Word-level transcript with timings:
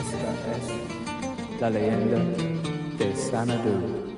Esta 0.00 0.16
es 0.56 1.60
la 1.60 1.68
leyenda 1.68 2.18
de 2.98 3.14
Sanadu. 3.14 4.10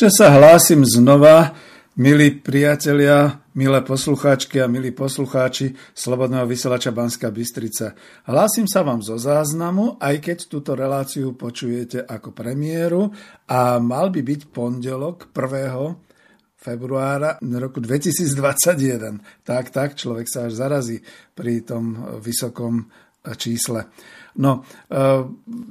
Takže 0.00 0.16
sa 0.16 0.32
hlásim 0.32 0.80
znova, 0.80 1.52
milí 1.92 2.40
priatelia, 2.40 3.44
milé 3.52 3.84
poslucháčky 3.84 4.56
a 4.56 4.64
milí 4.64 4.96
poslucháči 4.96 5.76
Slobodného 5.92 6.48
vysielača 6.48 6.88
Banska 6.88 7.28
Bystrica. 7.28 7.92
Hlásim 8.24 8.64
sa 8.64 8.80
vám 8.80 9.04
zo 9.04 9.20
záznamu, 9.20 10.00
aj 10.00 10.24
keď 10.24 10.38
túto 10.48 10.72
reláciu 10.72 11.36
počujete 11.36 12.00
ako 12.00 12.32
premiéru 12.32 13.12
a 13.44 13.76
mal 13.76 14.08
by 14.08 14.24
byť 14.24 14.40
pondelok 14.48 15.28
1 15.36 16.56
februára 16.56 17.36
roku 17.60 17.84
2021. 17.84 19.44
Tak, 19.44 19.68
tak, 19.68 20.00
človek 20.00 20.24
sa 20.24 20.48
až 20.48 20.64
zarazí 20.64 20.96
pri 21.36 21.60
tom 21.60 22.16
vysokom 22.24 22.88
čísle. 23.36 23.92
No, 24.40 24.64
e, 24.64 24.96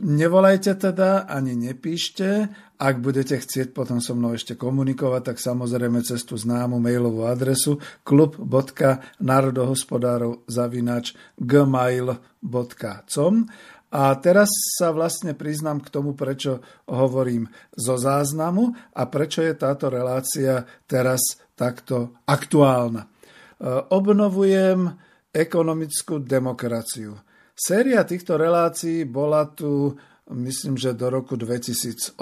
nevolajte 0.05 0.75
teda, 0.77 1.25
ani 1.25 1.55
nepíšte. 1.57 2.45
Ak 2.79 3.03
budete 3.03 3.35
chcieť 3.35 3.75
potom 3.75 3.99
so 3.99 4.15
mnou 4.15 4.39
ešte 4.39 4.55
komunikovať, 4.55 5.35
tak 5.35 5.43
samozrejme 5.43 5.99
cez 5.99 6.23
tú 6.23 6.39
známu 6.39 6.79
mailovú 6.79 7.27
adresu 7.27 7.75
klub.národohospodárov 8.07 10.47
zavinač 10.47 11.11
gmail.com 11.35 13.35
a 13.89 14.13
teraz 14.21 14.53
sa 14.77 14.93
vlastne 14.93 15.33
priznám 15.33 15.81
k 15.81 15.89
tomu, 15.89 16.13
prečo 16.13 16.61
hovorím 16.85 17.49
zo 17.73 17.97
záznamu 17.97 18.69
a 18.93 19.01
prečo 19.09 19.41
je 19.41 19.53
táto 19.57 19.89
relácia 19.89 20.61
teraz 20.85 21.41
takto 21.57 22.21
aktuálna. 22.29 23.03
E, 23.03 23.07
obnovujem 23.89 24.93
ekonomickú 25.33 26.21
demokraciu. 26.21 27.17
Séria 27.57 28.05
týchto 28.05 28.37
relácií 28.37 29.09
bola 29.09 29.49
tu, 29.51 29.97
myslím, 30.29 30.77
že 30.77 30.93
do 30.93 31.09
roku 31.09 31.33
2018, 31.33 32.13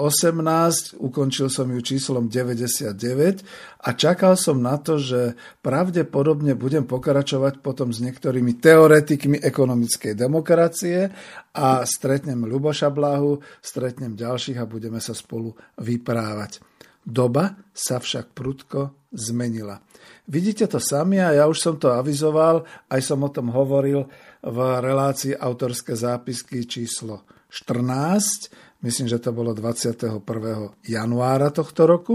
ukončil 0.96 1.52
som 1.52 1.68
ju 1.68 1.80
číslom 1.84 2.32
99 2.32 3.44
a 3.84 3.88
čakal 3.92 4.34
som 4.40 4.64
na 4.64 4.80
to, 4.80 4.96
že 4.96 5.36
pravdepodobne 5.60 6.56
budem 6.56 6.88
pokračovať 6.88 7.60
potom 7.60 7.92
s 7.92 8.00
niektorými 8.00 8.56
teoretikmi 8.56 9.44
ekonomickej 9.44 10.16
demokracie 10.16 11.12
a 11.52 11.84
stretnem 11.84 12.48
Ľuboša 12.48 12.88
Blahu, 12.88 13.44
stretnem 13.60 14.16
ďalších 14.16 14.56
a 14.56 14.64
budeme 14.64 14.98
sa 15.04 15.12
spolu 15.12 15.52
vyprávať. 15.76 16.64
Doba 17.04 17.56
sa 17.72 18.00
však 18.00 18.36
prudko 18.36 19.08
zmenila. 19.12 19.80
Vidíte 20.28 20.68
to 20.68 20.76
sami 20.76 21.16
a 21.20 21.32
ja 21.32 21.44
už 21.48 21.56
som 21.56 21.74
to 21.80 21.88
avizoval, 21.88 22.68
aj 22.92 23.00
som 23.00 23.20
o 23.24 23.32
tom 23.32 23.48
hovoril 23.48 24.04
v 24.44 24.58
relácii 24.60 25.32
autorské 25.32 25.96
zápisky 25.96 26.68
číslo 26.68 27.37
14, 27.48 28.52
myslím, 28.84 29.08
že 29.08 29.18
to 29.18 29.32
bolo 29.32 29.56
21. 29.56 30.22
januára 30.84 31.48
tohto 31.50 31.88
roku. 31.88 32.14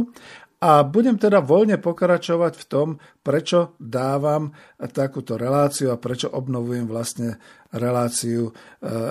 A 0.63 0.79
budem 0.87 1.19
teda 1.19 1.43
voľne 1.43 1.75
pokračovať 1.75 2.53
v 2.55 2.65
tom, 2.71 2.87
prečo 3.19 3.75
dávam 3.83 4.55
takúto 4.95 5.35
reláciu 5.35 5.91
a 5.91 5.99
prečo 5.99 6.31
obnovujem 6.31 6.87
vlastne 6.87 7.35
reláciu 7.75 8.47
e, 8.47 8.51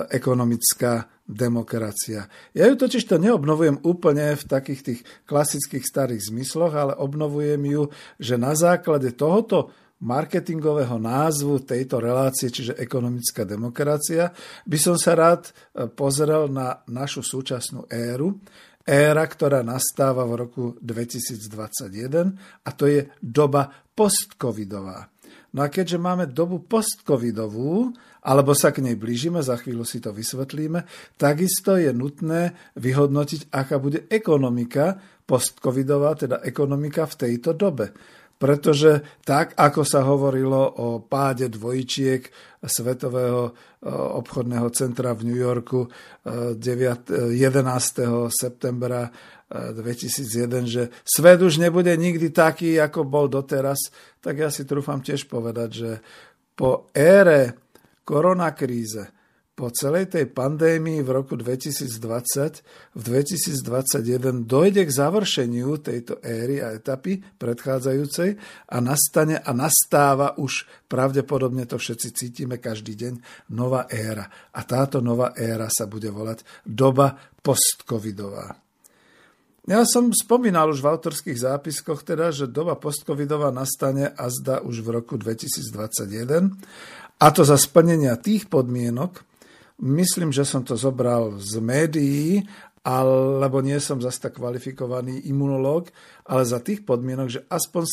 ekonomická 0.09 1.05
demokracia. 1.29 2.25
Ja 2.57 2.65
ju 2.65 2.73
totiž 2.73 3.05
to 3.05 3.21
neobnovujem 3.21 3.85
úplne 3.85 4.33
v 4.33 4.43
takých 4.49 4.81
tých 4.81 5.01
klasických 5.29 5.85
starých 5.85 6.33
zmysloch, 6.33 6.73
ale 6.73 6.93
obnovujem 6.97 7.61
ju, 7.69 7.83
že 8.17 8.33
na 8.33 8.57
základe 8.57 9.13
tohoto 9.13 9.69
marketingového 10.03 10.99
názvu 10.99 11.63
tejto 11.63 12.03
relácie, 12.03 12.51
čiže 12.51 12.75
ekonomická 12.75 13.47
demokracia, 13.47 14.35
by 14.67 14.77
som 14.77 14.99
sa 14.99 15.15
rád 15.15 15.47
e, 15.47 15.87
pozrel 15.87 16.51
na 16.51 16.83
našu 16.91 17.23
súčasnú 17.23 17.87
éru, 17.87 18.43
éra, 18.83 19.23
ktorá 19.23 19.63
nastáva 19.63 20.27
v 20.27 20.33
roku 20.43 20.63
2021 20.83 22.67
a 22.67 22.69
to 22.75 22.83
je 22.91 23.07
doba 23.23 23.71
postcovidová. 23.95 25.07
No 25.53 25.61
a 25.61 25.69
keďže 25.69 26.01
máme 26.01 26.25
dobu 26.33 26.65
postcovidovú, 26.65 27.93
alebo 28.25 28.57
sa 28.57 28.73
k 28.73 28.81
nej 28.81 28.97
blížime, 28.97 29.39
za 29.45 29.53
chvíľu 29.55 29.85
si 29.85 30.01
to 30.01 30.09
vysvetlíme, 30.09 30.83
takisto 31.15 31.77
je 31.77 31.93
nutné 31.93 32.73
vyhodnotiť, 32.73 33.53
aká 33.53 33.77
bude 33.77 34.09
ekonomika 34.09 34.97
postcovidová, 35.29 36.17
teda 36.17 36.41
ekonomika 36.41 37.05
v 37.05 37.15
tejto 37.15 37.53
dobe 37.53 37.93
pretože 38.37 39.05
tak, 39.23 39.55
ako 39.55 39.81
sa 39.87 40.03
hovorilo 40.03 40.59
o 40.59 40.99
páde 40.99 41.47
dvojčiek 41.47 42.27
Svetového 42.63 43.51
e, 43.51 43.51
obchodného 43.91 44.67
centra 44.71 45.15
v 45.15 45.31
New 45.31 45.39
Yorku 45.39 45.87
11. 46.23 46.59
E, 46.59 48.05
septembra 48.31 49.07
2001, 49.47 50.47
e, 50.49 50.67
že 50.67 50.83
svet 51.03 51.39
už 51.39 51.59
nebude 51.59 51.91
nikdy 51.95 52.31
taký, 52.31 52.79
ako 52.79 53.05
bol 53.07 53.27
doteraz, 53.27 53.91
tak 54.23 54.43
ja 54.43 54.49
si 54.51 54.63
trúfam 54.63 54.99
tiež 54.99 55.27
povedať, 55.27 55.69
že 55.71 55.91
po 56.55 56.91
ére 56.91 57.63
koronakríze, 58.03 59.22
po 59.53 59.69
celej 59.69 60.09
tej 60.09 60.33
pandémii 60.33 61.05
v 61.05 61.09
roku 61.13 61.37
2020, 61.37 62.97
v 62.97 63.01
2021 63.01 64.49
dojde 64.49 64.81
k 64.81 64.91
završeniu 64.91 65.77
tejto 65.77 66.17
éry 66.25 66.57
a 66.57 66.73
etapy 66.73 67.21
predchádzajúcej 67.21 68.33
a 68.73 68.77
nastane 68.81 69.37
a 69.37 69.53
nastáva 69.53 70.33
už 70.41 70.65
pravdepodobne 70.89 71.69
to 71.69 71.77
všetci 71.77 72.07
cítime 72.17 72.57
každý 72.57 72.97
deň 72.97 73.13
nová 73.53 73.85
éra. 73.93 74.25
A 74.57 74.65
táto 74.65 75.05
nová 75.05 75.37
éra 75.37 75.69
sa 75.69 75.85
bude 75.85 76.09
volať 76.09 76.41
doba 76.65 77.13
postcovidová. 77.45 78.57
Ja 79.63 79.87
som 79.87 80.11
spomínal 80.11 80.75
už 80.75 80.83
v 80.83 80.91
autorských 80.91 81.39
zápiskoch 81.39 82.03
teda, 82.03 82.35
že 82.35 82.51
doba 82.51 82.75
postcovidová 82.75 83.47
nastane 83.53 84.11
a 84.11 84.27
zda 84.27 84.59
už 84.59 84.83
v 84.83 84.99
roku 84.99 85.15
2021 85.15 86.51
a 87.23 87.27
to 87.31 87.47
za 87.47 87.55
splnenia 87.55 88.19
tých 88.19 88.51
podmienok, 88.51 89.23
Myslím, 89.81 90.29
že 90.29 90.45
som 90.45 90.61
to 90.61 90.77
zobral 90.77 91.37
z 91.41 91.57
médií 91.57 92.45
alebo 92.83 93.63
nie 93.63 93.79
som 93.79 94.03
zase 94.03 94.27
tak 94.27 94.43
kvalifikovaný 94.43 95.23
imunológ, 95.31 95.87
ale 96.27 96.43
za 96.43 96.59
tých 96.59 96.83
podmienok, 96.83 97.27
že 97.31 97.41
aspoň 97.47 97.83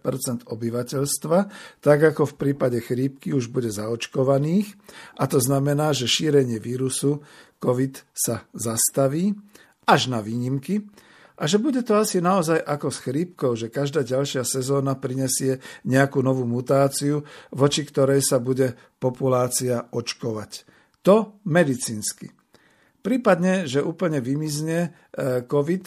70% 0.00 0.48
obyvateľstva, 0.48 1.38
tak 1.84 1.98
ako 2.00 2.32
v 2.32 2.34
prípade 2.40 2.80
chrípky, 2.80 3.36
už 3.36 3.52
bude 3.52 3.68
zaočkovaných. 3.68 4.72
A 5.20 5.28
to 5.28 5.36
znamená, 5.44 5.92
že 5.92 6.08
šírenie 6.08 6.56
vírusu 6.56 7.20
COVID 7.60 8.00
sa 8.16 8.48
zastaví 8.56 9.36
až 9.84 10.08
na 10.08 10.24
výnimky. 10.24 10.88
A 11.34 11.44
že 11.44 11.60
bude 11.60 11.84
to 11.84 11.98
asi 11.98 12.24
naozaj 12.24 12.62
ako 12.64 12.88
s 12.94 12.98
chrípkou, 13.04 13.52
že 13.60 13.68
každá 13.68 14.06
ďalšia 14.06 14.46
sezóna 14.46 14.96
prinesie 14.96 15.60
nejakú 15.84 16.24
novú 16.24 16.48
mutáciu, 16.48 17.26
voči 17.52 17.84
ktorej 17.84 18.24
sa 18.24 18.40
bude 18.40 18.72
populácia 18.96 19.84
očkovať. 19.92 20.73
To 21.04 21.40
medicínsky. 21.44 22.32
Prípadne, 23.04 23.68
že 23.68 23.84
úplne 23.84 24.24
vymizne 24.24 24.88
e, 24.88 25.44
COVID, 25.44 25.84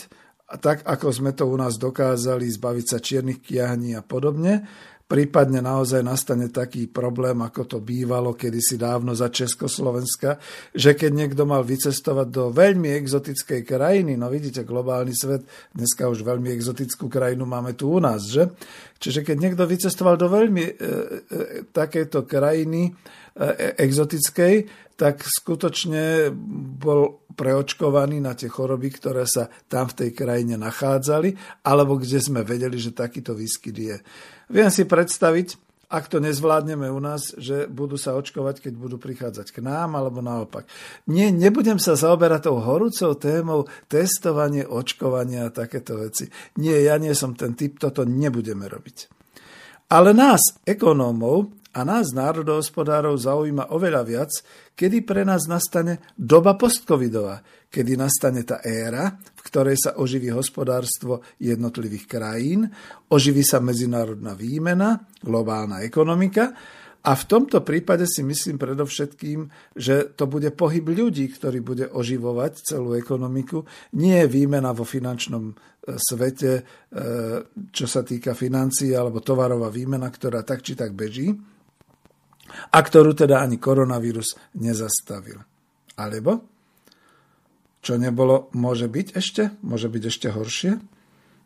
tak 0.61 0.85
ako 0.85 1.07
sme 1.09 1.31
to 1.33 1.49
u 1.49 1.57
nás 1.57 1.75
dokázali 1.75 2.45
zbaviť 2.47 2.85
sa 2.85 3.01
čiernych 3.01 3.41
kiahní 3.41 3.97
a 3.97 4.05
podobne, 4.05 4.63
prípadne 5.07 5.63
naozaj 5.63 6.03
nastane 6.03 6.51
taký 6.51 6.91
problém, 6.91 7.39
ako 7.39 7.63
to 7.63 7.77
bývalo 7.79 8.35
kedysi 8.35 8.75
dávno 8.75 9.15
za 9.15 9.31
Československa, 9.31 10.35
že 10.75 10.99
keď 10.99 11.11
niekto 11.15 11.47
mal 11.47 11.63
vycestovať 11.63 12.27
do 12.27 12.51
veľmi 12.51 12.91
exotickej 12.91 13.63
krajiny, 13.63 14.19
no 14.19 14.27
vidíte, 14.27 14.67
globálny 14.67 15.15
svet, 15.15 15.47
dneska 15.71 16.11
už 16.11 16.27
veľmi 16.27 16.51
exotickú 16.51 17.07
krajinu 17.07 17.47
máme 17.47 17.79
tu 17.79 17.87
u 17.95 18.03
nás, 18.03 18.27
že? 18.27 18.51
Čiže 18.99 19.23
keď 19.23 19.37
niekto 19.39 19.63
vycestoval 19.63 20.19
do 20.19 20.27
veľmi 20.27 20.65
e, 20.67 20.73
e, 20.73 20.87
takéto 21.71 22.27
krajiny 22.27 22.91
e, 22.91 22.91
exotickej, 23.79 24.55
tak 24.97 25.23
skutočne 25.23 26.33
bol 26.81 27.21
preočkovaný 27.37 28.17
na 28.17 28.33
tie 28.33 28.49
choroby, 28.49 28.89
ktoré 28.97 29.29
sa 29.29 29.45
tam 29.69 29.85
v 29.93 30.03
tej 30.03 30.09
krajine 30.17 30.57
nachádzali, 30.57 31.61
alebo 31.63 32.01
kde 32.01 32.17
sme 32.17 32.41
vedeli, 32.41 32.81
že 32.81 32.97
takýto 32.97 33.37
výskyt 33.37 33.77
je. 33.77 33.97
Viem 34.47 34.71
si 34.71 34.87
predstaviť, 34.87 35.59
ak 35.87 36.11
to 36.11 36.19
nezvládneme 36.19 36.91
u 36.91 36.99
nás, 36.99 37.31
že 37.39 37.63
budú 37.71 37.95
sa 37.95 38.15
očkovať, 38.19 38.59
keď 38.59 38.73
budú 38.75 38.99
prichádzať 38.99 39.55
k 39.55 39.63
nám, 39.63 39.95
alebo 39.95 40.19
naopak. 40.19 40.67
Nie, 41.07 41.31
nebudem 41.31 41.79
sa 41.79 41.95
zaoberať 41.95 42.51
tou 42.51 42.59
horúcou 42.59 43.15
témou 43.15 43.71
testovanie, 43.87 44.67
očkovania 44.67 45.47
a 45.47 45.55
takéto 45.55 45.95
veci. 45.95 46.27
Nie, 46.59 46.83
ja 46.83 46.99
nie 46.99 47.15
som 47.15 47.39
ten 47.39 47.55
typ, 47.55 47.79
toto 47.79 48.03
nebudeme 48.03 48.67
robiť. 48.67 48.97
Ale 49.87 50.11
nás, 50.11 50.59
ekonómov, 50.67 51.66
a 51.77 51.85
nás, 51.85 52.09
národohospodárov, 52.09 53.13
zaujíma 53.13 53.69
oveľa 53.69 54.01
viac, 54.01 54.31
kedy 54.73 55.05
pre 55.05 55.21
nás 55.21 55.45
nastane 55.45 56.01
doba 56.17 56.57
postcovidová, 56.57 57.45
kedy 57.69 57.93
nastane 57.93 58.41
tá 58.41 58.65
éra, 58.65 59.13
v 59.13 59.41
ktorej 59.45 59.77
sa 59.77 59.91
oživí 60.01 60.33
hospodárstvo 60.33 61.21
jednotlivých 61.37 62.09
krajín, 62.09 62.65
oživí 63.13 63.45
sa 63.45 63.61
medzinárodná 63.61 64.33
výmena, 64.33 65.05
globálna 65.21 65.85
ekonomika. 65.85 66.49
A 67.07 67.13
v 67.13 67.23
tomto 67.29 67.61
prípade 67.61 68.09
si 68.09 68.25
myslím 68.25 68.57
predovšetkým, 68.57 69.47
že 69.77 70.11
to 70.17 70.25
bude 70.25 70.49
pohyb 70.57 70.83
ľudí, 70.83 71.29
ktorý 71.29 71.61
bude 71.61 71.85
oživovať 71.93 72.73
celú 72.73 72.97
ekonomiku, 72.97 73.63
nie 73.95 74.17
výmena 74.27 74.73
vo 74.75 74.83
finančnom 74.83 75.43
e, 75.47 75.53
svete, 75.95 76.51
e, 76.57 76.61
čo 77.71 77.85
sa 77.87 78.03
týka 78.03 78.35
financií 78.35 78.91
alebo 78.91 79.23
tovarová 79.23 79.71
výmena, 79.71 80.09
ktorá 80.11 80.43
tak 80.43 80.65
či 80.65 80.75
tak 80.75 80.91
beží, 80.97 81.31
a 82.71 82.77
ktorú 82.79 83.13
teda 83.17 83.41
ani 83.43 83.61
koronavírus 83.61 84.35
nezastavil. 84.57 85.41
Alebo, 85.97 86.45
čo 87.81 87.97
nebolo, 87.97 88.51
môže 88.53 88.85
byť 88.85 89.07
ešte? 89.15 89.43
Môže 89.65 89.87
byť 89.89 90.03
ešte 90.07 90.27
horšie? 90.29 90.71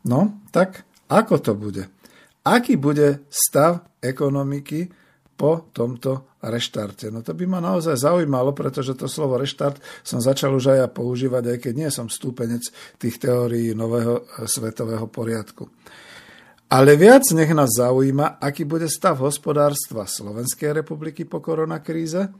No, 0.08 0.42
tak 0.50 0.84
ako 1.06 1.34
to 1.38 1.52
bude? 1.54 1.84
Aký 2.42 2.74
bude 2.74 3.22
stav 3.30 3.86
ekonomiky 4.02 4.90
po 5.38 5.70
tomto 5.70 6.26
reštarte? 6.42 7.14
No 7.14 7.22
to 7.22 7.38
by 7.38 7.46
ma 7.46 7.62
naozaj 7.62 7.94
zaujímalo, 7.94 8.50
pretože 8.50 8.98
to 8.98 9.06
slovo 9.06 9.38
reštart 9.38 9.78
som 10.02 10.18
začal 10.18 10.58
už 10.58 10.74
aj 10.74 10.78
ja 10.82 10.88
používať, 10.90 11.54
aj 11.54 11.58
keď 11.62 11.72
nie 11.78 11.90
som 11.94 12.10
stúpenec 12.10 12.66
tých 12.98 13.22
teórií 13.22 13.78
nového 13.78 14.26
e, 14.26 14.50
svetového 14.50 15.06
poriadku. 15.06 15.70
Ale 16.72 16.96
viac 16.96 17.28
nech 17.36 17.52
nás 17.52 17.68
zaujíma, 17.76 18.40
aký 18.40 18.64
bude 18.64 18.88
stav 18.88 19.20
hospodárstva 19.20 20.08
Slovenskej 20.08 20.80
republiky 20.80 21.28
po 21.28 21.44
koronakríze 21.44 22.32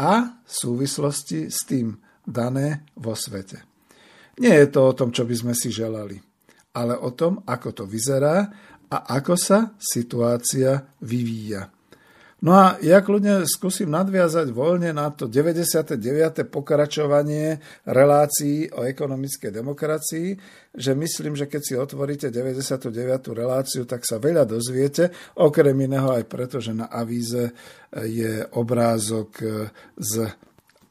a 0.00 0.40
súvislosti 0.48 1.52
s 1.52 1.68
tým 1.68 1.92
dané 2.24 2.88
vo 2.96 3.12
svete. 3.12 3.68
Nie 4.40 4.64
je 4.64 4.72
to 4.72 4.80
o 4.80 4.96
tom, 4.96 5.12
čo 5.12 5.28
by 5.28 5.34
sme 5.36 5.52
si 5.52 5.68
želali, 5.68 6.16
ale 6.72 6.96
o 6.96 7.12
tom, 7.12 7.44
ako 7.44 7.68
to 7.76 7.84
vyzerá 7.84 8.48
a 8.88 8.96
ako 9.12 9.36
sa 9.36 9.76
situácia 9.76 10.96
vyvíja. 11.04 11.75
No 12.36 12.52
a 12.52 12.76
ja 12.84 13.00
kľudne 13.00 13.48
skúsim 13.48 13.88
nadviazať 13.88 14.52
voľne 14.52 14.92
na 14.92 15.08
to 15.08 15.24
99. 15.24 15.96
pokračovanie 16.52 17.56
relácií 17.88 18.68
o 18.76 18.84
ekonomickej 18.84 19.48
demokracii, 19.48 20.28
že 20.76 20.92
myslím, 20.92 21.32
že 21.32 21.48
keď 21.48 21.62
si 21.64 21.74
otvoríte 21.80 22.28
99. 22.28 22.92
reláciu, 23.32 23.88
tak 23.88 24.04
sa 24.04 24.20
veľa 24.20 24.44
dozviete, 24.44 25.08
okrem 25.40 25.72
iného 25.80 26.12
aj 26.12 26.28
preto, 26.28 26.60
že 26.60 26.76
na 26.76 26.92
avíze 26.92 27.56
je 28.04 28.44
obrázok 28.52 29.40
z 29.96 30.28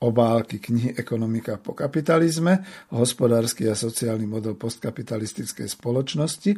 obálky 0.02 0.58
knihy 0.60 0.98
Ekonomika 0.98 1.62
po 1.62 1.78
kapitalizme, 1.78 2.66
hospodársky 2.90 3.70
a 3.70 3.78
sociálny 3.78 4.26
model 4.26 4.58
postkapitalistickej 4.58 5.70
spoločnosti 5.70 6.52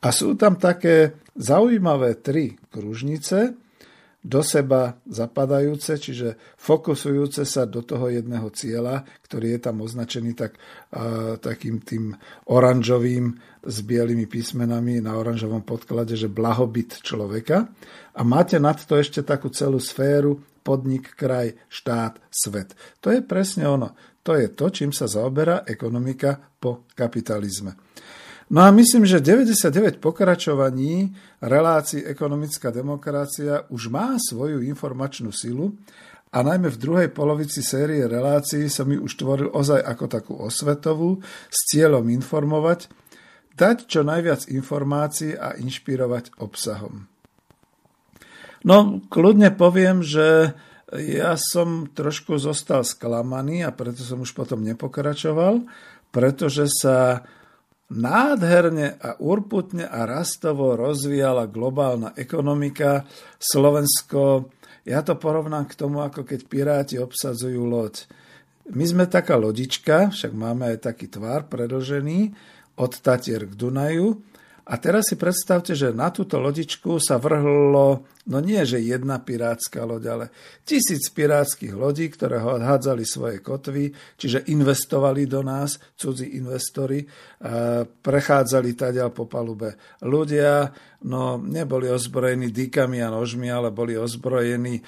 a 0.00 0.08
sú 0.10 0.34
tam 0.34 0.56
také 0.56 1.20
zaujímavé 1.36 2.18
tri 2.18 2.56
kružnice, 2.72 3.68
do 4.20 4.44
seba 4.44 5.00
zapadajúce, 5.08 5.96
čiže 5.96 6.36
fokusujúce 6.60 7.48
sa 7.48 7.64
do 7.64 7.80
toho 7.80 8.12
jedného 8.12 8.52
cieľa, 8.52 9.08
ktorý 9.24 9.56
je 9.56 9.60
tam 9.64 9.80
označený 9.80 10.36
tak, 10.36 10.60
takým 11.40 11.80
tým 11.80 12.12
oranžovým 12.52 13.40
s 13.64 13.76
bielými 13.80 14.28
písmenami 14.28 15.00
na 15.00 15.16
oranžovom 15.16 15.64
podklade, 15.64 16.20
že 16.20 16.28
blahobyt 16.28 17.00
človeka. 17.00 17.72
A 18.12 18.20
máte 18.20 18.60
nad 18.60 18.76
to 18.76 19.00
ešte 19.00 19.24
takú 19.24 19.48
celú 19.48 19.80
sféru 19.80 20.44
podnik, 20.60 21.16
kraj, 21.16 21.56
štát, 21.72 22.20
svet. 22.28 22.76
To 23.00 23.08
je 23.08 23.24
presne 23.24 23.64
ono. 23.64 23.96
To 24.20 24.36
je 24.36 24.52
to, 24.52 24.68
čím 24.68 24.92
sa 24.92 25.08
zaoberá 25.08 25.64
ekonomika 25.64 26.36
po 26.60 26.84
kapitalizme. 26.92 27.89
No 28.50 28.66
a 28.66 28.74
myslím, 28.74 29.06
že 29.06 29.22
99 29.22 30.02
pokračovaní 30.02 31.14
relácií 31.38 32.02
ekonomická 32.02 32.74
demokracia 32.74 33.62
už 33.70 33.94
má 33.94 34.18
svoju 34.18 34.66
informačnú 34.66 35.30
silu 35.30 35.78
a 36.34 36.42
najmä 36.42 36.66
v 36.74 36.78
druhej 36.82 37.08
polovici 37.14 37.62
série 37.62 38.02
relácií 38.10 38.66
som 38.66 38.90
ju 38.90 39.06
už 39.06 39.12
tvoril 39.14 39.54
ozaj 39.54 39.78
ako 39.86 40.04
takú 40.10 40.34
osvetovú 40.34 41.22
s 41.46 41.58
cieľom 41.70 42.10
informovať, 42.10 42.90
dať 43.54 43.86
čo 43.86 44.02
najviac 44.02 44.50
informácií 44.50 45.38
a 45.38 45.54
inšpirovať 45.54 46.42
obsahom. 46.42 47.06
No, 48.66 48.98
kľudne 49.06 49.54
poviem, 49.54 50.02
že 50.02 50.58
ja 50.90 51.38
som 51.38 51.86
trošku 51.86 52.34
zostal 52.42 52.82
sklamaný 52.82 53.62
a 53.62 53.70
preto 53.70 54.02
som 54.02 54.26
už 54.26 54.34
potom 54.34 54.66
nepokračoval, 54.66 55.70
pretože 56.10 56.66
sa 56.66 57.22
nádherne 57.90 58.96
a 59.02 59.18
urputne 59.18 59.84
a 59.84 60.06
rastovo 60.06 60.78
rozvíjala 60.78 61.50
globálna 61.50 62.14
ekonomika. 62.14 63.04
Slovensko, 63.36 64.48
ja 64.86 65.02
to 65.02 65.18
porovnám 65.18 65.66
k 65.66 65.74
tomu, 65.74 66.00
ako 66.00 66.22
keď 66.22 66.40
piráti 66.46 66.96
obsadzujú 67.02 67.66
loď. 67.66 68.06
My 68.70 68.86
sme 68.86 69.04
taká 69.10 69.34
lodička, 69.34 70.14
však 70.14 70.30
máme 70.30 70.70
aj 70.74 70.86
taký 70.86 71.10
tvar 71.10 71.50
predlžený, 71.50 72.30
od 72.80 72.92
Tatier 72.96 73.44
k 73.44 73.52
Dunaju 73.52 74.16
a 74.64 74.74
teraz 74.80 75.12
si 75.12 75.18
predstavte, 75.20 75.76
že 75.76 75.92
na 75.92 76.08
túto 76.08 76.40
lodičku 76.40 76.96
sa 76.96 77.20
vrhlo, 77.20 78.08
no 78.30 78.38
nie 78.38 78.62
že 78.62 78.78
jedna 78.78 79.18
pirátska 79.18 79.82
loď, 79.82 80.04
ale 80.06 80.26
tisíc 80.62 81.10
pirátskych 81.10 81.74
lodí, 81.74 82.06
ktoré 82.06 82.38
odhádzali 82.38 83.02
svoje 83.02 83.42
kotvy, 83.42 83.90
čiže 84.14 84.46
investovali 84.54 85.26
do 85.26 85.42
nás, 85.42 85.82
cudzí 85.98 86.38
investori, 86.38 87.02
prechádzali 88.00 88.70
taďal 88.78 89.10
po 89.10 89.26
palube 89.26 89.74
ľudia, 90.06 90.70
no 91.08 91.40
neboli 91.40 91.88
ozbrojení 91.88 92.52
dýkami 92.52 93.00
a 93.00 93.08
nožmi, 93.08 93.48
ale 93.48 93.72
boli 93.72 93.96
ozbrojení 93.96 94.76
e, 94.76 94.82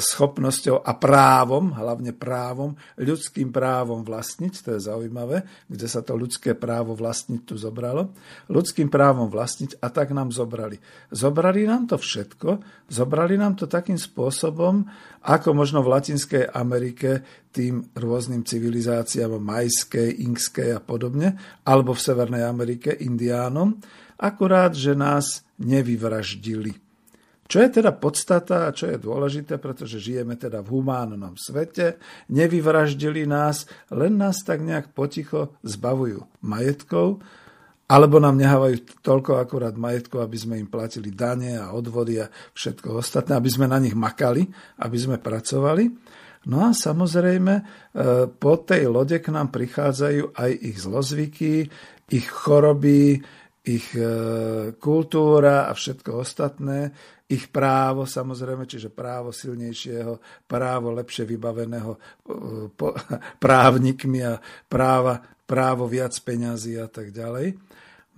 schopnosťou 0.00 0.80
a 0.80 0.96
právom, 0.96 1.76
hlavne 1.76 2.16
právom, 2.16 2.80
ľudským 2.96 3.52
právom 3.52 4.00
vlastniť, 4.00 4.52
to 4.64 4.68
je 4.76 4.80
zaujímavé, 4.88 5.44
kde 5.68 5.86
sa 5.86 6.00
to 6.00 6.16
ľudské 6.16 6.56
právo 6.56 6.96
vlastniť 6.96 7.40
tu 7.44 7.60
zobralo, 7.60 8.16
ľudským 8.48 8.88
právom 8.88 9.28
vlastniť 9.28 9.84
a 9.84 9.92
tak 9.92 10.16
nám 10.16 10.32
zobrali. 10.32 10.80
Zobrali 11.12 11.68
nám 11.68 11.92
to 11.92 12.00
všetko, 12.00 12.48
Zobrali 12.86 13.36
nám 13.36 13.58
to 13.58 13.68
takým 13.68 13.98
spôsobom, 13.98 14.86
ako 15.26 15.52
možno 15.52 15.84
v 15.84 15.92
Latinskej 15.92 16.48
Amerike 16.54 17.22
tým 17.50 17.84
rôznym 17.92 18.46
civilizáciám 18.46 19.36
majskej, 19.36 20.24
inkskej 20.24 20.78
a 20.78 20.80
podobne, 20.80 21.36
alebo 21.66 21.92
v 21.92 22.04
Severnej 22.04 22.46
Amerike 22.46 22.94
indiánom, 22.94 23.76
akurát, 24.16 24.72
že 24.72 24.96
nás 24.96 25.44
nevyvraždili. 25.60 26.90
Čo 27.50 27.66
je 27.66 27.82
teda 27.82 27.90
podstata 27.98 28.70
a 28.70 28.74
čo 28.74 28.86
je 28.86 28.94
dôležité, 28.94 29.58
pretože 29.58 29.98
žijeme 29.98 30.38
teda 30.38 30.62
v 30.62 30.78
humánnom 30.78 31.34
svete, 31.34 31.98
nevyvraždili 32.30 33.26
nás, 33.26 33.66
len 33.90 34.22
nás 34.22 34.46
tak 34.46 34.62
nejak 34.62 34.94
poticho 34.94 35.58
zbavujú 35.66 36.22
majetkov, 36.46 37.18
alebo 37.90 38.22
nám 38.22 38.38
nehávajú 38.38 39.02
toľko 39.02 39.42
akurát 39.42 39.74
majetku, 39.74 40.22
aby 40.22 40.38
sme 40.38 40.62
im 40.62 40.70
platili 40.70 41.10
dane 41.10 41.58
a 41.58 41.74
odvody 41.74 42.22
a 42.22 42.30
všetko 42.30 43.02
ostatné, 43.02 43.34
aby 43.34 43.50
sme 43.50 43.66
na 43.66 43.82
nich 43.82 43.98
makali, 43.98 44.46
aby 44.78 44.94
sme 44.94 45.18
pracovali. 45.18 45.90
No 46.46 46.64
a 46.64 46.70
samozrejme, 46.70 47.54
e, 47.58 47.62
po 48.30 48.54
tej 48.62 48.86
lode 48.86 49.18
k 49.18 49.28
nám 49.34 49.50
prichádzajú 49.50 50.38
aj 50.38 50.50
ich 50.54 50.76
zlozvyky, 50.78 51.68
ich 52.14 52.26
choroby, 52.30 53.20
ich 53.66 53.92
e, 53.92 54.08
kultúra 54.78 55.68
a 55.68 55.76
všetko 55.76 56.10
ostatné, 56.22 56.94
ich 57.30 57.50
právo 57.50 58.08
samozrejme, 58.08 58.64
čiže 58.64 58.88
právo 58.90 59.34
silnejšieho, 59.34 60.46
právo 60.48 60.94
lepšie 60.94 61.26
vybaveného 61.26 61.92
e, 61.92 61.98
právnikmi 63.44 64.20
a 64.24 64.38
práva, 64.70 65.20
právo 65.44 65.90
viac 65.90 66.14
peňazí 66.22 66.78
a 66.78 66.86
tak 66.86 67.10
ďalej. 67.12 67.69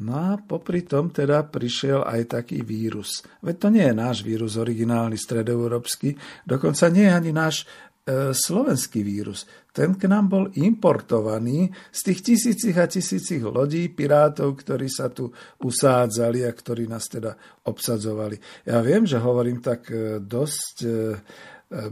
No 0.03 0.19
a 0.19 0.31
popri 0.35 0.83
tom 0.83 1.15
teda 1.15 1.47
prišiel 1.47 2.03
aj 2.03 2.35
taký 2.35 2.67
vírus. 2.67 3.23
Veď 3.39 3.55
to 3.63 3.69
nie 3.71 3.85
je 3.87 3.95
náš 3.95 4.27
vírus 4.27 4.59
originálny 4.59 5.15
stredoeurópsky, 5.15 6.19
dokonca 6.43 6.91
nie 6.91 7.07
je 7.07 7.15
ani 7.15 7.31
náš 7.31 7.63
e, 7.63 8.35
slovenský 8.35 9.07
vírus. 9.07 9.47
Ten 9.71 9.95
k 9.95 10.11
nám 10.11 10.27
bol 10.27 10.45
importovaný 10.59 11.71
z 11.95 12.01
tých 12.11 12.21
tisícich 12.35 12.75
a 12.75 12.91
tisícich 12.91 13.47
lodí 13.47 13.87
pirátov, 13.95 14.59
ktorí 14.59 14.91
sa 14.91 15.07
tu 15.07 15.31
usádzali 15.63 16.43
a 16.43 16.51
ktorí 16.51 16.91
nás 16.91 17.07
teda 17.07 17.39
obsadzovali. 17.63 18.67
Ja 18.67 18.83
viem, 18.83 19.07
že 19.07 19.23
hovorím 19.23 19.63
tak 19.63 19.87
e, 19.87 20.19
dosť, 20.19 20.77
e, 20.83 20.91
e 20.91 20.99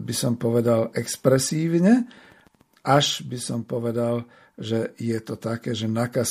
by 0.02 0.14
som 0.18 0.34
povedal, 0.34 0.90
expresívne, 0.98 2.10
až 2.82 3.22
by 3.22 3.38
som 3.38 3.62
povedal, 3.62 4.26
že 4.60 4.92
je 5.00 5.16
to 5.24 5.40
také, 5.40 5.72
že 5.72 5.88
nakaz 5.88 6.28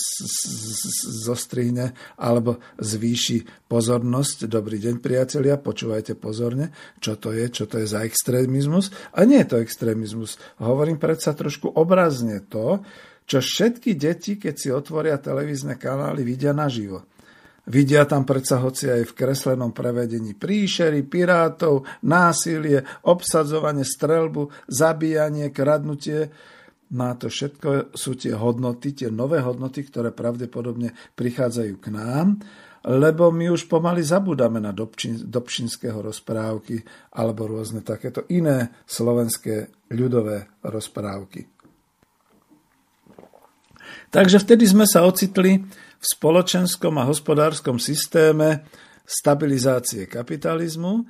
zostrihne 1.25 1.97
alebo 2.15 2.61
zvýši 2.77 3.65
pozornosť. 3.65 4.45
Dobrý 4.45 4.77
deň, 4.77 5.01
priatelia, 5.01 5.57
počúvajte 5.57 6.13
pozorne, 6.13 6.69
čo 7.01 7.17
to 7.17 7.33
je, 7.33 7.49
čo 7.49 7.65
to 7.65 7.81
je 7.81 7.89
za 7.89 8.05
extrémizmus. 8.05 8.93
A 9.17 9.25
nie 9.25 9.41
je 9.41 9.49
to 9.49 9.57
extrémizmus. 9.57 10.37
Hovorím 10.61 11.01
predsa 11.01 11.33
trošku 11.33 11.73
obrazne 11.73 12.45
to, 12.45 12.85
čo 13.25 13.41
všetky 13.41 13.97
deti, 13.97 14.37
keď 14.37 14.53
si 14.57 14.69
otvoria 14.69 15.17
televízne 15.17 15.77
kanály, 15.77 16.21
vidia 16.21 16.53
naživo. 16.53 17.05
Vidia 17.69 18.01
tam 18.09 18.25
predsa 18.25 18.57
hoci 18.57 18.89
aj 18.89 19.13
v 19.13 19.13
kreslenom 19.13 19.69
prevedení 19.69 20.33
príšery, 20.33 21.05
pirátov, 21.05 21.85
násilie, 22.01 22.81
obsadzovanie, 23.05 23.85
strelbu, 23.85 24.49
zabíjanie, 24.65 25.53
kradnutie 25.53 26.33
A 26.89 27.13
to 27.13 27.29
všetko 27.29 27.93
sú 27.93 28.17
tie 28.17 28.33
hodnoty, 28.33 28.97
tie 28.97 29.13
nové 29.13 29.37
hodnoty, 29.45 29.85
ktoré 29.85 30.09
pravdepodobne 30.09 30.97
prichádzajú 31.13 31.73
k 31.77 31.87
nám, 31.93 32.41
lebo 32.89 33.29
my 33.29 33.53
už 33.53 33.69
pomaly 33.69 34.01
zabudáme 34.01 34.57
na 34.57 34.73
Dobčin, 34.73 35.29
Dobšinského 35.29 36.01
rozprávky 36.01 36.81
alebo 37.13 37.45
rôzne 37.45 37.85
takéto 37.85 38.25
iné 38.33 38.73
slovenské 38.89 39.69
ľudové 39.93 40.49
rozprávky. 40.65 41.45
Takže 44.09 44.41
vtedy 44.41 44.65
sme 44.65 44.89
sa 44.89 45.05
ocitli 45.05 45.61
v 45.99 46.05
spoločenskom 46.05 46.97
a 46.97 47.05
hospodárskom 47.05 47.77
systéme 47.77 48.65
stabilizácie 49.05 50.09
kapitalizmu, 50.09 51.05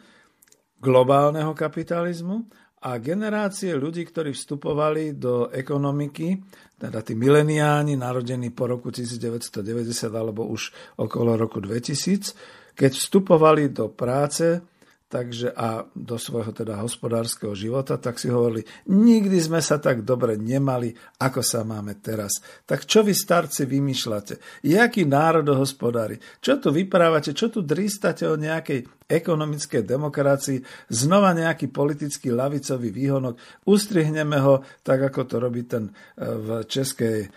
globálneho 0.79 1.51
kapitalizmu 1.55 2.47
a 2.79 2.95
generácie 3.03 3.75
ľudí, 3.75 4.07
ktorí 4.07 4.31
vstupovali 4.31 5.19
do 5.19 5.51
ekonomiky, 5.51 6.39
teda 6.79 7.03
tí 7.03 7.11
mileniáni, 7.11 7.99
narodení 7.99 8.55
po 8.55 8.71
roku 8.71 8.87
1990 8.87 10.07
alebo 10.15 10.47
už 10.47 10.71
okolo 10.95 11.35
roku 11.35 11.59
2000, 11.59 12.71
keď 12.79 12.91
vstupovali 12.95 13.75
do 13.75 13.91
práce, 13.91 14.63
takže 15.09 15.49
a 15.57 15.89
do 15.89 16.21
svojho 16.21 16.53
teda 16.53 16.77
hospodárskeho 16.77 17.57
života, 17.57 17.97
tak 17.97 18.21
si 18.21 18.29
hovorili, 18.29 18.61
nikdy 18.93 19.41
sme 19.41 19.57
sa 19.57 19.81
tak 19.81 20.05
dobre 20.05 20.37
nemali, 20.37 20.93
ako 21.17 21.41
sa 21.41 21.65
máme 21.65 21.97
teraz. 21.97 22.37
Tak 22.69 22.85
čo 22.85 23.01
vy 23.01 23.17
starci 23.17 23.65
vymýšľate? 23.65 24.61
Jaký 24.69 25.09
národohospodári? 25.09 26.21
Čo 26.37 26.61
tu 26.61 26.69
vyprávate? 26.69 27.33
Čo 27.33 27.49
tu 27.49 27.65
dristate 27.65 28.29
o 28.29 28.37
nejakej 28.37 29.09
ekonomickej 29.09 29.81
demokracii? 29.81 30.61
Znova 30.93 31.33
nejaký 31.33 31.73
politický 31.73 32.29
lavicový 32.29 32.93
výhonok. 32.93 33.65
Ustrihneme 33.65 34.37
ho, 34.37 34.61
tak 34.85 35.09
ako 35.09 35.25
to 35.25 35.35
robí 35.41 35.65
ten 35.65 35.89
e, 35.89 35.91
v 36.21 36.47
českej 36.69 37.25
e, 37.25 37.27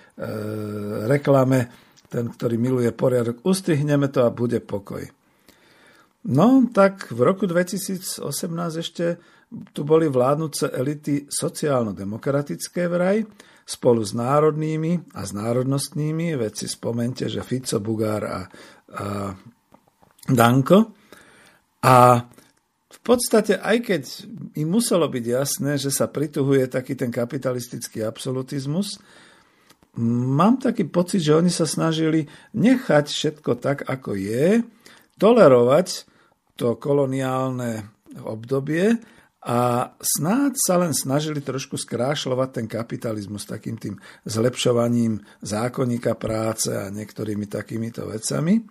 reklame, 1.09 1.73
ten, 2.13 2.29
ktorý 2.29 2.61
miluje 2.61 2.93
poriadok. 2.93 3.41
Ustrihneme 3.49 4.13
to 4.13 4.29
a 4.29 4.29
bude 4.29 4.61
pokoj. 4.61 5.22
No, 6.23 6.71
tak 6.71 7.11
v 7.11 7.21
roku 7.27 7.51
2018 7.51 8.23
ešte 8.79 9.19
tu 9.75 9.83
boli 9.83 10.07
vládnuce 10.07 10.71
elity 10.71 11.27
sociálno-demokratické 11.27 12.87
vraj, 12.87 13.27
spolu 13.67 14.03
s 14.07 14.15
národnými 14.15 15.15
a 15.19 15.27
s 15.27 15.35
národnostnými, 15.35 16.39
veď 16.39 16.53
si 16.63 16.67
spomente, 16.71 17.27
že 17.27 17.43
Fico, 17.43 17.79
Bugár 17.83 18.23
a, 18.23 18.41
a 18.95 19.07
Danko. 20.31 20.95
A 21.83 22.27
v 22.93 22.99
podstate, 23.03 23.59
aj 23.59 23.77
keď 23.83 24.03
im 24.63 24.69
muselo 24.71 25.11
byť 25.11 25.25
jasné, 25.27 25.73
že 25.75 25.91
sa 25.91 26.07
prituhuje 26.07 26.71
taký 26.71 26.95
ten 26.95 27.11
kapitalistický 27.11 28.07
absolutizmus, 28.07 29.03
mám 29.99 30.63
taký 30.63 30.87
pocit, 30.87 31.19
že 31.19 31.35
oni 31.35 31.51
sa 31.51 31.67
snažili 31.67 32.31
nechať 32.55 33.05
všetko 33.11 33.59
tak, 33.59 33.83
ako 33.91 34.15
je, 34.15 34.63
tolerovať 35.19 36.12
to 36.57 36.77
koloniálne 36.77 37.87
obdobie 38.23 39.01
a 39.43 39.91
snáď 39.99 40.55
sa 40.55 40.79
len 40.79 40.95
snažili 40.95 41.43
trošku 41.43 41.75
skrášľovať 41.75 42.49
ten 42.63 42.67
kapitalizmus 42.71 43.43
takým 43.43 43.75
tým 43.75 43.99
zlepšovaním 44.23 45.19
zákonníka 45.43 46.15
práce 46.15 46.71
a 46.71 46.93
niektorými 46.95 47.51
takýmito 47.51 48.07
vecami. 48.07 48.63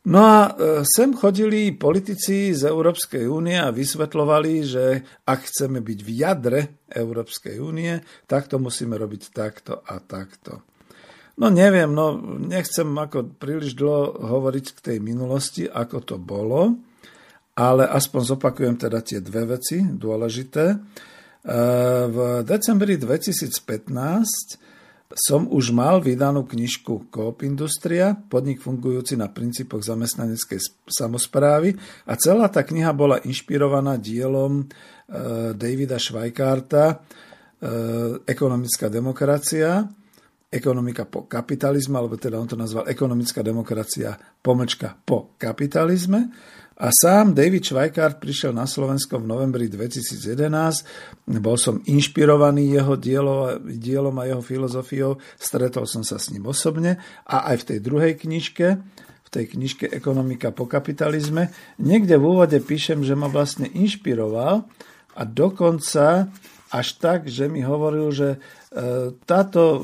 No 0.00 0.20
a 0.24 0.38
e, 0.48 0.50
sem 0.88 1.12
chodili 1.12 1.76
politici 1.76 2.56
z 2.56 2.66
Európskej 2.66 3.28
únie 3.28 3.60
a 3.60 3.68
vysvetľovali, 3.68 4.52
že 4.64 4.84
ak 5.28 5.40
chceme 5.46 5.84
byť 5.84 5.98
v 6.00 6.10
jadre 6.16 6.60
Európskej 6.88 7.60
únie, 7.60 8.00
tak 8.24 8.48
to 8.48 8.56
musíme 8.56 8.96
robiť 8.96 9.22
takto 9.28 9.84
a 9.84 10.00
takto. 10.00 10.69
No 11.40 11.48
neviem, 11.48 11.88
no 11.88 12.20
nechcem 12.36 12.84
ako 12.84 13.40
príliš 13.40 13.72
dlho 13.72 14.28
hovoriť 14.28 14.76
k 14.76 14.78
tej 14.92 14.98
minulosti, 15.00 15.64
ako 15.64 16.04
to 16.04 16.16
bolo, 16.20 16.76
ale 17.56 17.88
aspoň 17.88 18.36
zopakujem 18.36 18.76
teda 18.76 19.00
tie 19.00 19.24
dve 19.24 19.56
veci 19.56 19.80
dôležité. 19.80 20.64
E, 20.68 20.76
v 22.12 22.44
decembri 22.44 23.00
2015 23.00 25.16
som 25.16 25.48
už 25.48 25.72
mal 25.72 26.04
vydanú 26.04 26.44
knižku 26.44 27.08
Coop 27.08 27.40
Industria, 27.40 28.12
podnik 28.12 28.60
fungujúci 28.60 29.16
na 29.16 29.32
princípoch 29.32 29.80
zamestnaneckej 29.80 30.60
samozprávy 30.86 31.74
a 32.04 32.20
celá 32.20 32.52
tá 32.52 32.62
kniha 32.62 32.92
bola 32.92 33.16
inšpirovaná 33.24 33.96
dielom 33.96 34.60
e, 34.60 34.64
Davida 35.56 35.96
Schweikarta 35.96 36.84
e, 36.92 36.96
Ekonomická 38.28 38.92
demokracia, 38.92 39.88
ekonomika 40.50 41.06
po 41.06 41.30
kapitalizme, 41.30 41.94
alebo 41.94 42.18
teda 42.18 42.34
on 42.34 42.50
to 42.50 42.58
nazval 42.58 42.90
ekonomická 42.90 43.40
demokracia 43.46 44.18
pomlčka 44.42 44.98
po 45.06 45.38
kapitalizme. 45.38 46.26
A 46.80 46.88
sám 46.88 47.36
David 47.36 47.60
Schweikart 47.60 48.16
prišiel 48.18 48.56
na 48.56 48.64
Slovensko 48.64 49.20
v 49.20 49.28
novembri 49.28 49.68
2011. 49.68 51.28
Bol 51.38 51.60
som 51.60 51.84
inšpirovaný 51.84 52.72
jeho 52.72 52.96
dielo, 52.96 53.60
dielom 53.60 54.16
a 54.16 54.24
jeho 54.24 54.40
filozofiou. 54.40 55.20
Stretol 55.36 55.84
som 55.84 56.00
sa 56.00 56.16
s 56.16 56.32
ním 56.32 56.48
osobne. 56.48 56.96
A 57.28 57.52
aj 57.52 57.62
v 57.62 57.66
tej 57.68 57.78
druhej 57.84 58.12
knižke, 58.16 58.66
v 59.04 59.28
tej 59.28 59.44
knižke 59.52 59.92
Ekonomika 59.92 60.56
po 60.56 60.64
kapitalizme, 60.64 61.52
niekde 61.76 62.16
v 62.16 62.24
úvode 62.26 62.56
píšem, 62.64 63.04
že 63.04 63.12
ma 63.12 63.28
vlastne 63.28 63.68
inšpiroval 63.68 64.64
a 65.14 65.22
dokonca 65.28 66.32
až 66.70 66.88
tak, 67.02 67.26
že 67.26 67.50
mi 67.50 67.66
hovoril, 67.66 68.14
že 68.14 68.38
táto 69.26 69.82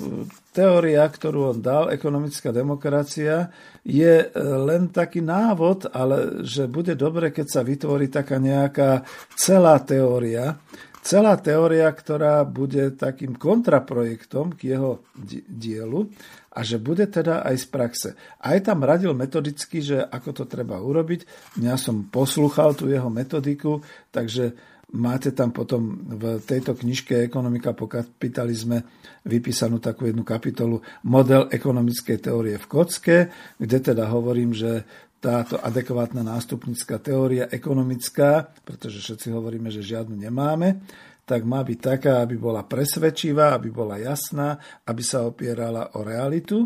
teória, 0.55 1.03
ktorú 1.03 1.51
on 1.51 1.59
dal, 1.59 1.91
ekonomická 1.91 2.55
demokracia, 2.55 3.51
je 3.83 4.31
len 4.39 4.95
taký 4.95 5.19
návod, 5.23 5.91
ale 5.91 6.47
že 6.47 6.71
bude 6.71 6.95
dobre, 6.95 7.35
keď 7.35 7.47
sa 7.51 7.61
vytvorí 7.67 8.07
taká 8.07 8.39
nejaká 8.39 9.03
celá 9.35 9.83
teória, 9.83 10.63
celá 11.03 11.39
teória, 11.39 11.87
ktorá 11.91 12.43
bude 12.43 12.95
takým 12.95 13.35
kontraprojektom 13.39 14.59
k 14.59 14.75
jeho 14.75 15.07
dielu 15.47 16.11
a 16.51 16.63
že 16.67 16.83
bude 16.83 17.07
teda 17.07 17.47
aj 17.47 17.57
z 17.63 17.67
praxe. 17.71 18.09
Aj 18.43 18.59
tam 18.59 18.83
radil 18.83 19.15
metodicky, 19.15 19.83
že 19.83 20.03
ako 20.03 20.43
to 20.43 20.45
treba 20.51 20.83
urobiť. 20.83 21.53
Ja 21.63 21.79
som 21.79 22.11
poslúchal 22.11 22.75
tú 22.75 22.91
jeho 22.91 23.07
metodiku, 23.07 23.83
takže 24.11 24.55
máte 24.95 25.35
tam 25.35 25.51
potom 25.51 26.07
v 26.07 26.39
tejto 26.47 26.79
knižke 26.79 27.27
Ekonomika 27.27 27.75
po 27.75 27.91
kapitalizme 27.91 28.87
vypísanú 29.27 29.83
takú 29.83 30.07
jednu 30.07 30.23
kapitolu 30.23 30.79
Model 31.03 31.51
ekonomickej 31.51 32.19
teórie 32.23 32.55
v 32.55 32.67
kocke, 32.71 33.17
kde 33.59 33.79
teda 33.83 34.07
hovorím, 34.07 34.55
že 34.55 34.87
táto 35.19 35.59
adekvátna 35.59 36.23
nástupnická 36.23 37.03
teória 37.03 37.51
ekonomická, 37.51 38.47
pretože 38.63 39.03
všetci 39.03 39.35
hovoríme, 39.35 39.73
že 39.75 39.83
žiadnu 39.83 40.15
nemáme, 40.15 40.87
tak 41.27 41.43
má 41.43 41.67
byť 41.67 41.79
taká, 41.83 42.23
aby 42.23 42.39
bola 42.39 42.63
presvedčivá, 42.63 43.59
aby 43.59 43.75
bola 43.75 43.99
jasná, 43.99 44.55
aby 44.87 45.03
sa 45.03 45.27
opierala 45.27 45.99
o 45.99 46.07
realitu 46.07 46.63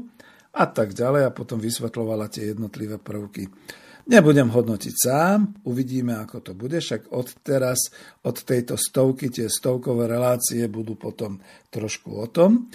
a 0.52 0.68
tak 0.68 0.92
ďalej 0.92 1.24
a 1.24 1.32
potom 1.32 1.56
vysvetľovala 1.56 2.28
tie 2.28 2.52
jednotlivé 2.52 3.00
prvky. 3.00 3.48
Nebudem 4.10 4.50
hodnotiť 4.50 4.94
sám, 5.06 5.62
uvidíme, 5.70 6.18
ako 6.18 6.42
to 6.42 6.52
bude, 6.58 6.82
však 6.82 7.14
od 7.14 7.30
teraz, 7.46 7.94
od 8.26 8.42
tejto 8.42 8.74
stovky, 8.74 9.30
tie 9.30 9.46
stovkové 9.46 10.10
relácie 10.10 10.66
budú 10.66 10.98
potom 10.98 11.38
trošku 11.70 12.18
o 12.18 12.26
tom, 12.26 12.66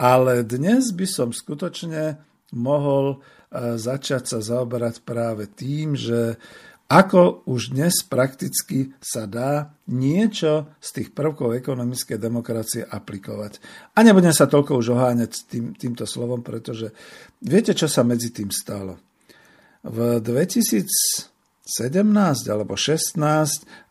ale 0.00 0.48
dnes 0.48 0.96
by 0.96 1.04
som 1.04 1.28
skutočne 1.28 2.16
mohol 2.56 3.20
začať 3.52 4.32
sa 4.32 4.38
zaoberať 4.40 5.04
práve 5.04 5.44
tým, 5.52 5.92
že 5.92 6.40
ako 6.88 7.44
už 7.44 7.76
dnes 7.76 8.00
prakticky 8.08 8.96
sa 8.96 9.28
dá 9.28 9.76
niečo 9.92 10.72
z 10.80 10.88
tých 10.88 11.08
prvkov 11.12 11.52
ekonomickej 11.52 12.16
demokracie 12.16 12.80
aplikovať. 12.80 13.60
A 13.92 14.00
nebudem 14.00 14.32
sa 14.32 14.48
toľko 14.48 14.80
už 14.80 14.96
oháňať 14.96 15.52
tým, 15.52 15.76
týmto 15.76 16.08
slovom, 16.08 16.40
pretože 16.40 16.96
viete, 17.44 17.76
čo 17.76 17.92
sa 17.92 18.08
medzi 18.08 18.32
tým 18.32 18.48
stalo. 18.48 18.96
V 19.86 20.18
2017 20.18 21.38
alebo 22.50 22.74
16 22.74 23.18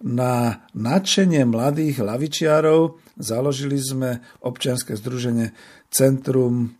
na 0.03 0.65
nadšenie 0.75 1.47
mladých 1.47 2.03
lavičiarov 2.03 2.99
založili 3.15 3.79
sme 3.79 4.19
občianske 4.43 4.99
združenie 4.99 5.55
Centrum 5.87 6.75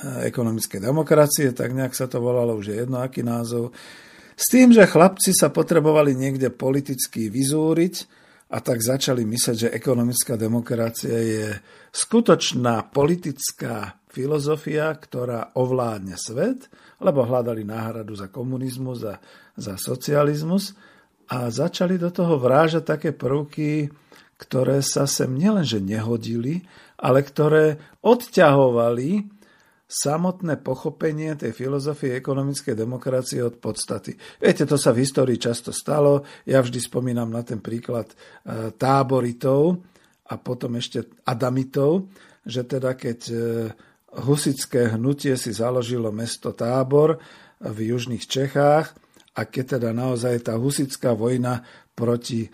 ekonomickej 0.00 0.80
demokracie, 0.80 1.52
tak 1.52 1.76
nejak 1.76 1.92
sa 1.92 2.08
to 2.08 2.24
volalo, 2.24 2.56
už 2.56 2.72
je 2.72 2.76
jedno 2.80 3.04
aký 3.04 3.20
názov. 3.20 3.76
S 4.32 4.48
tým, 4.48 4.72
že 4.72 4.88
chlapci 4.88 5.36
sa 5.36 5.52
potrebovali 5.52 6.16
niekde 6.16 6.48
politicky 6.48 7.28
vyzúriť 7.28 7.94
a 8.50 8.64
tak 8.64 8.80
začali 8.80 9.28
mysleť, 9.28 9.56
že 9.68 9.74
ekonomická 9.76 10.40
demokracia 10.40 11.12
je 11.20 11.46
skutočná 11.92 12.88
politická 12.88 14.00
filozofia, 14.08 14.90
ktorá 14.96 15.54
ovládne 15.60 16.16
svet, 16.16 16.72
lebo 17.00 17.24
hľadali 17.24 17.64
náhradu 17.64 18.12
za 18.14 18.28
komunizmus, 18.28 19.02
za, 19.02 19.14
za 19.56 19.74
socializmus 19.80 20.76
a 21.32 21.48
začali 21.48 21.96
do 21.96 22.12
toho 22.12 22.36
vrážať 22.36 22.84
také 22.96 23.10
prvky, 23.16 23.88
ktoré 24.40 24.80
sa 24.80 25.04
sem 25.04 25.32
nielenže 25.32 25.80
nehodili, 25.80 26.64
ale 27.00 27.20
ktoré 27.20 27.80
odťahovali 28.00 29.40
samotné 29.90 30.62
pochopenie 30.62 31.34
tej 31.34 31.50
filozofie 31.50 32.14
ekonomickej 32.14 32.78
demokracie 32.78 33.42
od 33.42 33.58
podstaty. 33.58 34.14
Viete, 34.38 34.62
to 34.62 34.78
sa 34.78 34.94
v 34.94 35.02
histórii 35.02 35.34
často 35.34 35.74
stalo. 35.74 36.22
Ja 36.46 36.62
vždy 36.62 36.78
spomínam 36.78 37.26
na 37.26 37.42
ten 37.42 37.58
príklad 37.58 38.06
e, 38.14 38.70
táboritov 38.70 39.82
a 40.30 40.38
potom 40.38 40.78
ešte 40.78 41.10
adamitov, 41.26 42.06
že 42.46 42.62
teda 42.62 42.94
keď 42.94 43.18
e, 43.26 43.36
husické 44.16 44.90
hnutie 44.94 45.38
si 45.38 45.54
založilo 45.54 46.10
mesto 46.10 46.50
Tábor 46.50 47.22
v 47.62 47.78
južných 47.94 48.24
Čechách 48.26 48.96
a 49.36 49.40
keď 49.46 49.78
teda 49.78 49.90
naozaj 49.94 50.50
tá 50.50 50.58
husická 50.58 51.14
vojna 51.14 51.62
proti 51.94 52.46
e, 52.46 52.48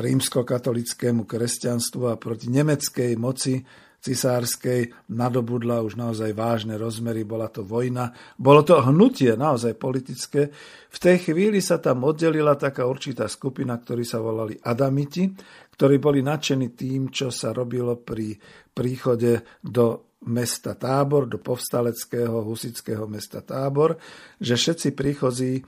rímskokatolickému 0.00 1.28
kresťanstvu 1.28 2.08
a 2.08 2.16
proti 2.16 2.48
nemeckej 2.48 3.12
moci 3.20 3.60
cisárskej 4.00 5.12
nadobudla 5.12 5.84
už 5.84 6.00
naozaj 6.00 6.32
vážne 6.32 6.80
rozmery, 6.80 7.20
bola 7.28 7.52
to 7.52 7.60
vojna, 7.60 8.16
bolo 8.40 8.64
to 8.64 8.80
hnutie 8.80 9.36
naozaj 9.36 9.76
politické. 9.76 10.48
V 10.88 10.98
tej 10.98 11.28
chvíli 11.28 11.60
sa 11.60 11.76
tam 11.76 12.08
oddelila 12.08 12.56
taká 12.56 12.88
určitá 12.88 13.28
skupina, 13.28 13.76
ktorí 13.76 14.00
sa 14.08 14.24
volali 14.24 14.56
Adamiti, 14.64 15.28
ktorí 15.76 16.00
boli 16.00 16.24
nadšení 16.24 16.72
tým, 16.72 17.12
čo 17.12 17.28
sa 17.28 17.52
robilo 17.52 18.00
pri 18.00 18.40
príchode 18.72 19.44
do 19.60 20.09
mesta 20.26 20.76
Tábor, 20.76 21.24
do 21.24 21.40
povstaleckého 21.40 22.44
husického 22.44 23.08
mesta 23.08 23.40
Tábor, 23.40 23.96
že 24.36 24.56
všetci 24.56 24.88
príchozí 24.92 25.60
e, 25.60 25.62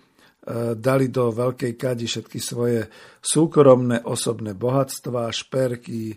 dali 0.76 1.08
do 1.08 1.32
veľkej 1.32 1.72
kadi 1.76 2.04
všetky 2.04 2.38
svoje 2.40 2.88
súkromné 3.24 4.04
osobné 4.04 4.52
bohatstva, 4.52 5.32
šperky, 5.32 6.12
e, 6.12 6.16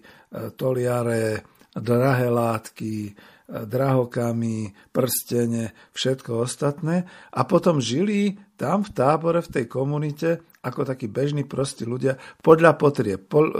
toliare, 0.60 1.48
drahé 1.76 2.28
látky, 2.32 3.16
drahokamy, 3.46 4.74
prstene, 4.90 5.78
všetko 5.94 6.50
ostatné 6.50 7.06
a 7.30 7.46
potom 7.46 7.78
žili 7.78 8.34
tam 8.58 8.82
v 8.82 8.90
tábore, 8.90 9.46
v 9.46 9.54
tej 9.62 9.66
komunite 9.70 10.42
ako 10.66 10.82
takí 10.82 11.06
bežní 11.06 11.46
prostí 11.46 11.86
ľudia 11.86 12.18
podľa 12.42 12.74
potrieb. 12.74 13.22
Po, 13.30 13.46
e, 13.46 13.50
e, 13.50 13.58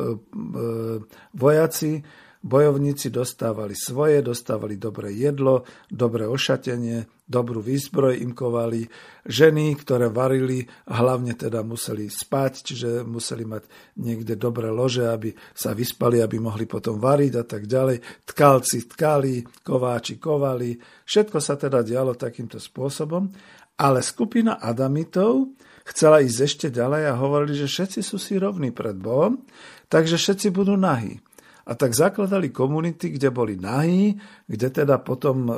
vojaci 1.38 2.02
Bojovníci 2.46 3.10
dostávali 3.10 3.74
svoje, 3.74 4.22
dostávali 4.22 4.78
dobré 4.78 5.10
jedlo, 5.18 5.66
dobré 5.90 6.30
ošatenie, 6.30 7.26
dobrú 7.26 7.58
výzbroj 7.58 8.22
im 8.22 8.38
kovali. 8.38 8.86
Ženy, 9.26 9.74
ktoré 9.82 10.14
varili, 10.14 10.62
hlavne 10.86 11.34
teda 11.34 11.66
museli 11.66 12.06
spať, 12.06 12.54
čiže 12.62 12.90
museli 13.02 13.50
mať 13.50 13.66
niekde 13.98 14.38
dobré 14.38 14.70
lože, 14.70 15.10
aby 15.10 15.34
sa 15.58 15.74
vyspali, 15.74 16.22
aby 16.22 16.38
mohli 16.38 16.70
potom 16.70 17.02
variť 17.02 17.34
a 17.42 17.44
tak 17.50 17.66
ďalej. 17.66 18.30
Tkalci 18.30 18.94
tkali, 18.94 19.42
kováči 19.66 20.22
kovali. 20.22 20.78
Všetko 21.02 21.42
sa 21.42 21.58
teda 21.58 21.82
dialo 21.82 22.14
takýmto 22.14 22.62
spôsobom. 22.62 23.26
Ale 23.74 24.06
skupina 24.06 24.62
Adamitov 24.62 25.50
chcela 25.82 26.22
ísť 26.22 26.40
ešte 26.46 26.68
ďalej 26.70 27.10
a 27.10 27.18
hovorili, 27.18 27.58
že 27.58 27.66
všetci 27.66 28.06
sú 28.06 28.22
si 28.22 28.38
rovní 28.38 28.70
pred 28.70 28.94
Bohom, 28.94 29.42
takže 29.90 30.22
všetci 30.22 30.54
budú 30.54 30.78
nahí. 30.78 31.25
A 31.66 31.74
tak 31.74 31.98
zakladali 31.98 32.54
komunity, 32.54 33.18
kde 33.18 33.34
boli 33.34 33.58
nahí, 33.58 34.14
kde 34.46 34.70
teda 34.70 35.02
potom, 35.02 35.50
e, 35.50 35.54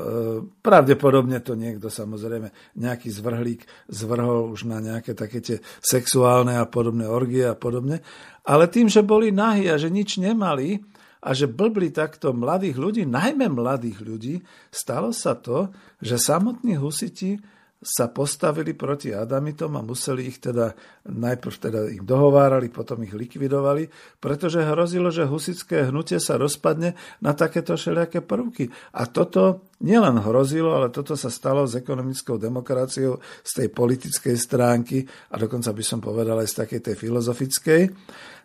pravdepodobne 0.63 1.43
to 1.43 1.59
niekto 1.59 1.91
samozrejme, 1.91 2.79
nejaký 2.79 3.11
zvrhlík 3.11 3.67
zvrhol 3.91 4.55
už 4.55 4.71
na 4.71 4.79
nejaké 4.79 5.11
také 5.11 5.43
tie 5.43 5.57
sexuálne 5.83 6.55
a 6.55 6.63
podobné 6.63 7.03
orgie 7.03 7.43
a 7.43 7.59
podobne. 7.59 7.99
Ale 8.47 8.71
tým, 8.71 8.87
že 8.87 9.03
boli 9.03 9.35
nahí 9.35 9.67
a 9.67 9.75
že 9.75 9.91
nič 9.91 10.15
nemali, 10.23 10.79
a 11.17 11.33
že 11.33 11.49
blbli 11.49 11.89
takto 11.91 12.31
mladých 12.31 12.77
ľudí, 12.77 13.03
najmä 13.03 13.49
mladých 13.49 13.99
ľudí, 14.05 14.35
stalo 14.69 15.09
sa 15.09 15.35
to, 15.35 15.73
že 15.99 16.21
samotní 16.21 16.77
husiti 16.77 17.41
sa 17.77 18.09
postavili 18.09 18.73
proti 18.73 19.13
Adamitom 19.13 19.77
a 19.77 19.85
museli 19.85 20.25
ich 20.25 20.41
teda, 20.41 20.73
najprv 21.05 21.55
teda 21.61 21.79
ich 21.93 22.01
dohovárali, 22.01 22.73
potom 22.73 23.05
ich 23.05 23.13
likvidovali, 23.13 23.85
pretože 24.17 24.65
hrozilo, 24.65 25.13
že 25.13 25.29
husické 25.29 25.85
hnutie 25.85 26.17
sa 26.17 26.41
rozpadne 26.41 26.97
na 27.21 27.37
takéto 27.37 27.77
všelijaké 27.77 28.25
prvky. 28.25 28.73
A 28.97 29.05
toto 29.05 29.69
nielen 29.81 30.17
hrozilo, 30.21 30.73
ale 30.73 30.89
toto 30.89 31.13
sa 31.13 31.29
stalo 31.29 31.69
s 31.69 31.77
ekonomickou 31.77 32.41
demokraciou 32.41 33.21
z 33.45 33.51
tej 33.51 33.67
politickej 33.69 34.35
stránky 34.37 35.05
a 35.05 35.35
dokonca 35.37 35.69
by 35.69 35.83
som 35.85 35.99
povedal 36.01 36.41
aj 36.41 36.49
z 36.49 36.57
takej 36.65 36.81
tej 36.81 36.95
filozofickej, 36.97 37.81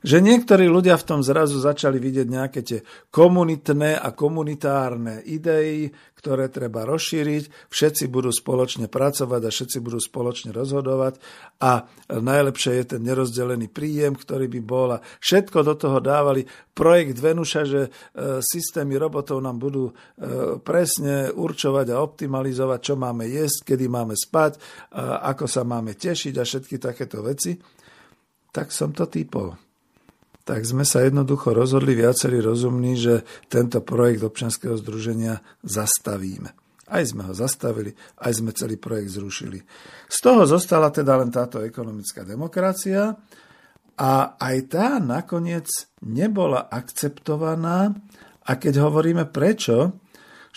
že 0.02 0.18
niektorí 0.18 0.66
ľudia 0.66 0.98
v 0.98 1.06
tom 1.06 1.20
zrazu 1.22 1.62
začali 1.62 2.02
vidieť 2.02 2.26
nejaké 2.26 2.60
tie 2.66 2.82
komunitné 3.08 3.94
a 3.94 4.10
komunitárne 4.10 5.22
idei, 5.22 5.94
ktoré 6.22 6.50
treba 6.50 6.86
rozšíriť, 6.86 7.66
všetci 7.66 8.06
budú 8.06 8.30
spoločne 8.30 8.86
pracovať 8.86 9.42
a 9.42 9.50
všetci 9.50 9.78
budú 9.82 9.98
spoločne 9.98 10.54
rozhodovať. 10.54 11.18
A 11.58 11.82
najlepšie 12.14 12.78
je 12.78 12.84
ten 12.94 13.02
nerozdelený 13.02 13.66
príjem, 13.66 14.14
ktorý 14.14 14.46
by 14.46 14.60
bol. 14.62 14.88
A 14.94 15.02
všetko 15.18 15.66
do 15.66 15.74
toho 15.74 15.98
dávali. 15.98 16.46
Projekt 16.72 17.18
Venuša, 17.18 17.62
že 17.66 17.80
e, 17.86 17.90
systémy 18.38 19.02
robotov 19.02 19.42
nám 19.42 19.58
budú 19.58 19.90
e, 19.90 19.92
presne 21.22 21.38
určovať 21.38 21.86
a 21.94 22.02
optimalizovať, 22.02 22.80
čo 22.82 22.94
máme 22.98 23.30
jesť, 23.30 23.70
kedy 23.70 23.86
máme 23.86 24.18
spať, 24.18 24.58
ako 25.22 25.46
sa 25.46 25.62
máme 25.62 25.94
tešiť 25.94 26.34
a 26.34 26.42
všetky 26.42 26.82
takéto 26.82 27.22
veci, 27.22 27.54
tak 28.50 28.74
som 28.74 28.90
to 28.90 29.06
typol. 29.06 29.54
tak 30.42 30.66
sme 30.66 30.82
sa 30.82 31.06
jednoducho 31.06 31.54
rozhodli 31.54 31.94
viacerí 31.94 32.42
rozumní, 32.42 32.98
že 32.98 33.22
tento 33.46 33.78
projekt 33.78 34.26
občianskeho 34.26 34.74
združenia 34.74 35.38
zastavíme. 35.62 36.50
Aj 36.92 37.02
sme 37.06 37.30
ho 37.30 37.32
zastavili, 37.32 37.94
aj 38.20 38.42
sme 38.42 38.50
celý 38.52 38.76
projekt 38.76 39.16
zrušili. 39.16 39.62
Z 40.10 40.18
toho 40.18 40.44
zostala 40.44 40.90
teda 40.90 41.14
len 41.16 41.30
táto 41.30 41.62
ekonomická 41.62 42.26
demokracia 42.26 43.16
a 43.96 44.12
aj 44.36 44.56
tá 44.68 44.88
nakoniec 44.98 45.70
nebola 46.02 46.66
akceptovaná. 46.68 47.94
A 48.42 48.58
keď 48.58 48.82
hovoríme 48.82 49.30
prečo, 49.30 50.01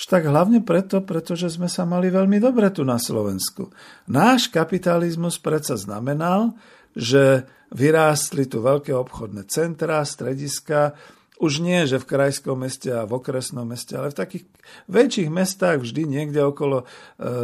tak 0.04 0.28
hlavne 0.28 0.60
preto, 0.60 1.00
pretože 1.00 1.56
sme 1.56 1.72
sa 1.72 1.88
mali 1.88 2.12
veľmi 2.12 2.44
dobre 2.44 2.68
tu 2.76 2.84
na 2.84 3.00
Slovensku. 3.00 3.72
Náš 4.12 4.52
kapitalizmus 4.52 5.40
predsa 5.40 5.80
znamenal, 5.80 6.52
že 6.92 7.48
vyrástli 7.72 8.44
tu 8.52 8.60
veľké 8.60 8.92
obchodné 8.92 9.48
centrá, 9.48 10.04
strediska, 10.04 11.00
už 11.36 11.60
nie, 11.60 11.84
že 11.84 12.00
v 12.00 12.08
krajskom 12.08 12.64
meste 12.64 12.88
a 12.96 13.04
v 13.04 13.20
okresnom 13.20 13.68
meste, 13.68 13.92
ale 14.00 14.12
v 14.12 14.20
takých 14.24 14.44
väčších 14.88 15.28
mestách 15.28 15.84
vždy 15.84 16.08
niekde 16.08 16.40
okolo 16.40 16.84
e, 16.84 16.86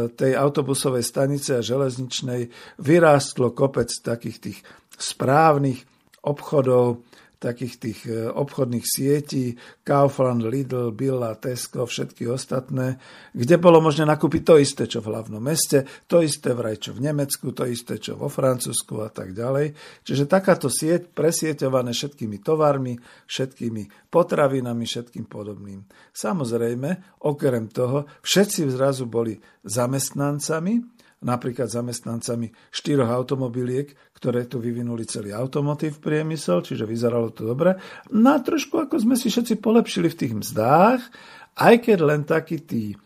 tej 0.08 0.32
autobusovej 0.32 1.04
stanice 1.04 1.60
a 1.60 1.64
železničnej 1.64 2.48
vyrástlo 2.80 3.52
kopec 3.52 3.92
takých 3.92 4.38
tých 4.40 4.58
správnych 4.96 5.84
obchodov, 6.24 7.04
takých 7.42 7.74
tých 7.82 8.00
e, 8.06 8.30
obchodných 8.30 8.86
sietí, 8.86 9.58
Kaufland, 9.82 10.46
Lidl, 10.46 10.94
Billa, 10.94 11.34
Tesco, 11.34 11.82
všetky 11.82 12.30
ostatné, 12.30 13.02
kde 13.34 13.58
bolo 13.58 13.82
možné 13.82 14.06
nakúpiť 14.06 14.42
to 14.46 14.54
isté, 14.62 14.86
čo 14.86 15.02
v 15.02 15.10
hlavnom 15.10 15.42
meste, 15.42 15.82
to 16.06 16.22
isté 16.22 16.54
vraj, 16.54 16.78
čo 16.78 16.94
v 16.94 17.10
Nemecku, 17.10 17.50
to 17.50 17.66
isté, 17.66 17.98
čo 17.98 18.14
vo 18.14 18.30
Francúzsku 18.30 19.02
a 19.02 19.10
tak 19.10 19.34
ďalej. 19.34 19.74
Čiže 20.06 20.30
takáto 20.30 20.70
sieť 20.70 21.10
presieťované 21.10 21.90
všetkými 21.90 22.38
tovarmi, 22.38 22.94
všetkými 23.26 24.12
potravinami, 24.14 24.86
všetkým 24.86 25.26
podobným. 25.26 25.82
Samozrejme, 26.14 27.20
okrem 27.26 27.66
toho, 27.66 28.06
všetci 28.22 28.70
zrazu 28.70 29.10
boli 29.10 29.34
zamestnancami, 29.66 31.02
napríklad 31.22 31.70
zamestnancami 31.70 32.50
štyroch 32.74 33.08
automobiliek, 33.08 33.94
ktoré 34.22 34.46
tu 34.46 34.62
vyvinuli 34.62 35.02
celý 35.02 35.34
automotív 35.34 35.98
priemysel, 35.98 36.62
čiže 36.62 36.86
vyzeralo 36.86 37.34
to 37.34 37.42
dobre. 37.42 37.74
No 38.14 38.30
a 38.30 38.38
trošku 38.38 38.78
ako 38.78 39.02
sme 39.02 39.18
si 39.18 39.26
všetci 39.26 39.58
polepšili 39.58 40.06
v 40.06 40.18
tých 40.22 40.32
mzdách, 40.38 41.02
aj 41.58 41.74
keď 41.82 41.98
len 42.06 42.22
takí 42.22 42.62
tí, 42.62 42.94
e, 42.94 42.96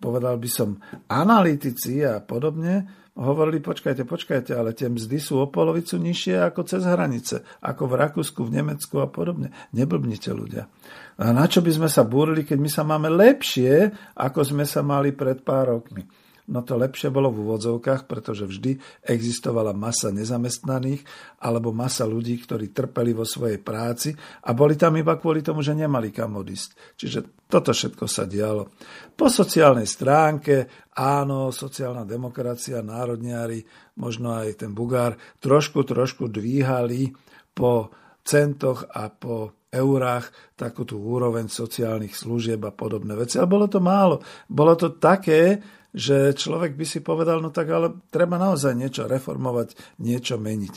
povedal 0.00 0.40
by 0.40 0.48
som, 0.48 0.80
analytici 1.12 2.00
a 2.00 2.24
podobne, 2.24 2.88
hovorili, 3.20 3.60
počkajte, 3.60 4.08
počkajte, 4.08 4.56
ale 4.56 4.72
tie 4.72 4.88
mzdy 4.88 5.20
sú 5.20 5.44
o 5.44 5.52
polovicu 5.52 6.00
nižšie 6.00 6.40
ako 6.40 6.64
cez 6.64 6.88
hranice, 6.88 7.44
ako 7.60 7.92
v 7.92 7.94
Rakúsku, 8.00 8.40
v 8.40 8.64
Nemecku 8.64 8.96
a 8.96 9.12
podobne. 9.12 9.52
Neblbnite 9.76 10.32
ľudia. 10.32 10.72
A 11.20 11.36
na 11.36 11.44
čo 11.44 11.60
by 11.60 11.68
sme 11.68 11.88
sa 11.92 12.00
búrili, 12.00 12.48
keď 12.48 12.58
my 12.64 12.70
sa 12.72 12.80
máme 12.80 13.12
lepšie, 13.12 13.92
ako 14.16 14.40
sme 14.40 14.64
sa 14.64 14.80
mali 14.80 15.12
pred 15.12 15.44
pár 15.44 15.76
rokmi? 15.76 16.08
No 16.50 16.66
to 16.66 16.74
lepšie 16.74 17.14
bolo 17.14 17.30
v 17.30 17.46
úvodzovkách, 17.46 18.10
pretože 18.10 18.44
vždy 18.44 18.76
existovala 19.06 19.70
masa 19.70 20.10
nezamestnaných 20.10 21.06
alebo 21.40 21.70
masa 21.70 22.04
ľudí, 22.04 22.36
ktorí 22.42 22.74
trpeli 22.74 23.14
vo 23.14 23.22
svojej 23.22 23.62
práci 23.62 24.12
a 24.44 24.50
boli 24.50 24.74
tam 24.74 24.98
iba 24.98 25.14
kvôli 25.14 25.40
tomu, 25.40 25.62
že 25.62 25.78
nemali 25.78 26.10
kam 26.10 26.36
odísť. 26.36 26.98
Čiže 26.98 27.18
toto 27.46 27.70
všetko 27.70 28.04
sa 28.10 28.26
dialo. 28.26 28.74
Po 29.14 29.30
sociálnej 29.30 29.86
stránke, 29.86 30.90
áno, 30.98 31.54
sociálna 31.54 32.02
demokracia, 32.02 32.82
národniari, 32.82 33.62
možno 34.02 34.34
aj 34.34 34.66
ten 34.66 34.74
Bugár, 34.74 35.14
trošku, 35.38 35.86
trošku 35.86 36.26
dvíhali 36.26 37.08
po 37.54 37.94
centoch 38.26 38.90
a 38.90 39.08
po 39.08 39.60
eurách 39.70 40.34
takú 40.58 40.82
tú 40.82 40.98
úroveň 40.98 41.46
sociálnych 41.46 42.18
služieb 42.18 42.58
a 42.66 42.74
podobné 42.74 43.14
veci. 43.14 43.38
Ale 43.38 43.48
bolo 43.48 43.66
to 43.70 43.78
málo. 43.78 44.18
Bolo 44.50 44.74
to 44.74 44.98
také, 44.98 45.62
že 45.90 46.34
človek 46.34 46.78
by 46.78 46.86
si 46.86 47.02
povedal, 47.02 47.42
no 47.42 47.50
tak 47.50 47.70
ale 47.70 47.98
treba 48.10 48.38
naozaj 48.38 48.78
niečo 48.78 49.10
reformovať, 49.10 49.98
niečo 49.98 50.38
meniť. 50.38 50.74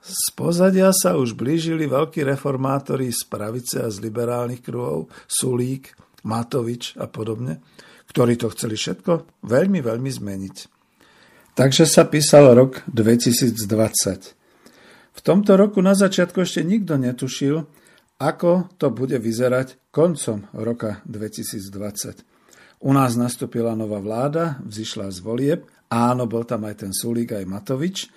Z 0.00 0.32
pozadia 0.32 0.88
sa 0.96 1.20
už 1.20 1.36
blížili 1.36 1.84
veľkí 1.84 2.24
reformátori 2.24 3.12
z 3.12 3.28
pravice 3.28 3.84
a 3.84 3.92
z 3.92 4.00
liberálnych 4.00 4.64
kruhov, 4.64 5.12
Sulík, 5.28 5.92
Matovič 6.24 6.96
a 6.96 7.04
podobne, 7.04 7.60
ktorí 8.08 8.40
to 8.40 8.48
chceli 8.56 8.80
všetko 8.80 9.44
veľmi, 9.44 9.84
veľmi 9.84 10.10
zmeniť. 10.10 10.56
Takže 11.52 11.84
sa 11.84 12.08
písal 12.08 12.56
rok 12.56 12.80
2020. 12.88 13.60
V 15.10 15.20
tomto 15.20 15.52
roku 15.60 15.84
na 15.84 15.92
začiatku 15.92 16.40
ešte 16.40 16.64
nikto 16.64 16.96
netušil, 16.96 17.68
ako 18.16 18.72
to 18.80 18.88
bude 18.88 19.16
vyzerať 19.20 19.92
koncom 19.92 20.48
roka 20.56 21.04
2020. 21.04 22.29
U 22.80 22.96
nás 22.96 23.12
nastúpila 23.12 23.76
nová 23.76 24.00
vláda, 24.00 24.56
vzýšla 24.64 25.12
z 25.12 25.18
volieb. 25.20 25.60
Áno, 25.92 26.24
bol 26.24 26.48
tam 26.48 26.64
aj 26.64 26.86
ten 26.86 26.92
Sulík, 26.96 27.36
aj 27.36 27.44
Matovič. 27.44 28.08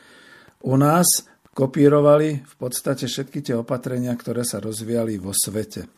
U 0.64 0.80
nás 0.80 1.28
kopírovali 1.52 2.48
v 2.48 2.56
podstate 2.56 3.12
všetky 3.12 3.44
tie 3.44 3.60
opatrenia, 3.60 4.16
ktoré 4.16 4.48
sa 4.48 4.64
rozvíjali 4.64 5.20
vo 5.20 5.36
svete. 5.36 5.92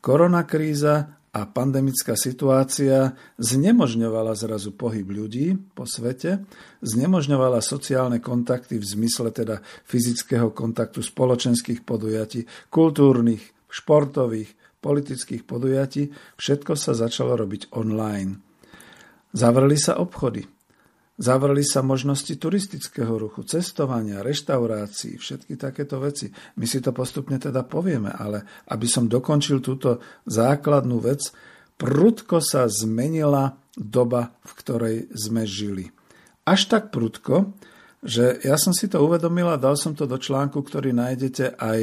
Koronakríza 0.00 1.16
a 1.36 1.40
pandemická 1.44 2.16
situácia 2.16 3.12
znemožňovala 3.36 4.32
zrazu 4.32 4.72
pohyb 4.72 5.04
ľudí 5.04 5.52
po 5.76 5.84
svete, 5.84 6.48
znemožňovala 6.80 7.60
sociálne 7.60 8.24
kontakty 8.24 8.80
v 8.80 8.86
zmysle 8.96 9.28
teda 9.28 9.60
fyzického 9.84 10.56
kontaktu 10.56 11.04
spoločenských 11.04 11.84
podujatí, 11.84 12.48
kultúrnych, 12.72 13.44
športových, 13.68 14.56
politických 14.86 15.42
podujatí, 15.42 16.14
všetko 16.38 16.78
sa 16.78 16.94
začalo 16.94 17.34
robiť 17.34 17.74
online. 17.74 18.38
Zavreli 19.34 19.74
sa 19.74 19.98
obchody, 19.98 20.46
Zavreli 21.16 21.64
sa 21.64 21.80
možnosti 21.80 22.36
turistického 22.36 23.16
ruchu, 23.16 23.40
cestovania, 23.48 24.20
reštaurácií, 24.20 25.16
všetky 25.16 25.56
takéto 25.56 25.96
veci. 25.96 26.28
My 26.60 26.68
si 26.68 26.84
to 26.84 26.92
postupne 26.92 27.40
teda 27.40 27.64
povieme, 27.64 28.12
ale 28.12 28.44
aby 28.68 28.84
som 28.84 29.08
dokončil 29.08 29.64
túto 29.64 30.04
základnú 30.28 31.00
vec, 31.00 31.32
prudko 31.80 32.44
sa 32.44 32.68
zmenila 32.68 33.56
doba, 33.72 34.36
v 34.44 34.52
ktorej 34.60 34.96
sme 35.16 35.48
žili. 35.48 35.88
Až 36.44 36.68
tak 36.68 36.92
prudko, 36.92 37.56
že 38.06 38.38
ja 38.46 38.54
som 38.54 38.70
si 38.70 38.86
to 38.86 39.02
uvedomil 39.02 39.50
a 39.50 39.58
dal 39.58 39.74
som 39.74 39.90
to 39.90 40.06
do 40.06 40.14
článku, 40.14 40.62
ktorý 40.62 40.94
nájdete 40.94 41.58
aj 41.58 41.80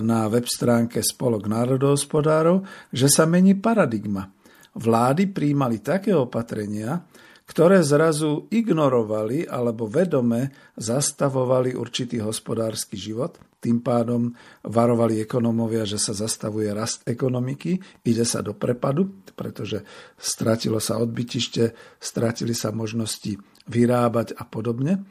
na 0.00 0.24
web 0.32 0.48
stránke 0.48 1.04
Spolok 1.04 1.44
národohospodárov, 1.44 2.64
že 2.88 3.12
sa 3.12 3.28
mení 3.28 3.52
paradigma. 3.52 4.32
Vlády 4.72 5.28
príjmali 5.28 5.84
také 5.84 6.16
opatrenia, 6.16 7.04
ktoré 7.48 7.80
zrazu 7.80 8.48
ignorovali 8.52 9.48
alebo 9.48 9.88
vedome 9.88 10.72
zastavovali 10.76 11.76
určitý 11.76 12.20
hospodársky 12.20 12.96
život. 12.96 13.40
Tým 13.58 13.80
pádom 13.80 14.32
varovali 14.64 15.20
ekonomovia, 15.20 15.88
že 15.88 15.96
sa 15.96 16.12
zastavuje 16.14 16.68
rast 16.72 17.04
ekonomiky, 17.08 17.80
ide 18.04 18.24
sa 18.24 18.44
do 18.44 18.52
prepadu, 18.52 19.24
pretože 19.32 19.82
stratilo 20.14 20.78
sa 20.78 21.00
odbytište, 21.00 21.72
stratili 21.98 22.52
sa 22.52 22.72
možnosti 22.72 23.40
vyrábať 23.68 24.36
a 24.36 24.44
podobne 24.48 25.04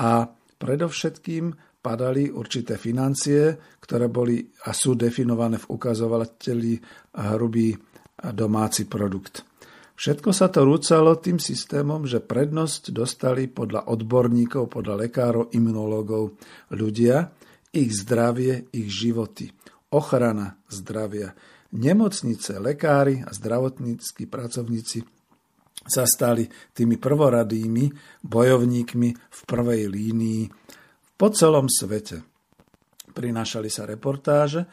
a 0.00 0.24
predovšetkým 0.56 1.52
padali 1.80 2.28
určité 2.32 2.76
financie, 2.80 3.56
ktoré 3.80 4.08
boli 4.08 4.40
a 4.68 4.72
sú 4.72 4.96
definované 4.96 5.60
v 5.60 5.68
ukazovateli 5.76 6.72
hrubý 7.36 7.76
domáci 8.20 8.84
produkt. 8.88 9.44
Všetko 10.00 10.32
sa 10.32 10.48
to 10.48 10.64
rúcalo 10.64 11.20
tým 11.20 11.36
systémom, 11.36 12.08
že 12.08 12.24
prednosť 12.24 12.88
dostali 12.88 13.52
podľa 13.52 13.92
odborníkov, 13.92 14.72
podľa 14.72 15.08
lekárov, 15.08 15.52
imunológov 15.52 16.40
ľudia, 16.72 17.28
ich 17.76 17.92
zdravie, 17.92 18.72
ich 18.72 18.88
životy, 18.88 19.52
ochrana 19.92 20.56
zdravia. 20.72 21.36
Nemocnice, 21.76 22.56
lekári 22.56 23.20
a 23.20 23.30
zdravotníckí 23.30 24.24
pracovníci 24.24 25.19
sa 25.84 26.04
stali 26.04 26.44
tými 26.76 27.00
prvoradými 27.00 27.84
bojovníkmi 28.24 29.08
v 29.16 29.40
prvej 29.48 29.88
línii 29.88 30.42
po 31.16 31.28
celom 31.32 31.68
svete. 31.68 32.20
Prinášali 33.10 33.68
sa 33.68 33.88
reportáže 33.88 34.64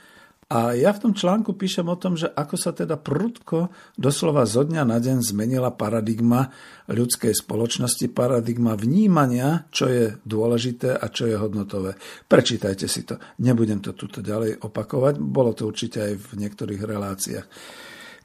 a 0.48 0.72
ja 0.72 0.96
v 0.96 1.04
tom 1.04 1.12
článku 1.12 1.60
píšem 1.60 1.84
o 1.92 2.00
tom, 2.00 2.16
že 2.16 2.32
ako 2.32 2.56
sa 2.56 2.72
teda 2.72 2.96
prudko 2.96 3.68
doslova 4.00 4.48
zo 4.48 4.64
dňa 4.64 4.88
na 4.88 4.96
deň 4.96 5.20
zmenila 5.20 5.76
paradigma 5.76 6.48
ľudskej 6.88 7.36
spoločnosti, 7.36 8.08
paradigma 8.16 8.80
vnímania, 8.80 9.68
čo 9.76 9.92
je 9.92 10.16
dôležité 10.24 10.96
a 10.96 11.12
čo 11.12 11.28
je 11.28 11.36
hodnotové. 11.36 12.00
Prečítajte 12.32 12.88
si 12.88 13.04
to. 13.04 13.20
Nebudem 13.44 13.84
to 13.84 13.92
tuto 13.92 14.24
ďalej 14.24 14.64
opakovať, 14.64 15.20
bolo 15.20 15.52
to 15.52 15.68
určite 15.68 16.00
aj 16.00 16.14
v 16.16 16.30
niektorých 16.40 16.80
reláciách. 16.80 17.46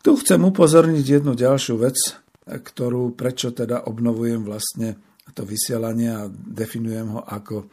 Tu 0.07 0.11
chcem 0.23 0.39
upozorniť 0.39 1.03
jednu 1.19 1.35
ďalšiu 1.35 1.75
vec, 1.83 2.22
ktorú 2.47 3.15
prečo 3.15 3.55
teda 3.55 3.87
obnovujem 3.87 4.43
vlastne 4.43 4.99
to 5.31 5.47
vysielanie 5.47 6.11
a 6.11 6.27
definujem 6.29 7.15
ho 7.15 7.21
ako 7.23 7.57
e, 7.63 7.67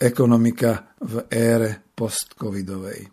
ekonomika 0.00 0.96
v 1.04 1.28
ére 1.28 1.92
postcovidovej. 1.92 3.06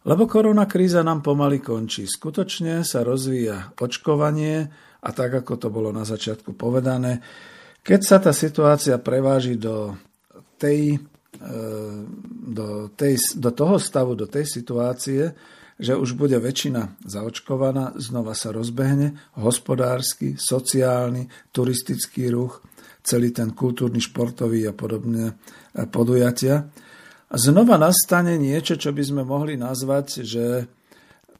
Lebo 0.00 0.24
korona 0.24 0.64
kríza 0.64 1.04
nám 1.04 1.20
pomaly 1.20 1.60
končí. 1.60 2.08
Skutočne 2.08 2.80
sa 2.88 3.04
rozvíja 3.04 3.76
očkovanie 3.76 4.64
a 5.04 5.10
tak, 5.12 5.44
ako 5.44 5.60
to 5.60 5.68
bolo 5.68 5.92
na 5.92 6.08
začiatku 6.08 6.56
povedané, 6.56 7.20
keď 7.84 8.00
sa 8.00 8.16
tá 8.20 8.32
situácia 8.32 8.96
preváži 9.00 9.60
do, 9.60 9.96
tej, 10.56 10.96
e, 11.36 11.52
do, 12.48 12.88
tej, 12.96 13.16
do 13.36 13.50
toho 13.52 13.76
stavu, 13.76 14.16
do 14.16 14.28
tej 14.28 14.48
situácie, 14.48 15.32
že 15.80 15.96
už 15.96 16.20
bude 16.20 16.36
väčšina 16.36 17.00
zaočkovaná, 17.08 17.96
znova 17.96 18.36
sa 18.36 18.52
rozbehne 18.52 19.16
hospodársky, 19.40 20.36
sociálny, 20.36 21.32
turistický 21.50 22.28
ruch, 22.28 22.60
celý 23.00 23.32
ten 23.32 23.56
kultúrny, 23.56 23.98
športový 23.98 24.68
a 24.68 24.76
podobné 24.76 25.40
podujatia 25.88 26.68
znova 27.30 27.78
nastane 27.78 28.34
niečo, 28.34 28.74
čo 28.74 28.90
by 28.90 29.02
sme 29.06 29.22
mohli 29.22 29.54
nazvať, 29.54 30.26
že 30.26 30.66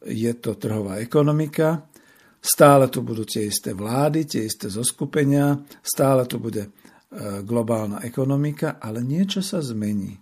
je 0.07 0.33
to 0.39 0.55
trhová 0.55 1.03
ekonomika, 1.03 1.91
stále 2.39 2.87
tu 2.89 3.03
budú 3.03 3.27
tie 3.27 3.51
isté 3.51 3.75
vlády, 3.75 4.25
tie 4.25 4.47
isté 4.47 4.71
zoskupenia, 4.71 5.61
stále 5.83 6.25
tu 6.25 6.39
bude 6.41 6.65
e, 6.65 6.71
globálna 7.43 8.01
ekonomika, 8.07 8.81
ale 8.81 9.05
niečo 9.05 9.45
sa 9.45 9.61
zmení. 9.61 10.17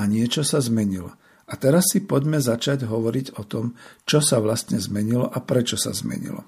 A 0.00 0.08
niečo 0.08 0.40
sa 0.42 0.58
zmenilo. 0.58 1.12
A 1.50 1.54
teraz 1.58 1.90
si 1.90 2.04
poďme 2.06 2.38
začať 2.38 2.86
hovoriť 2.86 3.38
o 3.38 3.42
tom, 3.42 3.74
čo 4.06 4.22
sa 4.22 4.38
vlastne 4.38 4.78
zmenilo 4.78 5.26
a 5.26 5.38
prečo 5.42 5.74
sa 5.74 5.90
zmenilo. 5.90 6.46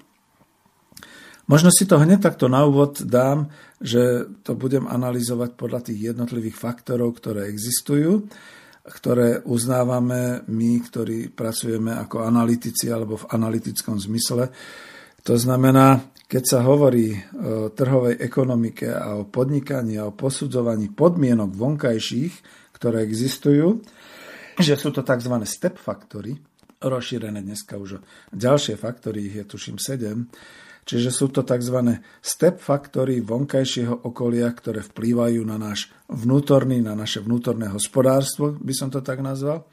Možno 1.45 1.69
si 1.69 1.85
to 1.85 2.01
hneď 2.01 2.25
takto 2.25 2.49
na 2.49 2.65
úvod 2.65 3.05
dám, 3.05 3.53
že 3.77 4.25
to 4.41 4.57
budem 4.57 4.89
analyzovať 4.89 5.53
podľa 5.53 5.85
tých 5.85 6.15
jednotlivých 6.15 6.57
faktorov, 6.57 7.21
ktoré 7.21 7.45
existujú, 7.53 8.25
ktoré 8.81 9.45
uznávame 9.45 10.41
my, 10.49 10.71
ktorí 10.81 11.29
pracujeme 11.29 11.93
ako 11.93 12.25
analytici 12.25 12.89
alebo 12.89 13.21
v 13.21 13.29
analytickom 13.29 14.01
zmysle. 14.01 14.49
To 15.25 15.35
znamená, 15.37 16.01
keď 16.25 16.43
sa 16.45 16.59
hovorí 16.65 17.13
o 17.13 17.69
trhovej 17.69 18.17
ekonomike 18.17 18.89
a 18.89 19.21
o 19.21 19.29
podnikaní 19.29 20.01
a 20.01 20.09
o 20.09 20.17
posudzovaní 20.17 20.89
podmienok 20.89 21.53
vonkajších, 21.53 22.33
ktoré 22.73 23.05
existujú, 23.05 23.85
že 24.59 24.75
sú 24.79 24.91
to 24.91 25.01
tzv. 25.03 25.35
step 25.43 25.75
faktory, 25.79 26.35
rozšírené 26.83 27.41
dneska 27.41 27.79
už 27.79 27.99
o 27.99 28.05
ďalšie 28.35 28.75
faktory, 28.75 29.31
ich 29.31 29.35
je 29.39 29.45
tuším 29.47 29.77
7, 29.79 30.27
Čiže 30.85 31.09
sú 31.09 31.33
to 31.33 31.41
tzv. 31.41 31.97
step 32.21 32.61
faktory 32.61 33.17
vonkajšieho 33.25 34.05
okolia, 34.05 34.45
ktoré 34.53 34.85
vplývajú 34.85 35.41
na 35.41 35.57
náš 35.57 35.89
vnútorný, 36.13 36.77
na 36.77 36.93
naše 36.93 37.25
vnútorné 37.25 37.73
hospodárstvo, 37.73 38.53
by 38.53 38.73
som 38.77 38.93
to 38.93 39.01
tak 39.01 39.17
nazval. 39.25 39.65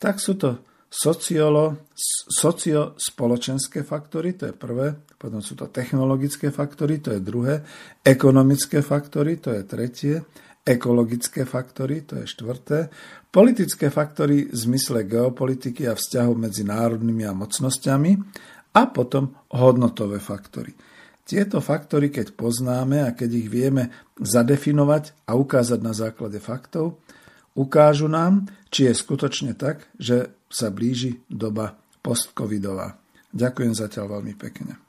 Tak 0.00 0.16
sú 0.16 0.40
to 0.40 0.64
sociolo, 0.88 1.92
sociospoločenské 2.32 3.84
faktory, 3.84 4.40
to 4.40 4.48
je 4.48 4.54
prvé, 4.56 4.96
potom 5.20 5.44
sú 5.44 5.52
to 5.52 5.68
technologické 5.68 6.48
faktory, 6.48 7.04
to 7.04 7.12
je 7.12 7.20
druhé, 7.20 7.60
ekonomické 8.00 8.80
faktory, 8.80 9.36
to 9.36 9.52
je 9.52 9.62
tretie, 9.68 10.16
ekologické 10.64 11.44
faktory, 11.44 12.08
to 12.08 12.24
je 12.24 12.26
štvrté, 12.28 12.88
politické 13.28 13.92
faktory 13.92 14.48
v 14.48 14.56
zmysle 14.56 15.04
geopolitiky 15.04 15.84
a 15.88 15.96
vzťahov 15.96 16.34
medzi 16.36 16.64
národnými 16.64 17.24
a 17.28 17.36
mocnosťami 17.36 18.12
a 18.74 18.82
potom 18.88 19.36
hodnotové 19.52 20.20
faktory. 20.20 20.72
Tieto 21.28 21.60
faktory, 21.60 22.08
keď 22.08 22.32
poznáme 22.32 23.04
a 23.04 23.12
keď 23.12 23.30
ich 23.36 23.48
vieme 23.52 23.92
zadefinovať 24.16 25.28
a 25.28 25.36
ukázať 25.36 25.80
na 25.84 25.92
základe 25.92 26.40
faktov, 26.40 27.04
ukážu 27.52 28.08
nám, 28.08 28.48
či 28.72 28.88
je 28.88 28.96
skutočne 28.96 29.52
tak, 29.52 29.92
že 30.00 30.32
sa 30.48 30.72
blíži 30.72 31.20
doba 31.28 31.76
postcovidová. 32.00 32.96
Ďakujem 33.28 33.72
zatiaľ 33.76 34.20
veľmi 34.20 34.34
pekne. 34.40 34.80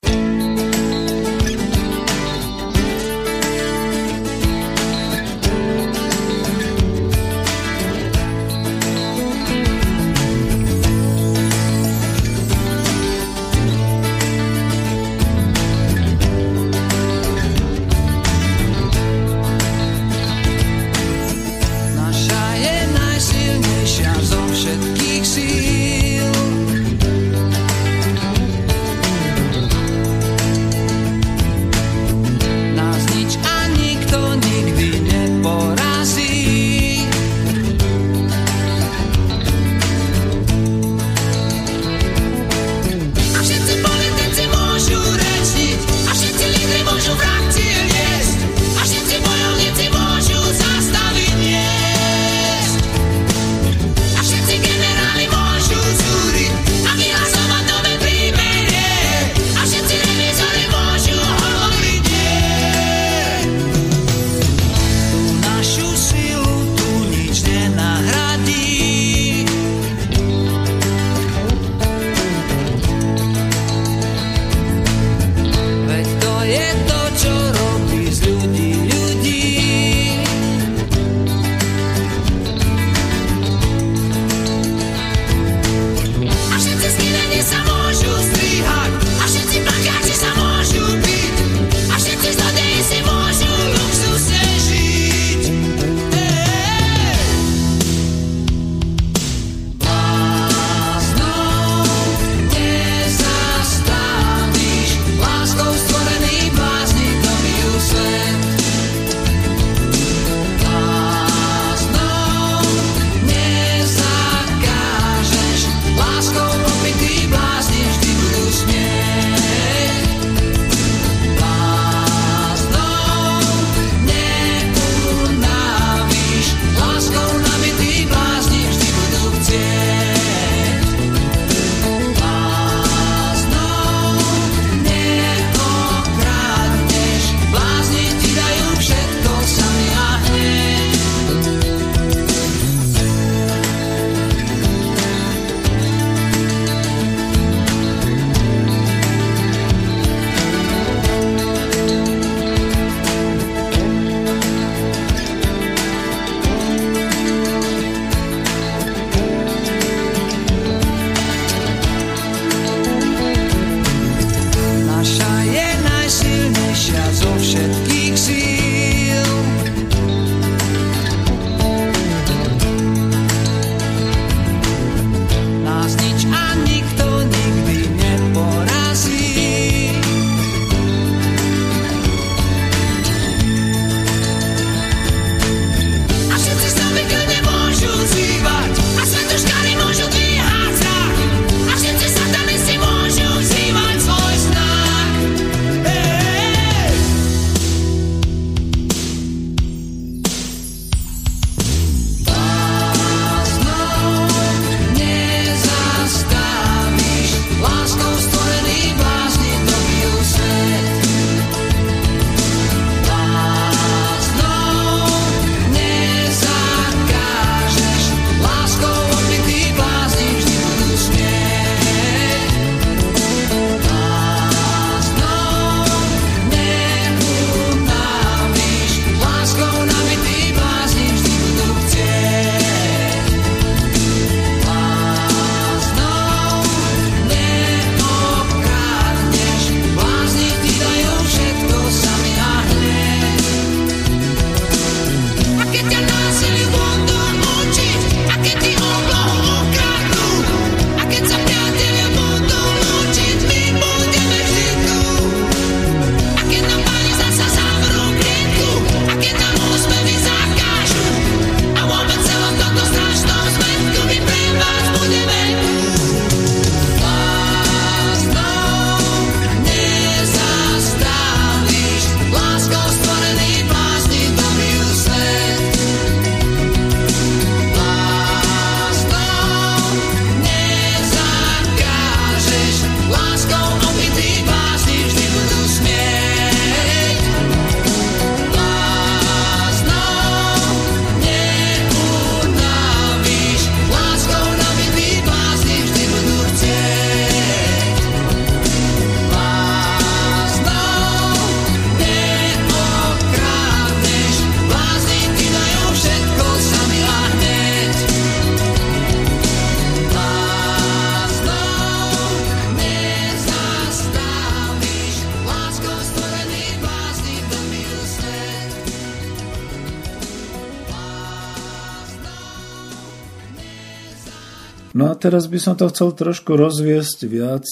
Teraz 325.30 325.46
by 325.46 325.62
som 325.62 325.78
to 325.78 325.86
chcel 325.94 326.18
trošku 326.18 326.58
rozviesť 326.58 327.30
viac, 327.30 327.70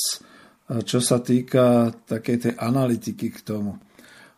čo 0.86 1.02
sa 1.02 1.18
týka 1.18 1.90
takej 2.06 2.38
tej 2.38 2.54
analytiky 2.54 3.34
k 3.34 3.40
tomu. 3.42 3.82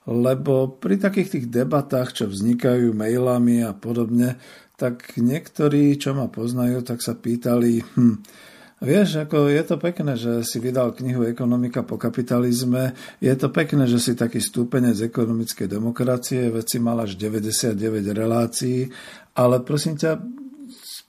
Lebo 0.08 0.80
pri 0.80 0.96
takých 0.96 1.36
tých 1.36 1.46
debatách, 1.52 2.16
čo 2.16 2.32
vznikajú 2.32 2.96
mailami 2.96 3.60
a 3.68 3.76
podobne, 3.76 4.40
tak 4.80 5.20
niektorí, 5.20 6.00
čo 6.00 6.16
ma 6.16 6.32
poznajú, 6.32 6.80
tak 6.88 7.04
sa 7.04 7.12
pýtali, 7.12 7.84
hm, 7.84 8.48
Vieš, 8.80 9.28
ako 9.28 9.52
je 9.52 9.64
to 9.68 9.76
pekné, 9.76 10.16
že 10.16 10.40
si 10.48 10.56
vydal 10.56 10.96
knihu 10.96 11.28
Ekonomika 11.28 11.84
po 11.84 12.00
kapitalizme. 12.00 12.96
Je 13.20 13.36
to 13.36 13.52
pekné, 13.52 13.84
že 13.92 14.00
si 14.00 14.16
taký 14.16 14.40
stúpenec 14.40 14.96
ekonomickej 15.04 15.68
demokracie, 15.68 16.48
veci 16.48 16.80
mal 16.80 17.04
až 17.04 17.20
99 17.20 17.76
relácií, 18.16 18.88
ale 19.36 19.68
prosím 19.68 20.00
ťa, 20.00 20.24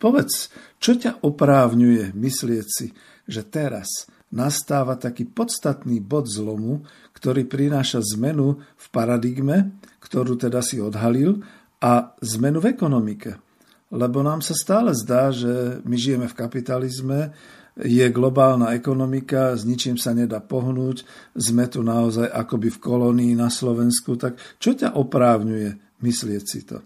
povedz, 0.01 0.49
čo 0.81 0.97
ťa 0.97 1.21
oprávňuje 1.21 2.17
myslieť 2.17 2.67
si, 2.67 2.97
že 3.29 3.45
teraz 3.45 4.09
nastáva 4.33 4.97
taký 4.97 5.29
podstatný 5.29 6.01
bod 6.01 6.27
zlomu, 6.27 6.89
ktorý 7.13 7.45
prináša 7.45 8.01
zmenu 8.17 8.63
v 8.63 8.87
paradigme, 8.89 9.77
ktorú 10.01 10.41
teda 10.41 10.65
si 10.65 10.81
odhalil, 10.81 11.45
a 11.81 12.13
zmenu 12.21 12.61
v 12.61 12.77
ekonomike. 12.77 13.41
Lebo 13.91 14.23
nám 14.23 14.45
sa 14.45 14.55
stále 14.55 14.95
zdá, 14.95 15.35
že 15.35 15.83
my 15.83 15.97
žijeme 15.99 16.27
v 16.31 16.39
kapitalizme, 16.39 17.35
je 17.81 18.05
globálna 18.13 18.77
ekonomika, 18.77 19.57
s 19.57 19.65
ničím 19.65 19.97
sa 19.97 20.13
nedá 20.13 20.39
pohnúť, 20.39 21.03
sme 21.33 21.65
tu 21.67 21.81
naozaj 21.81 22.29
akoby 22.29 22.69
v 22.71 22.83
kolónii 22.83 23.33
na 23.35 23.49
Slovensku, 23.49 24.21
tak 24.21 24.37
čo 24.61 24.77
ťa 24.77 24.95
oprávňuje 24.95 25.99
myslieť 26.05 26.45
si 26.45 26.61
to? 26.69 26.85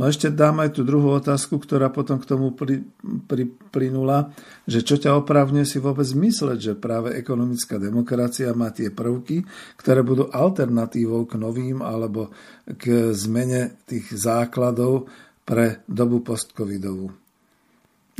No 0.00 0.08
ešte 0.08 0.32
dám 0.32 0.64
aj 0.64 0.80
tú 0.80 0.80
druhú 0.80 1.12
otázku, 1.12 1.60
ktorá 1.60 1.92
potom 1.92 2.16
k 2.16 2.24
tomu 2.24 2.56
pri, 2.56 2.80
priplynula, 3.28 4.32
že 4.64 4.80
čo 4.80 4.96
ťa 4.96 5.12
oprávňuje 5.20 5.68
si 5.68 5.76
vôbec 5.76 6.08
mysleť, 6.08 6.56
že 6.56 6.72
práve 6.72 7.12
ekonomická 7.20 7.76
demokracia 7.76 8.48
má 8.56 8.72
tie 8.72 8.88
prvky, 8.88 9.44
ktoré 9.76 10.00
budú 10.00 10.32
alternatívou 10.32 11.28
k 11.28 11.36
novým 11.36 11.84
alebo 11.84 12.32
k 12.64 13.12
zmene 13.12 13.76
tých 13.84 14.08
základov 14.16 15.04
pre 15.44 15.84
dobu 15.84 16.24
postcovidovú. 16.24 17.12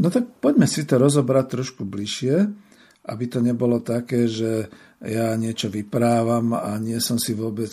No 0.05 0.09
tak 0.13 0.37
poďme 0.37 0.69
si 0.69 0.85
to 0.85 1.01
rozobrať 1.01 1.47
trošku 1.57 1.89
bližšie, 1.89 2.45
aby 3.09 3.25
to 3.25 3.41
nebolo 3.41 3.81
také, 3.81 4.29
že 4.29 4.69
ja 5.01 5.33
niečo 5.33 5.73
vyprávam 5.73 6.53
a 6.53 6.77
nie 6.77 7.01
som 7.01 7.17
si 7.17 7.33
vôbec 7.33 7.73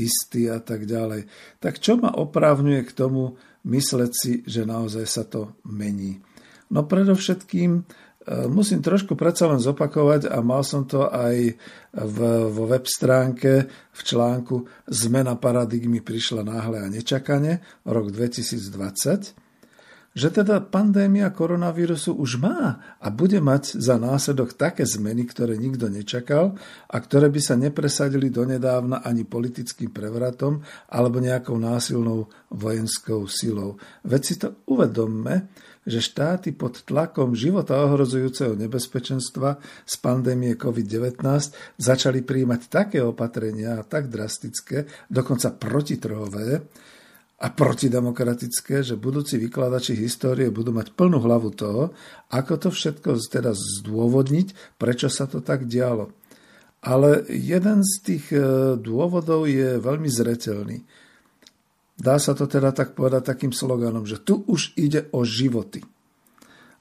istý 0.00 0.48
a 0.48 0.58
tak 0.58 0.88
ďalej. 0.88 1.28
Tak 1.60 1.76
čo 1.78 2.00
ma 2.00 2.16
oprávňuje 2.16 2.82
k 2.88 2.96
tomu 2.96 3.36
mysleť 3.68 4.12
si, 4.12 4.32
že 4.48 4.64
naozaj 4.64 5.04
sa 5.04 5.22
to 5.28 5.60
mení? 5.68 6.24
No 6.70 6.86
predovšetkým 6.86 7.70
e, 7.76 7.82
musím 8.48 8.80
trošku 8.80 9.18
predsa 9.18 9.50
len 9.50 9.60
zopakovať 9.60 10.30
a 10.30 10.38
mal 10.40 10.62
som 10.64 10.86
to 10.86 11.10
aj 11.10 11.58
v, 11.92 12.18
vo 12.48 12.64
web 12.70 12.86
stránke 12.86 13.68
v 13.68 14.00
článku 14.00 14.64
Zmena 14.88 15.36
paradigmy 15.36 16.00
prišla 16.00 16.46
náhle 16.46 16.80
a 16.80 16.88
nečakane, 16.88 17.60
rok 17.84 18.14
2020 18.14 19.49
že 20.10 20.34
teda 20.34 20.58
pandémia 20.58 21.30
koronavírusu 21.30 22.18
už 22.18 22.42
má 22.42 22.82
a 22.98 23.06
bude 23.14 23.38
mať 23.38 23.78
za 23.78 23.94
následok 23.94 24.58
také 24.58 24.82
zmeny, 24.82 25.22
ktoré 25.22 25.54
nikto 25.54 25.86
nečakal 25.86 26.58
a 26.90 26.96
ktoré 26.98 27.30
by 27.30 27.38
sa 27.38 27.54
nepresadili 27.54 28.26
donedávna 28.26 29.06
ani 29.06 29.22
politickým 29.22 29.94
prevratom 29.94 30.66
alebo 30.90 31.22
nejakou 31.22 31.54
násilnou 31.54 32.26
vojenskou 32.50 33.30
silou. 33.30 33.78
Veď 34.02 34.22
si 34.26 34.34
to 34.34 34.58
uvedomme, 34.66 35.46
že 35.86 36.02
štáty 36.02 36.52
pod 36.52 36.84
tlakom 36.84 37.32
života 37.32 37.78
ohrozujúceho 37.80 38.52
nebezpečenstva 38.58 39.62
z 39.86 39.94
pandémie 40.02 40.58
COVID-19 40.58 41.22
začali 41.80 42.20
príjmať 42.20 42.60
také 42.68 42.98
opatrenia, 43.00 43.80
tak 43.86 44.12
drastické, 44.12 44.84
dokonca 45.08 45.54
protitrhové, 45.56 46.66
a 47.40 47.48
protidemokratické, 47.48 48.84
že 48.84 49.00
budúci 49.00 49.40
vykladači 49.40 49.96
histórie 49.96 50.52
budú 50.52 50.76
mať 50.76 50.92
plnú 50.92 51.24
hlavu 51.24 51.48
toho, 51.56 51.96
ako 52.28 52.52
to 52.60 52.68
všetko 52.68 53.16
teda 53.16 53.56
zdôvodniť, 53.56 54.76
prečo 54.76 55.08
sa 55.08 55.24
to 55.24 55.40
tak 55.40 55.64
dialo. 55.64 56.12
Ale 56.84 57.24
jeden 57.32 57.80
z 57.80 57.92
tých 58.04 58.24
e, 58.32 58.40
dôvodov 58.76 59.48
je 59.48 59.80
veľmi 59.80 60.08
zretelný. 60.08 60.84
Dá 61.96 62.16
sa 62.16 62.32
to 62.32 62.48
teda 62.48 62.72
tak 62.72 62.96
povedať 62.96 63.36
takým 63.36 63.52
sloganom, 63.52 64.04
že 64.04 64.20
tu 64.20 64.44
už 64.44 64.76
ide 64.76 65.08
o 65.12 65.24
životy. 65.24 65.84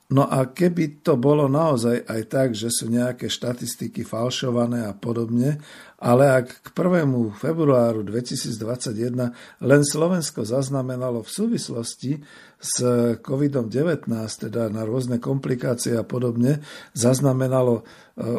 No 0.09 0.25
a 0.25 0.49
keby 0.49 1.05
to 1.05 1.21
bolo 1.21 1.45
naozaj 1.45 2.01
aj 2.07 2.21
tak, 2.31 2.49
že 2.57 2.73
sú 2.73 2.89
nejaké 2.89 3.29
štatistiky 3.29 4.01
falšované 4.01 4.89
a 4.89 4.97
podobne, 4.97 5.61
ale 5.99 6.31
ak 6.31 6.47
k 6.63 6.67
1. 6.71 7.35
februáru 7.35 8.07
2021 8.07 9.35
len 9.67 9.81
Slovensko 9.83 10.47
zaznamenalo 10.47 11.27
v 11.27 11.29
súvislosti 11.29 12.23
s 12.59 12.83
COVID-19, 13.19 14.07
teda 14.51 14.67
na 14.67 14.83
rôzne 14.83 15.19
komplikácie 15.19 15.95
a 15.95 16.03
podobne, 16.03 16.59
zaznamenalo 16.91 17.79
e, 17.79 17.83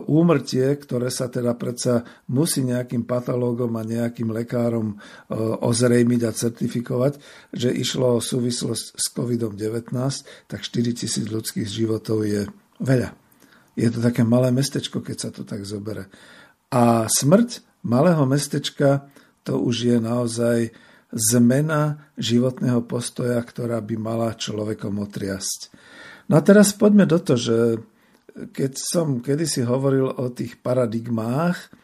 úmrtie, 0.08 0.76
ktoré 0.76 1.08
sa 1.08 1.32
teda 1.32 1.56
predsa 1.56 2.04
musí 2.28 2.60
nejakým 2.64 3.08
patológom 3.08 3.72
a 3.80 3.84
nejakým 3.84 4.28
lekárom 4.28 4.92
e, 4.92 4.96
ozrejmiť 5.40 6.20
a 6.28 6.36
certifikovať, 6.36 7.12
že 7.56 7.72
išlo 7.72 8.20
o 8.20 8.24
súvislosť 8.24 8.84
s 8.96 9.06
COVID-19, 9.12 9.88
tak 10.48 10.60
4000 10.64 11.24
ľudských 11.28 11.68
životov 11.68 12.24
je 12.28 12.44
veľa. 12.80 13.16
Je 13.72 13.88
to 13.88 14.04
také 14.04 14.20
malé 14.20 14.52
mestečko, 14.52 15.00
keď 15.00 15.16
sa 15.16 15.30
to 15.32 15.48
tak 15.48 15.64
zobere. 15.64 16.12
A 16.70 17.10
smrť 17.10 17.66
malého 17.82 18.22
mestečka 18.26 19.10
to 19.42 19.58
už 19.58 19.90
je 19.90 19.96
naozaj 19.98 20.70
zmena 21.10 22.06
životného 22.14 22.86
postoja, 22.86 23.42
ktorá 23.42 23.82
by 23.82 23.96
mala 23.98 24.30
človekom 24.38 25.02
otriasť. 25.02 25.74
No 26.30 26.38
a 26.38 26.42
teraz 26.46 26.70
poďme 26.70 27.10
do 27.10 27.18
toho, 27.18 27.38
že 27.38 27.58
keď 28.54 28.72
som 28.78 29.18
kedysi 29.18 29.66
hovoril 29.66 30.06
o 30.06 30.30
tých 30.30 30.62
paradigmách, 30.62 31.79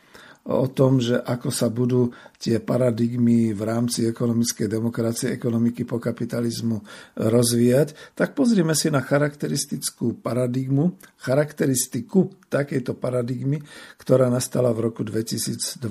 o 0.46 0.66
tom, 0.70 1.02
že 1.02 1.18
ako 1.18 1.50
sa 1.50 1.66
budú 1.66 2.14
tie 2.38 2.62
paradigmy 2.62 3.50
v 3.50 3.62
rámci 3.66 4.06
ekonomickej 4.06 4.70
demokracie, 4.70 5.34
ekonomiky 5.34 5.82
po 5.82 5.98
kapitalizmu 5.98 6.78
rozvíjať, 7.18 8.14
tak 8.14 8.38
pozrieme 8.38 8.78
si 8.78 8.86
na 8.94 9.02
charakteristickú 9.02 10.22
paradigmu, 10.22 10.94
charakteristiku 11.18 12.30
takejto 12.46 12.94
paradigmy, 12.94 13.58
ktorá 13.98 14.30
nastala 14.30 14.70
v 14.70 14.86
roku 14.86 15.02
2020. 15.02 15.82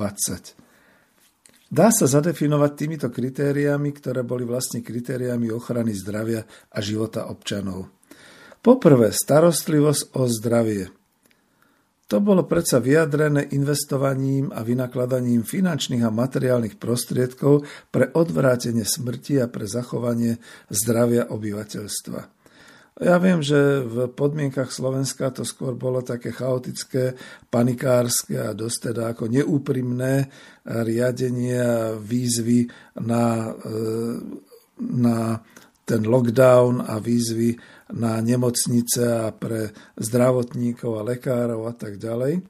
Dá 1.66 1.92
sa 1.92 2.06
zadefinovať 2.08 2.72
týmito 2.78 3.08
kritériami, 3.12 3.92
ktoré 3.92 4.24
boli 4.24 4.48
vlastne 4.48 4.80
kritériami 4.80 5.52
ochrany 5.52 5.92
zdravia 5.92 6.46
a 6.72 6.80
života 6.80 7.28
občanov. 7.28 7.92
Poprvé, 8.64 9.12
starostlivosť 9.12 10.16
o 10.16 10.24
zdravie. 10.30 11.05
To 12.06 12.22
bolo 12.22 12.46
predsa 12.46 12.78
vyjadrené 12.78 13.50
investovaním 13.58 14.54
a 14.54 14.62
vynakladaním 14.62 15.42
finančných 15.42 16.06
a 16.06 16.14
materiálnych 16.14 16.78
prostriedkov 16.78 17.66
pre 17.90 18.14
odvrátenie 18.14 18.86
smrti 18.86 19.42
a 19.42 19.50
pre 19.50 19.66
zachovanie 19.66 20.38
zdravia 20.70 21.34
obyvateľstva. 21.34 22.36
Ja 22.96 23.20
viem, 23.20 23.44
že 23.44 23.84
v 23.84 24.08
podmienkach 24.08 24.72
Slovenska 24.72 25.28
to 25.28 25.44
skôr 25.44 25.76
bolo 25.76 26.00
také 26.00 26.32
chaotické, 26.32 27.18
panikárske 27.52 28.40
a 28.40 28.56
dosť 28.56 28.94
teda 28.94 29.12
ako 29.12 29.28
neúprimné 29.28 30.32
riadenie 30.64 31.60
a 31.60 32.00
výzvy 32.00 32.72
na, 33.04 33.52
e, 33.52 33.74
na 34.80 35.44
ten 35.84 36.08
lockdown 36.08 36.88
a 36.88 36.96
výzvy 37.04 37.60
na 37.94 38.18
nemocnice 38.18 39.04
a 39.06 39.30
pre 39.30 39.76
zdravotníkov 40.00 40.92
a 40.98 41.06
lekárov 41.06 41.70
a 41.70 41.74
tak 41.76 42.02
ďalej. 42.02 42.42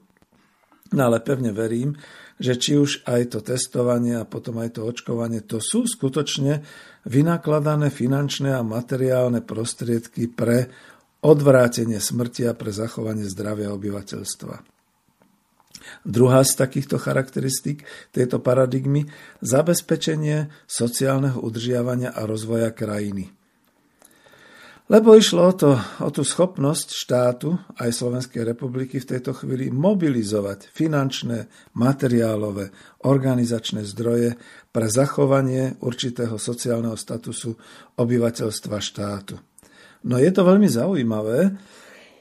No 0.94 1.00
ale 1.10 1.18
pevne 1.20 1.50
verím, 1.50 1.98
že 2.36 2.56
či 2.56 2.76
už 2.76 3.04
aj 3.08 3.36
to 3.36 3.38
testovanie 3.40 4.20
a 4.20 4.28
potom 4.28 4.60
aj 4.60 4.78
to 4.78 4.86
očkovanie, 4.86 5.42
to 5.42 5.58
sú 5.58 5.88
skutočne 5.88 6.62
vynakladané 7.08 7.88
finančné 7.88 8.52
a 8.52 8.62
materiálne 8.62 9.40
prostriedky 9.40 10.28
pre 10.30 10.68
odvrátenie 11.24 11.98
smrti 11.98 12.46
a 12.46 12.52
pre 12.52 12.70
zachovanie 12.70 13.24
zdravia 13.26 13.72
obyvateľstva. 13.72 14.76
Druhá 16.02 16.42
z 16.42 16.52
takýchto 16.54 16.98
charakteristík 16.98 17.86
tejto 18.10 18.42
paradigmy 18.42 19.06
zabezpečenie 19.42 20.50
sociálneho 20.66 21.38
udržiavania 21.40 22.10
a 22.14 22.26
rozvoja 22.26 22.70
krajiny. 22.74 23.30
Lebo 24.86 25.18
išlo 25.18 25.50
o, 25.50 25.54
to, 25.54 25.74
o 25.98 26.08
tú 26.14 26.22
schopnosť 26.22 26.88
štátu 26.94 27.58
aj 27.74 27.90
Slovenskej 27.90 28.46
republiky 28.46 29.02
v 29.02 29.18
tejto 29.18 29.34
chvíli 29.34 29.66
mobilizovať 29.66 30.70
finančné, 30.70 31.50
materiálové, 31.74 32.70
organizačné 33.02 33.82
zdroje 33.82 34.38
pre 34.70 34.86
zachovanie 34.86 35.74
určitého 35.82 36.38
sociálneho 36.38 36.94
statusu 36.94 37.58
obyvateľstva 37.98 38.78
štátu. 38.78 39.34
No 40.06 40.22
je 40.22 40.30
to 40.30 40.46
veľmi 40.46 40.70
zaujímavé, 40.70 41.50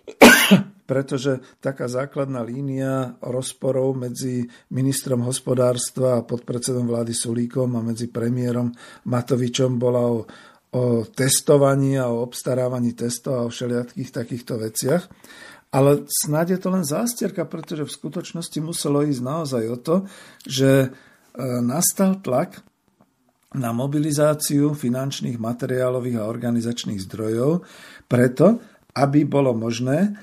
pretože 0.89 1.45
taká 1.61 1.85
základná 1.85 2.41
línia 2.41 3.13
rozporov 3.21 3.93
medzi 3.93 4.49
ministrom 4.73 5.21
hospodárstva 5.21 6.17
a 6.17 6.25
podpredsedom 6.25 6.89
vlády 6.89 7.13
Sulíkom 7.13 7.77
a 7.77 7.85
medzi 7.85 8.09
premiérom 8.09 8.73
Matovičom 9.05 9.77
bola 9.77 10.01
o, 10.01 10.25
o 10.75 11.07
testovaní 11.07 11.95
a 11.95 12.11
o 12.11 12.27
obstarávaní 12.27 12.91
testov 12.91 13.33
a 13.39 13.45
o 13.47 13.53
všelijakých 13.53 14.11
takýchto 14.11 14.59
veciach. 14.59 15.07
Ale 15.71 16.03
snáď 16.07 16.55
je 16.55 16.59
to 16.59 16.69
len 16.71 16.83
zástierka, 16.83 17.47
pretože 17.47 17.87
v 17.87 17.95
skutočnosti 17.95 18.59
muselo 18.59 19.03
ísť 19.03 19.21
naozaj 19.23 19.63
o 19.71 19.77
to, 19.79 19.95
že 20.43 20.71
e, 20.71 20.87
nastal 21.63 22.19
tlak 22.19 22.59
na 23.55 23.71
mobilizáciu 23.71 24.75
finančných, 24.75 25.39
materiálových 25.39 26.19
a 26.19 26.27
organizačných 26.27 26.99
zdrojov 27.07 27.63
preto, 28.11 28.59
aby 28.95 29.23
bolo 29.23 29.55
možné 29.55 30.15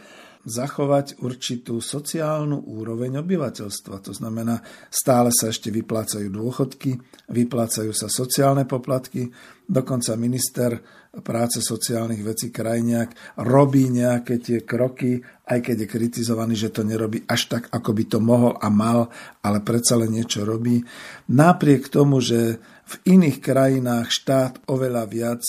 zachovať 0.43 1.23
určitú 1.23 1.79
sociálnu 1.79 2.67
úroveň 2.67 3.23
obyvateľstva. 3.23 3.97
To 4.03 4.13
znamená, 4.13 4.59
stále 4.91 5.31
sa 5.31 5.55
ešte 5.55 5.71
vyplácajú 5.71 6.29
dôchodky, 6.29 6.99
vyplácajú 7.31 7.95
sa 7.95 8.11
sociálne 8.11 8.67
poplatky, 8.67 9.31
dokonca 9.63 10.19
minister 10.19 10.83
práce 11.21 11.61
sociálnych 11.61 12.25
vecí 12.25 12.49
Krajniak 12.49 13.37
robí 13.45 13.93
nejaké 13.93 14.41
tie 14.41 14.65
kroky, 14.65 15.21
aj 15.45 15.61
keď 15.61 15.85
je 15.85 15.93
kritizovaný, 15.93 16.55
že 16.57 16.73
to 16.73 16.83
nerobí 16.89 17.23
až 17.29 17.53
tak, 17.53 17.69
ako 17.69 17.91
by 17.93 18.05
to 18.09 18.19
mohol 18.19 18.57
a 18.57 18.73
mal, 18.73 19.13
ale 19.45 19.61
predsa 19.61 20.01
len 20.01 20.17
niečo 20.17 20.49
robí. 20.49 20.81
Napriek 21.29 21.93
tomu, 21.93 22.25
že 22.25 22.57
v 22.89 22.95
iných 23.05 23.39
krajinách 23.45 24.09
štát 24.09 24.53
oveľa 24.73 25.05
viac 25.05 25.45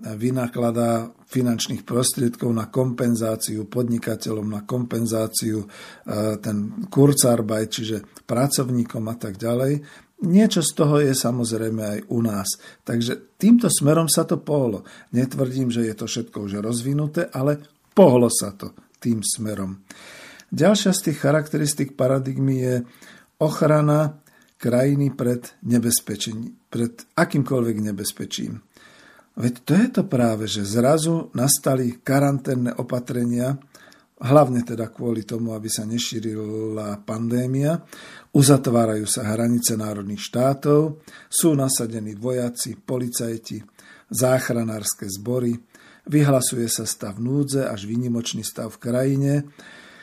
vynakladá 0.00 1.12
finančných 1.28 1.84
prostriedkov 1.84 2.50
na 2.50 2.72
kompenzáciu 2.72 3.68
podnikateľom, 3.68 4.46
na 4.48 4.62
kompenzáciu 4.64 5.64
e, 5.64 5.66
ten 6.40 6.88
kurzarbeit, 6.88 7.68
čiže 7.68 8.24
pracovníkom 8.24 9.04
a 9.06 9.16
tak 9.20 9.36
ďalej. 9.36 9.84
Niečo 10.20 10.60
z 10.60 10.72
toho 10.76 11.00
je 11.00 11.16
samozrejme 11.16 11.80
aj 11.80 11.98
u 12.12 12.20
nás. 12.20 12.48
Takže 12.84 13.36
týmto 13.40 13.72
smerom 13.72 14.08
sa 14.08 14.28
to 14.28 14.40
pohlo. 14.40 14.84
Netvrdím, 15.16 15.72
že 15.72 15.88
je 15.88 15.94
to 15.96 16.04
všetko 16.04 16.44
už 16.44 16.60
rozvinuté, 16.60 17.28
ale 17.32 17.60
pohlo 17.96 18.28
sa 18.28 18.52
to 18.52 18.76
tým 19.00 19.24
smerom. 19.24 19.80
Ďalšia 20.52 20.92
z 20.92 21.00
tých 21.08 21.18
charakteristik 21.24 21.96
paradigmy 21.96 22.56
je 22.60 22.74
ochrana 23.40 24.20
krajiny 24.60 25.08
pred 25.16 25.56
nebezpečím, 25.64 26.68
pred 26.68 27.00
akýmkoľvek 27.16 27.76
nebezpečím. 27.80 28.60
Veď 29.40 29.54
to 29.64 29.72
je 29.72 29.88
to 29.88 30.02
práve, 30.04 30.44
že 30.44 30.68
zrazu 30.68 31.32
nastali 31.32 32.04
karanténne 32.04 32.76
opatrenia, 32.76 33.56
hlavne 34.20 34.60
teda 34.60 34.92
kvôli 34.92 35.24
tomu, 35.24 35.56
aby 35.56 35.64
sa 35.72 35.88
nešírila 35.88 37.00
pandémia. 37.08 37.80
Uzatvárajú 38.36 39.08
sa 39.08 39.32
hranice 39.32 39.80
národných 39.80 40.20
štátov, 40.20 41.00
sú 41.32 41.56
nasadení 41.56 42.20
vojaci, 42.20 42.76
policajti, 42.76 43.64
záchranárske 44.12 45.08
zbory, 45.08 45.56
vyhlasuje 46.04 46.68
sa 46.68 46.84
stav 46.84 47.16
núdze 47.16 47.64
až 47.64 47.88
výnimočný 47.88 48.44
stav 48.44 48.76
v 48.76 48.82
krajine, 48.92 49.32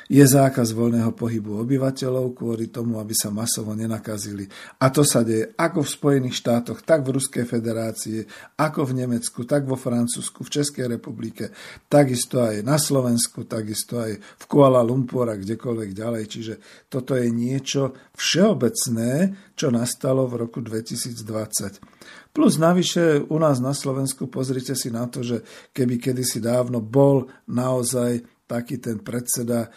je 0.08 0.24
zákaz 0.24 0.72
voľného 0.72 1.12
pohybu 1.12 1.60
obyvateľov 1.68 2.32
kvôli 2.32 2.72
tomu, 2.72 2.95
aby 3.03 3.12
sa 3.12 3.28
masovo 3.28 3.76
nenakazili. 3.76 4.47
A 4.80 4.88
to 4.88 5.03
sa 5.03 5.22
deje 5.28 5.51
ako 5.60 5.84
v 5.84 5.93
Spojených 5.93 6.39
štátoch, 6.39 6.80
tak 6.88 7.03
v 7.03 7.20
Ruskej 7.20 7.43
federácii, 7.43 8.24
ako 8.55 8.88
v 8.88 9.03
Nemecku, 9.03 9.43
tak 9.43 9.68
vo 9.68 9.76
Francúzsku, 9.76 10.47
v 10.47 10.53
Českej 10.53 10.88
republike, 10.88 11.51
takisto 11.91 12.39
aj 12.39 12.64
na 12.64 12.80
Slovensku, 12.80 13.43
takisto 13.43 13.99
aj 13.99 14.16
v 14.16 14.43
Kuala 14.47 14.80
Lumpur 14.80 15.28
a 15.28 15.36
kdekoľvek 15.36 15.89
ďalej. 15.91 16.24
Čiže 16.32 16.53
toto 16.88 17.20
je 17.20 17.28
niečo 17.28 17.91
všeobecné, 18.16 19.36
čo 19.60 19.68
nastalo 19.76 20.24
v 20.32 20.47
roku 20.47 20.64
2020. 20.64 22.32
Plus 22.32 22.53
navyše 22.62 23.26
u 23.28 23.38
nás 23.41 23.58
na 23.58 23.74
Slovensku 23.74 24.30
pozrite 24.30 24.78
si 24.78 24.93
na 24.93 25.10
to, 25.10 25.26
že 25.26 25.41
keby 25.74 25.97
kedysi 25.97 26.38
dávno 26.38 26.80
bol 26.80 27.26
naozaj 27.49 28.36
taký 28.47 28.79
ten 28.79 29.03
predseda 29.03 29.67
e, 29.67 29.69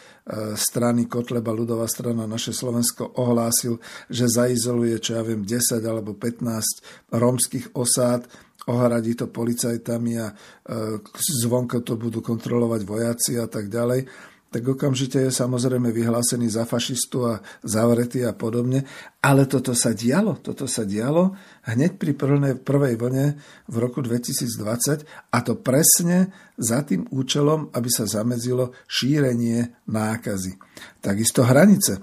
strany 0.54 1.10
Kotleba, 1.10 1.50
ľudová 1.50 1.90
strana 1.90 2.30
Naše 2.30 2.54
Slovensko 2.54 3.18
ohlásil, 3.18 3.82
že 4.06 4.30
zaizoluje, 4.30 4.96
čo 5.02 5.18
ja 5.18 5.22
viem, 5.26 5.42
10 5.42 5.82
alebo 5.82 6.14
15 6.14 7.10
rómskych 7.10 7.74
osád, 7.74 8.30
ohradí 8.70 9.18
to 9.18 9.26
policajtami 9.26 10.12
a 10.22 10.30
e, 10.30 10.34
zvonko 11.42 11.82
to 11.82 11.98
budú 11.98 12.22
kontrolovať 12.22 12.80
vojaci 12.86 13.36
a 13.42 13.50
tak 13.50 13.66
ďalej 13.66 14.30
tak 14.50 14.66
okamžite 14.66 15.22
je 15.22 15.30
samozrejme 15.30 15.94
vyhlásený 15.94 16.50
za 16.50 16.66
fašistu 16.66 17.22
a 17.22 17.38
zavretý 17.62 18.26
a 18.26 18.34
podobne. 18.34 18.82
Ale 19.22 19.46
toto 19.46 19.78
sa 19.78 19.94
dialo, 19.94 20.42
toto 20.42 20.66
sa 20.66 20.82
dialo 20.82 21.38
hneď 21.68 22.00
pri 22.00 22.12
prvej 22.60 22.94
vlne 22.96 23.36
v 23.68 23.76
roku 23.76 24.00
2020 24.00 25.04
a 25.32 25.38
to 25.44 25.58
presne 25.60 26.32
za 26.56 26.80
tým 26.84 27.08
účelom, 27.12 27.72
aby 27.76 27.88
sa 27.92 28.08
zamedzilo 28.08 28.72
šírenie 28.88 29.84
nákazy. 29.88 30.56
Takisto 31.04 31.44
hranice. 31.44 32.00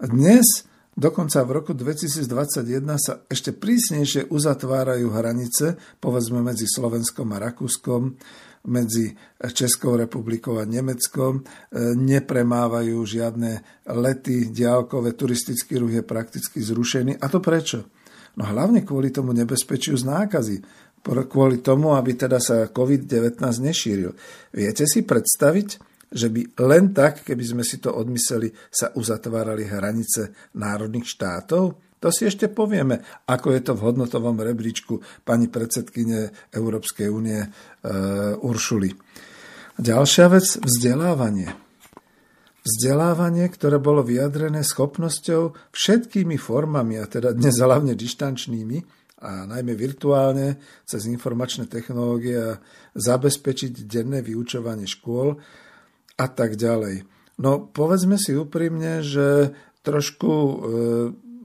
Dnes 0.00 0.70
Dokonca 1.00 1.40
v 1.48 1.50
roku 1.56 1.72
2021 1.72 2.84
sa 3.00 3.24
ešte 3.24 3.56
prísnejšie 3.56 4.28
uzatvárajú 4.28 5.08
hranice, 5.14 5.80
povedzme 5.96 6.44
medzi 6.44 6.68
Slovenskom 6.68 7.30
a 7.32 7.40
Rakúskom, 7.40 8.20
medzi 8.68 9.16
Českou 9.40 9.96
republikou 9.96 10.60
a 10.60 10.68
Nemeckom. 10.68 11.40
E, 11.40 11.42
nepremávajú 11.96 13.00
žiadne 13.00 13.64
lety, 13.88 14.52
diálkové, 14.52 15.16
turistický 15.16 15.80
ruch 15.80 15.94
je 15.96 16.04
prakticky 16.04 16.60
zrušený. 16.60 17.16
A 17.16 17.26
to 17.32 17.40
prečo? 17.40 17.88
No 18.40 18.48
hlavne 18.48 18.80
kvôli 18.88 19.12
tomu 19.12 19.36
nebezpečiu 19.36 20.00
z 20.00 20.08
nákazy. 20.08 20.56
Kvôli 21.04 21.60
tomu, 21.60 21.92
aby 21.92 22.16
teda 22.16 22.40
sa 22.40 22.72
COVID-19 22.72 23.36
nešíril. 23.40 24.16
Viete 24.56 24.88
si 24.88 25.04
predstaviť, 25.04 25.68
že 26.08 26.32
by 26.32 26.56
len 26.64 26.96
tak, 26.96 27.20
keby 27.20 27.44
sme 27.44 27.64
si 27.64 27.76
to 27.76 27.92
odmysleli, 27.92 28.48
sa 28.72 28.96
uzatvárali 28.96 29.68
hranice 29.68 30.50
národných 30.56 31.04
štátov? 31.04 31.64
To 32.00 32.08
si 32.08 32.24
ešte 32.24 32.48
povieme, 32.48 33.04
ako 33.28 33.52
je 33.52 33.60
to 33.60 33.72
v 33.76 33.84
hodnotovom 33.92 34.40
rebríčku 34.40 35.04
pani 35.20 35.52
predsedkyne 35.52 36.48
Európskej 36.48 37.12
únie 37.12 37.44
e, 37.44 37.48
Uršuli. 38.40 38.88
Ďalšia 39.76 40.26
vec, 40.32 40.46
vzdelávanie. 40.64 41.69
Vzdelávanie, 42.60 43.48
ktoré 43.48 43.80
bolo 43.80 44.04
vyjadrené 44.04 44.60
schopnosťou 44.60 45.56
všetkými 45.72 46.36
formami, 46.36 47.00
a 47.00 47.08
teda 47.08 47.32
dnes 47.32 47.56
hlavne 47.56 47.96
dištančnými, 47.96 49.00
a 49.20 49.44
najmä 49.44 49.76
virtuálne, 49.76 50.56
cez 50.88 51.04
informačné 51.08 51.68
technológie 51.68 52.36
a 52.36 52.60
zabezpečiť 52.96 53.84
denné 53.84 54.24
vyučovanie 54.24 54.88
škôl 54.88 55.36
a 56.16 56.26
tak 56.28 56.56
ďalej. 56.56 57.04
No 57.40 57.68
povedzme 57.68 58.16
si 58.16 58.36
úprimne, 58.36 59.04
že 59.04 59.56
trošku 59.80 60.32
e, 60.32 60.54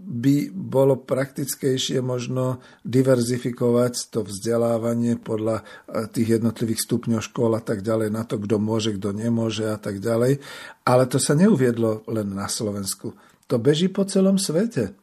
by 0.06 0.54
bolo 0.54 1.02
praktickejšie 1.02 1.98
možno 2.06 2.62
diverzifikovať 2.86 4.14
to 4.14 4.22
vzdelávanie 4.22 5.18
podľa 5.18 5.66
eh, 5.66 6.06
tých 6.14 6.40
jednotlivých 6.40 6.86
stupňov 6.86 7.26
škôl 7.26 7.58
a 7.58 7.62
tak 7.66 7.82
ďalej, 7.82 8.14
na 8.14 8.22
to, 8.22 8.38
kto 8.38 8.62
môže, 8.62 8.94
kto 8.96 9.12
nemôže 9.18 9.66
a 9.66 9.82
tak 9.82 9.98
ďalej. 9.98 10.40
Ale 10.86 11.04
to 11.10 11.18
sa 11.18 11.34
neuviedlo 11.34 12.06
len 12.06 12.38
na 12.38 12.46
Slovensku. 12.46 13.18
To 13.50 13.58
beží 13.58 13.90
po 13.90 14.06
celom 14.06 14.38
svete. 14.38 14.94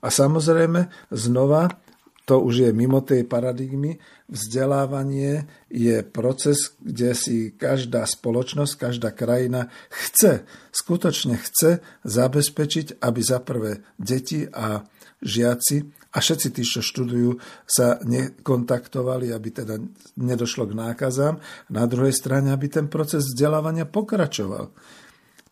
A 0.00 0.08
samozrejme, 0.08 0.88
znova 1.12 1.68
to 2.28 2.44
už 2.44 2.68
je 2.68 2.70
mimo 2.76 3.00
tej 3.00 3.24
paradigmy. 3.24 3.96
Vzdelávanie 4.28 5.48
je 5.72 6.04
proces, 6.04 6.76
kde 6.76 7.16
si 7.16 7.56
každá 7.56 8.04
spoločnosť, 8.04 8.72
každá 8.76 9.16
krajina 9.16 9.72
chce, 9.88 10.44
skutočne 10.68 11.40
chce 11.40 11.80
zabezpečiť, 12.04 13.00
aby 13.00 13.20
za 13.24 13.40
prvé 13.40 13.80
deti 13.96 14.44
a 14.44 14.84
žiaci 15.24 15.88
a 16.12 16.20
všetci 16.20 16.48
tí, 16.52 16.62
čo 16.68 16.84
študujú, 16.84 17.40
sa 17.64 17.96
nekontaktovali, 18.04 19.32
aby 19.32 19.48
teda 19.48 19.80
nedošlo 20.20 20.68
k 20.68 20.76
nákazám. 20.76 21.40
Na 21.72 21.88
druhej 21.88 22.12
strane, 22.12 22.52
aby 22.52 22.68
ten 22.68 22.92
proces 22.92 23.24
vzdelávania 23.32 23.88
pokračoval. 23.88 24.68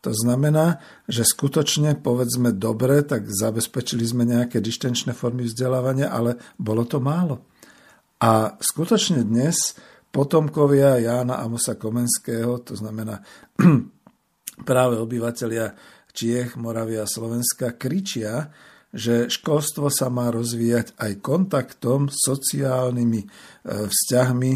To 0.06 0.14
znamená, 0.14 0.78
že 1.10 1.26
skutočne, 1.26 1.98
povedzme 1.98 2.54
dobre, 2.54 3.02
tak 3.02 3.26
zabezpečili 3.26 4.06
sme 4.06 4.22
nejaké 4.22 4.62
dištenčné 4.62 5.10
formy 5.18 5.50
vzdelávania, 5.50 6.14
ale 6.14 6.38
bolo 6.54 6.86
to 6.86 7.02
málo. 7.02 7.42
A 8.22 8.54
skutočne 8.54 9.26
dnes 9.26 9.74
potomkovia 10.14 11.02
Jána 11.02 11.42
Amosa 11.42 11.74
Komenského, 11.74 12.62
to 12.62 12.78
znamená 12.78 13.18
práve 14.70 14.94
obyvateľia 15.02 15.74
Čiech, 16.14 16.54
Moravia 16.54 17.02
a 17.02 17.10
Slovenska, 17.10 17.74
kričia, 17.74 18.54
že 18.94 19.26
školstvo 19.26 19.90
sa 19.90 20.06
má 20.06 20.30
rozvíjať 20.30 20.94
aj 21.02 21.18
kontaktom, 21.18 22.06
sociálnymi 22.14 23.20
e, 23.20 23.28
vzťahmi 23.90 24.52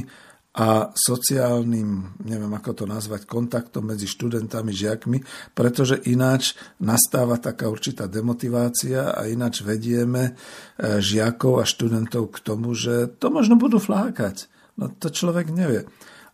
a 0.51 0.91
sociálnym, 0.99 2.19
neviem 2.27 2.51
ako 2.51 2.83
to 2.83 2.85
nazvať, 2.91 3.23
kontaktom 3.23 3.95
medzi 3.95 4.11
študentami, 4.11 4.75
žiakmi, 4.75 5.23
pretože 5.55 6.03
ináč 6.11 6.59
nastáva 6.83 7.39
taká 7.39 7.71
určitá 7.71 8.11
demotivácia 8.11 9.15
a 9.15 9.31
ináč 9.31 9.63
vedieme 9.63 10.35
e, 10.35 10.99
žiakov 10.99 11.63
a 11.63 11.65
študentov 11.65 12.35
k 12.35 12.39
tomu, 12.43 12.75
že 12.75 13.07
to 13.23 13.31
možno 13.31 13.55
budú 13.55 13.79
flákať. 13.79 14.51
No 14.75 14.91
to 14.91 15.15
človek 15.15 15.55
nevie. 15.55 15.87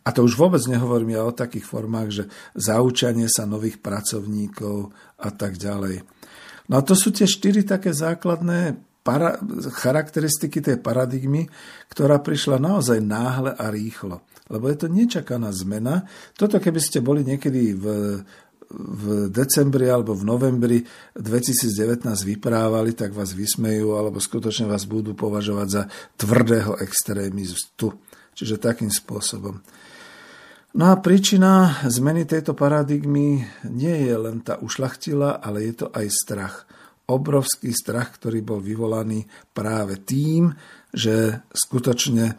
A 0.07 0.15
to 0.15 0.25
už 0.25 0.39
vôbec 0.39 0.63
nehovorím 0.65 1.19
ja 1.19 1.27
o 1.27 1.35
takých 1.35 1.67
formách, 1.67 2.09
že 2.15 2.25
zaučanie 2.57 3.29
sa 3.29 3.45
nových 3.45 3.85
pracovníkov 3.85 4.97
a 5.21 5.29
tak 5.29 5.61
ďalej. 5.61 6.07
No 6.73 6.79
a 6.79 6.83
to 6.87 6.97
sú 6.97 7.13
tie 7.13 7.29
štyri 7.29 7.69
také 7.69 7.93
základné 7.93 8.86
para, 9.07 9.39
charakteristiky 9.71 10.59
tej 10.59 10.83
paradigmy, 10.83 11.47
ktorá 11.87 12.19
prišla 12.19 12.59
naozaj 12.59 12.99
náhle 12.99 13.55
a 13.55 13.71
rýchlo. 13.71 14.27
Lebo 14.51 14.67
je 14.67 14.77
to 14.83 14.87
nečakaná 14.91 15.55
zmena. 15.55 16.03
Toto 16.35 16.59
keby 16.59 16.83
ste 16.83 16.99
boli 16.99 17.23
niekedy 17.23 17.75
v, 17.79 17.87
v 18.75 19.03
decembri 19.31 19.87
alebo 19.87 20.19
v 20.19 20.27
novembri 20.27 20.79
2019 21.15 22.03
vyprávali, 22.07 22.99
tak 22.99 23.15
vás 23.15 23.31
vysmejú 23.31 23.95
alebo 23.95 24.19
skutočne 24.19 24.67
vás 24.67 24.91
budú 24.91 25.15
považovať 25.15 25.69
za 25.71 25.83
tvrdého 26.19 26.83
extrémistu. 26.83 27.95
Čiže 28.37 28.59
takým 28.59 28.91
spôsobom. 28.91 29.63
No 30.77 30.93
a 30.93 31.01
príčina 31.01 31.81
zmeny 31.89 32.29
tejto 32.29 32.53
paradigmy 32.53 33.49
nie 33.65 33.97
je 34.05 34.13
len 34.13 34.45
tá 34.45 34.61
ušlachtila, 34.61 35.41
ale 35.41 35.65
je 35.73 35.75
to 35.81 35.87
aj 35.89 36.07
strach 36.13 36.69
obrovský 37.07 37.71
strach, 37.71 38.19
ktorý 38.19 38.43
bol 38.43 38.59
vyvolaný 38.59 39.27
práve 39.55 40.03
tým, 40.03 40.51
že 40.91 41.47
skutočne 41.55 42.35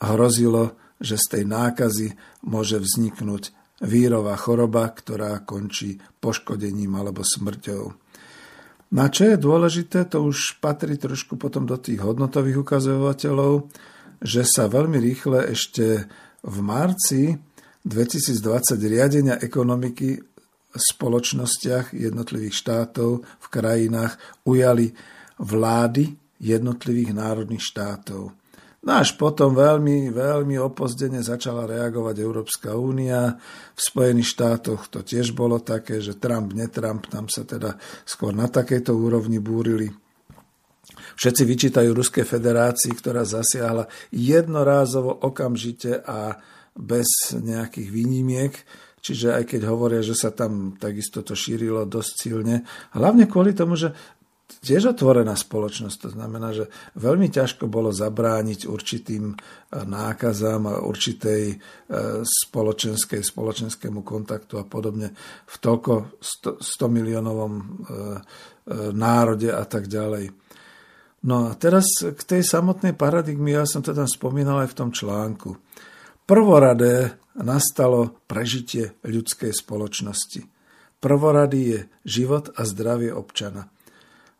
hrozilo, 0.00 0.76
že 0.96 1.20
z 1.20 1.26
tej 1.36 1.44
nákazy 1.44 2.08
môže 2.48 2.80
vzniknúť 2.80 3.52
vírová 3.84 4.40
choroba, 4.40 4.88
ktorá 4.88 5.44
končí 5.44 6.00
poškodením 6.20 6.96
alebo 6.96 7.20
smrťou. 7.20 8.06
Na 8.96 9.12
čo 9.12 9.28
je 9.28 9.36
dôležité, 9.36 10.08
to 10.08 10.30
už 10.30 10.62
patrí 10.62 10.96
trošku 10.96 11.36
potom 11.36 11.68
do 11.68 11.76
tých 11.76 12.00
hodnotových 12.00 12.62
ukazovateľov, 12.64 13.68
že 14.22 14.46
sa 14.48 14.70
veľmi 14.70 14.96
rýchle 14.96 15.52
ešte 15.52 16.08
v 16.40 16.56
marci 16.64 17.36
2020 17.84 18.78
riadenia 18.80 19.36
ekonomiky 19.36 20.35
spoločnostiach 20.78 21.96
jednotlivých 21.96 22.54
štátov, 22.54 23.24
v 23.24 23.46
krajinách 23.48 24.16
ujali 24.44 24.92
vlády 25.40 26.12
jednotlivých 26.40 27.12
národných 27.16 27.64
štátov. 27.64 28.32
No 28.86 29.02
až 29.02 29.18
potom 29.18 29.50
veľmi, 29.50 30.14
veľmi 30.14 30.62
opozdene 30.62 31.18
začala 31.18 31.66
reagovať 31.66 32.22
Európska 32.22 32.78
únia. 32.78 33.34
V 33.74 33.80
Spojených 33.82 34.30
štátoch 34.30 34.86
to 34.86 35.02
tiež 35.02 35.34
bolo 35.34 35.58
také, 35.58 35.98
že 35.98 36.14
Trump, 36.22 36.54
netrump, 36.54 37.10
tam 37.10 37.26
sa 37.26 37.42
teda 37.42 37.74
skôr 38.06 38.30
na 38.30 38.46
takejto 38.46 38.94
úrovni 38.94 39.42
búrili. 39.42 39.90
Všetci 41.18 41.42
vyčítajú 41.42 41.90
Ruskej 41.96 42.22
federácii, 42.22 42.94
ktorá 42.94 43.26
zasiahla 43.26 43.90
jednorázovo, 44.14 45.18
okamžite 45.18 46.06
a 46.06 46.38
bez 46.76 47.34
nejakých 47.34 47.88
výnimiek 47.90 48.54
Čiže 49.06 49.38
aj 49.38 49.44
keď 49.54 49.70
hovoria, 49.70 50.02
že 50.02 50.18
sa 50.18 50.34
tam 50.34 50.74
takisto 50.74 51.22
to 51.22 51.38
šírilo 51.38 51.86
dosť 51.86 52.12
silne, 52.18 52.66
hlavne 52.90 53.30
kvôli 53.30 53.54
tomu, 53.54 53.78
že 53.78 53.94
tiež 54.46 54.94
otvorená 54.94 55.34
spoločnosť. 55.38 55.96
To 56.06 56.10
znamená, 56.14 56.50
že 56.50 56.70
veľmi 56.98 57.30
ťažko 57.30 57.70
bolo 57.70 57.94
zabrániť 57.94 58.66
určitým 58.66 59.30
e, 59.30 59.34
nákazám 59.74 60.66
a 60.66 60.82
určitej 60.82 61.42
e, 61.50 61.56
spoločenskej, 62.26 63.22
spoločenskému 63.22 64.02
kontaktu 64.02 64.58
a 64.58 64.64
podobne 64.66 65.14
v 65.46 65.56
toľko 65.58 66.18
100, 66.18 66.62
100 66.62 66.96
miliónovom 66.98 67.52
e, 67.54 67.64
národe 68.90 69.50
a 69.54 69.62
tak 69.66 69.86
ďalej. 69.86 70.34
No 71.26 71.50
a 71.50 71.58
teraz 71.58 71.86
k 72.02 72.20
tej 72.22 72.42
samotnej 72.46 72.94
paradigmy, 72.94 73.54
ja 73.54 73.66
som 73.66 73.82
to 73.82 73.90
tam 73.94 74.06
spomínal 74.06 74.62
aj 74.62 74.74
v 74.74 74.78
tom 74.78 74.90
článku. 74.94 75.58
Prvoradé 76.26 77.18
nastalo 77.40 78.20
prežitie 78.24 78.96
ľudskej 79.04 79.52
spoločnosti. 79.52 80.44
Prvorady 81.00 81.60
je 81.60 81.80
život 82.08 82.52
a 82.56 82.64
zdravie 82.64 83.12
občana. 83.12 83.68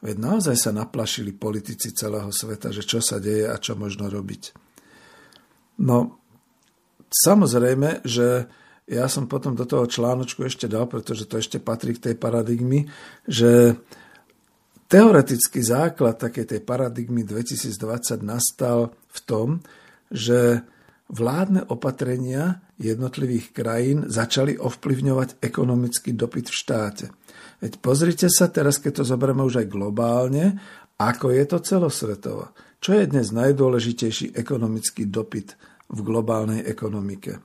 Veď 0.00 0.16
naozaj 0.20 0.56
sa 0.56 0.70
naplašili 0.76 1.32
politici 1.32 1.92
celého 1.92 2.28
sveta, 2.32 2.72
že 2.72 2.84
čo 2.84 3.00
sa 3.00 3.16
deje 3.20 3.48
a 3.48 3.56
čo 3.56 3.76
možno 3.76 4.08
robiť. 4.08 4.52
No, 5.82 6.20
samozrejme, 7.12 8.04
že 8.04 8.48
ja 8.86 9.10
som 9.10 9.26
potom 9.26 9.58
do 9.58 9.66
toho 9.66 9.84
článočku 9.90 10.46
ešte 10.46 10.70
dal, 10.70 10.86
pretože 10.86 11.26
to 11.26 11.42
ešte 11.42 11.58
patrí 11.58 11.98
k 11.98 12.12
tej 12.12 12.14
paradigmy, 12.16 12.86
že 13.26 13.74
teoretický 14.86 15.58
základ 15.58 16.22
takej 16.22 16.54
tej 16.54 16.60
paradigmy 16.62 17.26
2020 17.26 18.22
nastal 18.22 18.94
v 19.10 19.18
tom, 19.26 19.48
že 20.06 20.62
vládne 21.06 21.62
opatrenia 21.70 22.60
jednotlivých 22.76 23.54
krajín 23.54 24.10
začali 24.10 24.58
ovplyvňovať 24.58 25.38
ekonomický 25.38 26.12
dopyt 26.18 26.50
v 26.50 26.58
štáte. 26.58 27.06
Veď 27.62 27.78
pozrite 27.80 28.28
sa 28.28 28.50
teraz, 28.50 28.82
keď 28.82 29.02
to 29.02 29.04
zoberieme 29.06 29.46
už 29.46 29.64
aj 29.64 29.70
globálne, 29.70 30.58
ako 30.98 31.32
je 31.32 31.44
to 31.46 31.58
celosvetovo. 31.62 32.52
Čo 32.82 33.00
je 33.00 33.04
dnes 33.08 33.32
najdôležitejší 33.32 34.36
ekonomický 34.36 35.08
dopyt 35.08 35.56
v 35.88 35.98
globálnej 36.04 36.64
ekonomike? 36.66 37.40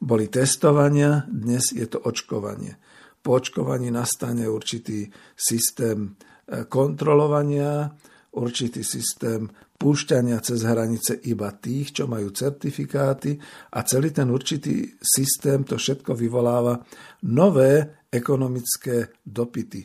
Boli 0.00 0.26
testovania, 0.28 1.24
dnes 1.30 1.70
je 1.70 1.86
to 1.86 2.02
očkovanie. 2.02 2.76
Po 3.24 3.40
očkovaní 3.40 3.88
nastane 3.88 4.44
určitý 4.50 5.08
systém 5.32 6.12
eh, 6.12 6.66
kontrolovania, 6.66 7.88
určitý 8.34 8.82
systém 8.82 9.48
púšťania 9.74 10.38
cez 10.40 10.62
hranice 10.62 11.18
iba 11.26 11.50
tých, 11.52 11.92
čo 11.98 12.04
majú 12.06 12.30
certifikáty 12.30 13.36
a 13.74 13.82
celý 13.82 14.14
ten 14.14 14.30
určitý 14.30 14.96
systém 15.02 15.66
to 15.66 15.76
všetko 15.76 16.14
vyvoláva 16.14 16.78
nové 17.26 18.04
ekonomické 18.08 19.18
dopity. 19.26 19.84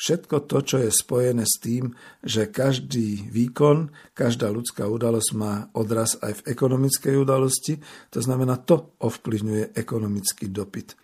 Všetko 0.00 0.48
to, 0.48 0.64
čo 0.64 0.76
je 0.80 0.88
spojené 0.88 1.44
s 1.44 1.60
tým, 1.60 1.92
že 2.24 2.48
každý 2.48 3.28
výkon, 3.28 3.92
každá 4.16 4.48
ľudská 4.48 4.88
udalosť 4.88 5.30
má 5.36 5.68
odraz 5.76 6.16
aj 6.24 6.40
v 6.40 6.56
ekonomickej 6.56 7.14
udalosti, 7.20 7.76
to 8.08 8.24
znamená, 8.24 8.56
to 8.64 8.96
ovplyvňuje 8.96 9.76
ekonomický 9.76 10.48
dopyt. 10.48 10.96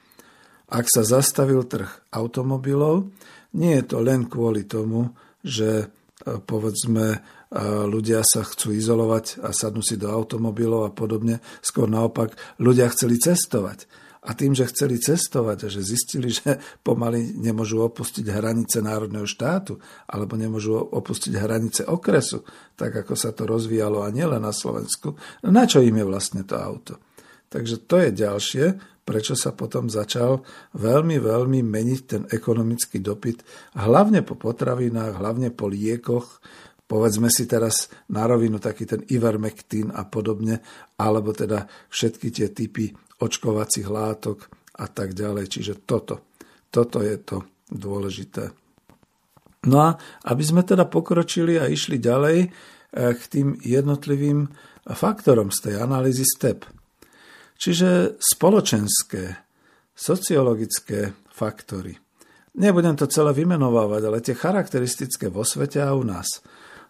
Ak 0.72 0.88
sa 0.88 1.04
zastavil 1.04 1.68
trh 1.68 2.08
automobilov, 2.08 3.12
nie 3.60 3.76
je 3.76 3.84
to 3.84 4.00
len 4.00 4.32
kvôli 4.32 4.64
tomu, 4.64 5.12
že 5.44 5.92
povedzme 6.24 7.20
ľudia 7.86 8.26
sa 8.26 8.42
chcú 8.42 8.74
izolovať 8.74 9.42
a 9.42 9.54
sadnú 9.54 9.84
si 9.84 9.94
do 9.94 10.10
automobilov 10.10 10.90
a 10.90 10.90
podobne. 10.90 11.38
Skôr 11.62 11.86
naopak, 11.86 12.34
ľudia 12.58 12.90
chceli 12.90 13.22
cestovať. 13.22 13.86
A 14.26 14.34
tým, 14.34 14.58
že 14.58 14.66
chceli 14.66 14.98
cestovať 14.98 15.58
a 15.66 15.68
že 15.70 15.86
zistili, 15.86 16.34
že 16.36 16.58
pomaly 16.82 17.38
nemôžu 17.38 17.78
opustiť 17.86 18.26
hranice 18.26 18.82
národného 18.82 19.24
štátu 19.24 19.78
alebo 20.10 20.34
nemôžu 20.34 20.74
opustiť 20.74 21.32
hranice 21.38 21.82
okresu, 21.86 22.42
tak 22.74 23.06
ako 23.06 23.14
sa 23.14 23.30
to 23.30 23.46
rozvíjalo 23.46 24.02
a 24.02 24.10
nielen 24.10 24.42
na 24.42 24.50
Slovensku, 24.50 25.14
na 25.46 25.64
čo 25.70 25.78
im 25.78 26.02
je 26.02 26.06
vlastne 26.06 26.42
to 26.42 26.58
auto? 26.58 26.98
Takže 27.46 27.86
to 27.86 28.02
je 28.02 28.10
ďalšie, 28.10 28.64
prečo 29.06 29.38
sa 29.38 29.54
potom 29.54 29.86
začal 29.86 30.42
veľmi, 30.74 31.22
veľmi 31.22 31.62
meniť 31.62 32.00
ten 32.02 32.22
ekonomický 32.26 32.98
dopyt, 32.98 33.46
hlavne 33.78 34.26
po 34.26 34.34
potravinách, 34.34 35.22
hlavne 35.22 35.54
po 35.54 35.70
liekoch, 35.70 36.42
povedzme 36.86 37.28
si 37.28 37.50
teraz 37.50 37.90
na 38.10 38.24
rovinu 38.24 38.62
taký 38.62 38.86
ten 38.86 39.02
ivermectin 39.10 39.90
a 39.90 40.06
podobne, 40.06 40.62
alebo 40.98 41.34
teda 41.34 41.66
všetky 41.90 42.30
tie 42.30 42.48
typy 42.54 42.94
očkovacích 43.18 43.86
látok 43.90 44.46
a 44.78 44.86
tak 44.86 45.12
ďalej. 45.12 45.50
Čiže 45.50 45.74
toto, 45.82 46.30
toto 46.70 47.02
je 47.02 47.16
to 47.18 47.42
dôležité. 47.66 48.54
No 49.66 49.76
a 49.82 49.98
aby 50.30 50.42
sme 50.46 50.62
teda 50.62 50.86
pokročili 50.86 51.58
a 51.58 51.66
išli 51.66 51.98
ďalej 51.98 52.38
eh, 52.46 52.50
k 52.94 53.22
tým 53.26 53.58
jednotlivým 53.58 54.46
faktorom 54.86 55.50
z 55.50 55.58
tej 55.70 55.74
analýzy 55.82 56.22
STEP. 56.22 56.62
Čiže 57.58 58.20
spoločenské, 58.22 59.42
sociologické 59.90 61.10
faktory. 61.34 61.98
Nebudem 62.56 62.94
to 62.94 63.10
celé 63.10 63.34
vymenovávať, 63.34 64.02
ale 64.06 64.22
tie 64.22 64.36
charakteristické 64.38 65.26
vo 65.26 65.42
svete 65.42 65.82
a 65.82 65.90
u 65.90 66.06
nás– 66.06 66.30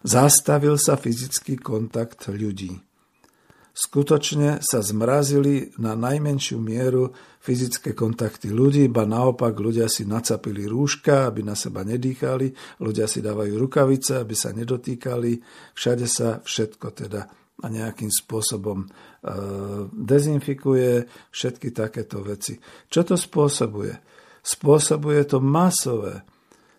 Zastavil 0.07 0.79
sa 0.79 0.95
fyzický 0.95 1.59
kontakt 1.59 2.31
ľudí. 2.31 2.79
Skutočne 3.75 4.63
sa 4.63 4.79
zmrazili 4.79 5.75
na 5.83 5.99
najmenšiu 5.99 6.63
mieru 6.63 7.11
fyzické 7.43 7.91
kontakty 7.91 8.49
ľudí, 8.49 8.87
ba 8.87 9.03
naopak 9.03 9.53
ľudia 9.59 9.91
si 9.91 10.07
nacapili 10.07 10.63
rúška, 10.63 11.27
aby 11.27 11.43
na 11.43 11.59
seba 11.59 11.83
nedýchali, 11.83 12.79
ľudia 12.79 13.05
si 13.05 13.19
dávajú 13.19 13.53
rukavice, 13.59 14.23
aby 14.23 14.31
sa 14.31 14.55
nedotýkali, 14.55 15.43
všade 15.75 16.07
sa 16.07 16.39
všetko 16.39 16.87
teda 16.95 17.21
a 17.57 17.67
nejakým 17.67 18.09
spôsobom 18.09 18.85
e, 18.85 18.87
dezinfikuje 19.91 21.03
všetky 21.33 21.73
takéto 21.73 22.23
veci. 22.23 22.55
Čo 22.87 23.13
to 23.13 23.15
spôsobuje? 23.19 23.93
Spôsobuje 24.39 25.21
to 25.27 25.43
masové 25.43 26.36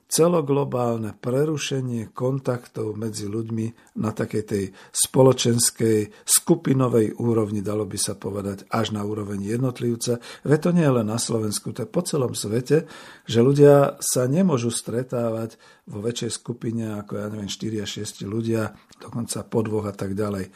celoglobálne 0.09 1.12
prerušenie 1.20 2.16
kontaktov 2.16 2.96
medzi 2.96 3.28
ľuďmi 3.28 3.96
na 4.00 4.16
takej 4.16 4.42
tej 4.48 4.64
spoločenskej 4.88 6.24
skupinovej 6.24 7.20
úrovni, 7.20 7.61
dalo 7.61 7.84
by 7.84 7.98
sa 8.00 8.16
povedať, 8.16 8.64
až 8.72 8.96
na 8.96 9.04
úroveň 9.04 9.44
jednotlivca. 9.44 10.16
Veď 10.48 10.59
to 10.64 10.70
nie 10.72 10.84
je 10.88 10.96
len 10.96 11.06
na 11.12 11.20
Slovensku, 11.20 11.76
to 11.76 11.84
je 11.84 11.92
po 11.92 12.00
celom 12.00 12.32
svete, 12.32 12.88
že 13.28 13.44
ľudia 13.44 14.00
sa 14.00 14.24
nemôžu 14.24 14.72
stretávať 14.72 15.61
vo 15.84 16.00
väčšej 16.00 16.30
skupine 16.32 16.96
ako, 17.04 17.12
ja 17.20 17.26
neviem, 17.28 17.52
4 17.52 17.84
a 17.84 17.86
6 17.86 18.24
ľudia, 18.24 18.72
dokonca 18.96 19.44
po 19.44 19.61
dvoch 19.61 19.86
a 19.86 19.94
tak 19.94 20.16
ďalej. 20.16 20.48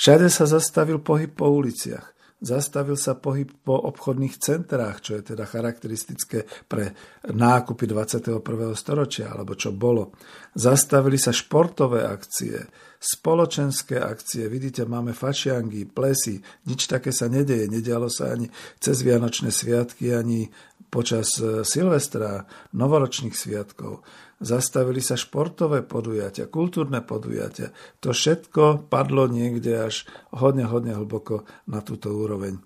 Všade 0.00 0.32
sa 0.32 0.48
zastavil 0.48 1.04
pohyb 1.04 1.28
po 1.28 1.52
uliciach. 1.52 2.17
Zastavil 2.38 2.94
sa 2.94 3.18
pohyb 3.18 3.50
po 3.66 3.74
obchodných 3.74 4.38
centrách, 4.38 5.02
čo 5.02 5.18
je 5.18 5.34
teda 5.34 5.42
charakteristické 5.42 6.46
pre 6.70 6.94
nákupy 7.26 7.90
21. 7.90 8.38
storočia, 8.78 9.34
alebo 9.34 9.58
čo 9.58 9.74
bolo. 9.74 10.14
Zastavili 10.54 11.18
sa 11.18 11.34
športové 11.34 12.06
akcie, 12.06 12.62
spoločenské 13.02 13.98
akcie. 13.98 14.46
Vidíte, 14.46 14.86
máme 14.86 15.18
fašiangy, 15.18 15.90
plesy, 15.90 16.38
nič 16.70 16.86
také 16.86 17.10
sa 17.10 17.26
nedeje. 17.26 17.66
Nedialo 17.66 18.06
sa 18.06 18.30
ani 18.30 18.46
cez 18.78 19.02
Vianočné 19.02 19.50
sviatky, 19.50 20.14
ani 20.14 20.46
počas 20.94 21.42
e, 21.42 21.66
Silvestra, 21.66 22.46
novoročných 22.70 23.34
sviatkov 23.34 24.06
zastavili 24.38 25.02
sa 25.02 25.18
športové 25.18 25.82
podujatia, 25.82 26.46
kultúrne 26.46 27.02
podujatia. 27.02 27.74
To 28.02 28.14
všetko 28.14 28.86
padlo 28.86 29.26
niekde 29.26 29.90
až 29.90 30.06
hodne, 30.30 30.66
hodne 30.66 30.94
hlboko 30.94 31.42
na 31.66 31.82
túto 31.82 32.14
úroveň. 32.14 32.62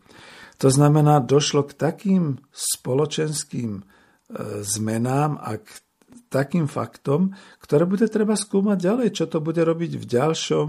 To 0.60 0.68
znamená, 0.70 1.24
došlo 1.24 1.66
k 1.66 1.74
takým 1.74 2.38
spoločenským 2.52 3.80
e, 3.80 3.82
zmenám 4.62 5.40
a 5.40 5.58
k 5.58 5.66
takým 6.32 6.64
faktom, 6.64 7.36
ktoré 7.60 7.84
bude 7.84 8.08
treba 8.08 8.32
skúmať 8.32 8.78
ďalej, 8.80 9.08
čo 9.12 9.24
to 9.28 9.44
bude 9.44 9.60
robiť 9.60 10.00
v 10.00 10.04
ďalšom 10.08 10.68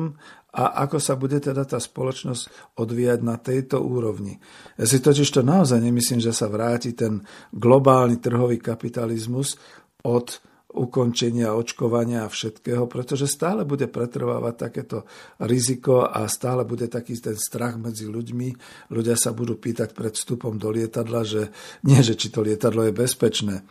a 0.53 0.63
ako 0.85 0.97
sa 0.99 1.15
bude 1.15 1.39
teda 1.39 1.63
tá 1.63 1.79
spoločnosť 1.79 2.75
odvíjať 2.75 3.19
na 3.23 3.39
tejto 3.39 3.79
úrovni. 3.79 4.43
Ja 4.75 4.83
si 4.83 4.99
totiž 4.99 5.31
to 5.31 5.41
naozaj 5.41 5.79
nemyslím, 5.79 6.19
že 6.19 6.35
sa 6.35 6.51
vráti 6.51 6.91
ten 6.91 7.23
globálny 7.55 8.19
trhový 8.19 8.59
kapitalizmus 8.59 9.55
od 10.03 10.43
ukončenia 10.73 11.53
očkovania 11.53 12.25
a 12.25 12.33
všetkého, 12.33 12.89
pretože 12.89 13.29
stále 13.29 13.61
bude 13.63 13.85
pretrvávať 13.85 14.55
takéto 14.57 15.05
riziko 15.41 16.09
a 16.09 16.25
stále 16.25 16.65
bude 16.65 16.89
taký 16.89 17.17
ten 17.21 17.37
strach 17.37 17.77
medzi 17.77 18.09
ľuďmi. 18.09 18.49
Ľudia 18.89 19.13
sa 19.13 19.31
budú 19.31 19.55
pýtať 19.57 19.93
pred 19.93 20.17
vstupom 20.17 20.57
do 20.57 20.73
lietadla, 20.73 21.21
že 21.21 21.53
nie, 21.85 22.01
že 22.01 22.17
či 22.17 22.33
to 22.33 22.41
lietadlo 22.41 22.89
je 22.89 22.93
bezpečné, 22.93 23.61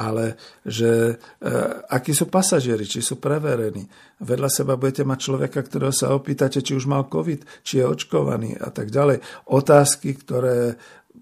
ale 0.00 0.40
že 0.64 0.90
e, 1.10 1.52
akí 1.90 2.16
sú 2.16 2.32
pasažieri, 2.32 2.88
či 2.88 3.04
sú 3.04 3.20
preverení. 3.20 3.84
Vedľa 4.24 4.48
seba 4.48 4.80
budete 4.80 5.04
mať 5.04 5.18
človeka, 5.20 5.60
ktorého 5.60 5.92
sa 5.92 6.16
opýtate, 6.16 6.64
či 6.64 6.72
už 6.72 6.88
mal 6.88 7.12
COVID, 7.12 7.66
či 7.66 7.82
je 7.82 7.84
očkovaný 7.84 8.56
a 8.56 8.72
tak 8.72 8.88
ďalej. 8.88 9.20
Otázky, 9.52 10.16
ktoré 10.16 10.78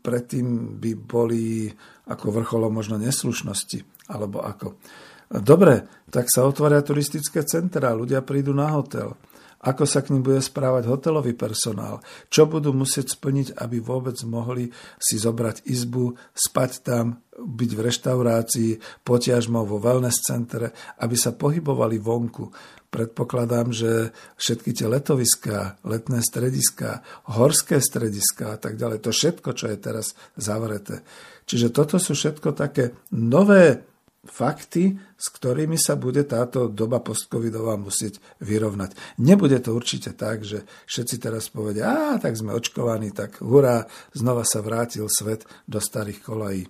predtým 0.06 0.78
by 0.78 0.92
boli 0.94 1.66
ako 2.06 2.30
vrcholom 2.30 2.70
možno 2.70 2.94
neslušnosti, 3.02 4.06
alebo 4.06 4.38
ako. 4.38 4.78
Dobre, 5.26 5.86
tak 6.06 6.30
sa 6.30 6.46
otvoria 6.46 6.82
turistické 6.86 7.42
centrá, 7.42 7.90
ľudia 7.90 8.22
prídu 8.22 8.54
na 8.54 8.70
hotel. 8.70 9.18
Ako 9.66 9.82
sa 9.82 10.04
k 10.04 10.14
ním 10.14 10.22
bude 10.22 10.38
správať 10.38 10.86
hotelový 10.86 11.34
personál? 11.34 11.98
Čo 12.30 12.46
budú 12.46 12.70
musieť 12.70 13.18
splniť, 13.18 13.58
aby 13.58 13.82
vôbec 13.82 14.14
mohli 14.22 14.70
si 15.00 15.18
zobrať 15.18 15.66
izbu, 15.66 16.14
spať 16.30 16.70
tam, 16.86 17.18
byť 17.34 17.70
v 17.74 17.80
reštaurácii, 17.80 18.70
potiažmo 19.02 19.66
vo 19.66 19.82
wellness 19.82 20.22
centre, 20.22 20.70
aby 21.02 21.16
sa 21.18 21.34
pohybovali 21.34 21.98
vonku. 21.98 22.46
Predpokladám, 22.86 23.74
že 23.74 24.14
všetky 24.38 24.70
tie 24.70 24.86
letoviská, 24.86 25.82
letné 25.82 26.22
strediska, 26.22 27.02
horské 27.34 27.82
strediska 27.82 28.54
a 28.54 28.58
tak 28.62 28.78
ďalej, 28.78 29.02
to 29.02 29.10
všetko, 29.10 29.50
čo 29.56 29.66
je 29.66 29.76
teraz 29.82 30.14
zavreté. 30.38 31.02
Čiže 31.48 31.74
toto 31.74 31.98
sú 31.98 32.14
všetko 32.14 32.54
také 32.54 32.94
nové 33.10 33.95
fakty, 34.28 35.00
s 35.16 35.26
ktorými 35.32 35.80
sa 35.80 35.96
bude 35.96 36.22
táto 36.26 36.68
doba 36.68 37.00
postcovidová 37.00 37.80
musieť 37.80 38.20
vyrovnať. 38.44 38.94
Nebude 39.22 39.56
to 39.62 39.72
určite 39.72 40.14
tak, 40.14 40.44
že 40.44 40.68
všetci 40.90 41.16
teraz 41.18 41.48
povedia, 41.48 42.14
a 42.14 42.20
tak 42.20 42.36
sme 42.36 42.52
očkovaní, 42.52 43.10
tak 43.14 43.40
hurá, 43.40 43.88
znova 44.12 44.44
sa 44.44 44.60
vrátil 44.60 45.08
svet 45.08 45.48
do 45.64 45.80
starých 45.80 46.20
kolají. 46.20 46.64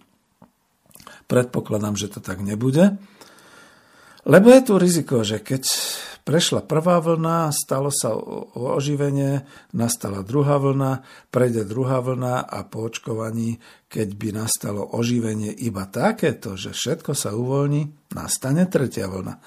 Predpokladám, 1.27 1.99
že 1.99 2.13
to 2.13 2.23
tak 2.23 2.39
nebude. 2.41 2.95
Lebo 4.27 4.51
je 4.51 4.63
tu 4.63 4.75
riziko, 4.79 5.23
že 5.23 5.39
keď 5.39 5.63
prešla 6.27 6.67
prvá 6.67 6.99
vlna, 6.99 7.55
stalo 7.55 7.95
sa 7.95 8.11
oživenie, 8.59 9.47
nastala 9.71 10.27
druhá 10.27 10.59
vlna, 10.59 11.07
prejde 11.31 11.63
druhá 11.63 12.03
vlna 12.03 12.43
a 12.43 12.67
po 12.67 12.91
očkovaní, 12.91 13.63
keď 13.87 14.09
by 14.19 14.29
nastalo 14.35 14.83
oživenie 14.83 15.55
iba 15.55 15.87
takéto, 15.87 16.59
že 16.59 16.75
všetko 16.75 17.15
sa 17.15 17.31
uvoľní, 17.31 18.11
nastane 18.19 18.67
tretia 18.67 19.07
vlna. 19.07 19.39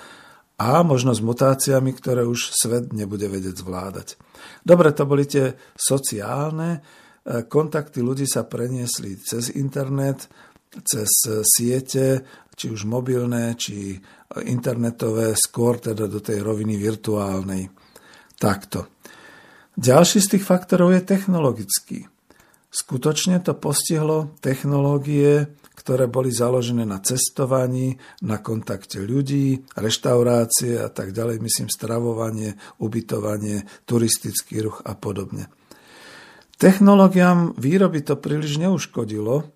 A 0.59 0.83
možno 0.87 1.11
s 1.11 1.19
mutáciami, 1.23 1.91
ktoré 1.91 2.23
už 2.23 2.55
svet 2.55 2.95
nebude 2.95 3.27
vedieť 3.27 3.59
zvládať. 3.59 4.15
Dobre, 4.63 4.91
to 4.95 5.03
boli 5.07 5.23
tie 5.23 5.55
sociálne, 5.75 6.79
e, 7.23 7.47
kontakty 7.47 8.03
ľudí 8.03 8.27
sa 8.27 8.43
preniesli 8.43 9.15
cez 9.19 9.55
internet, 9.55 10.27
cez 10.85 11.09
siete, 11.45 12.23
či 12.53 12.69
už 12.69 12.85
mobilné, 12.85 13.55
či 13.55 13.97
internetové, 14.45 15.33
skôr 15.33 15.79
teda 15.79 16.05
do 16.05 16.19
tej 16.19 16.43
roviny 16.43 16.75
virtuálnej. 16.75 17.71
Takto. 18.35 18.91
Ďalší 19.79 20.19
z 20.19 20.27
tých 20.35 20.43
faktorov 20.43 20.91
je 20.91 21.01
technologický. 21.01 21.99
Skutočne 22.69 23.41
to 23.41 23.57
postihlo 23.57 24.37
technológie, 24.43 25.49
ktoré 25.73 26.11
boli 26.11 26.29
založené 26.29 26.83
na 26.83 26.99
cestovaní, 26.99 27.95
na 28.21 28.43
kontakte 28.43 28.99
ľudí, 28.99 29.63
reštaurácie 29.79 30.77
a 30.77 30.91
tak 30.91 31.15
ďalej, 31.15 31.39
myslím 31.39 31.71
stravovanie, 31.71 32.59
ubytovanie, 32.77 33.65
turistický 33.87 34.67
ruch 34.67 34.83
a 34.83 34.93
podobne. 34.99 35.47
Technológiám 36.59 37.55
výroby 37.55 38.03
to 38.03 38.19
príliš 38.19 38.59
neuškodilo, 38.59 39.47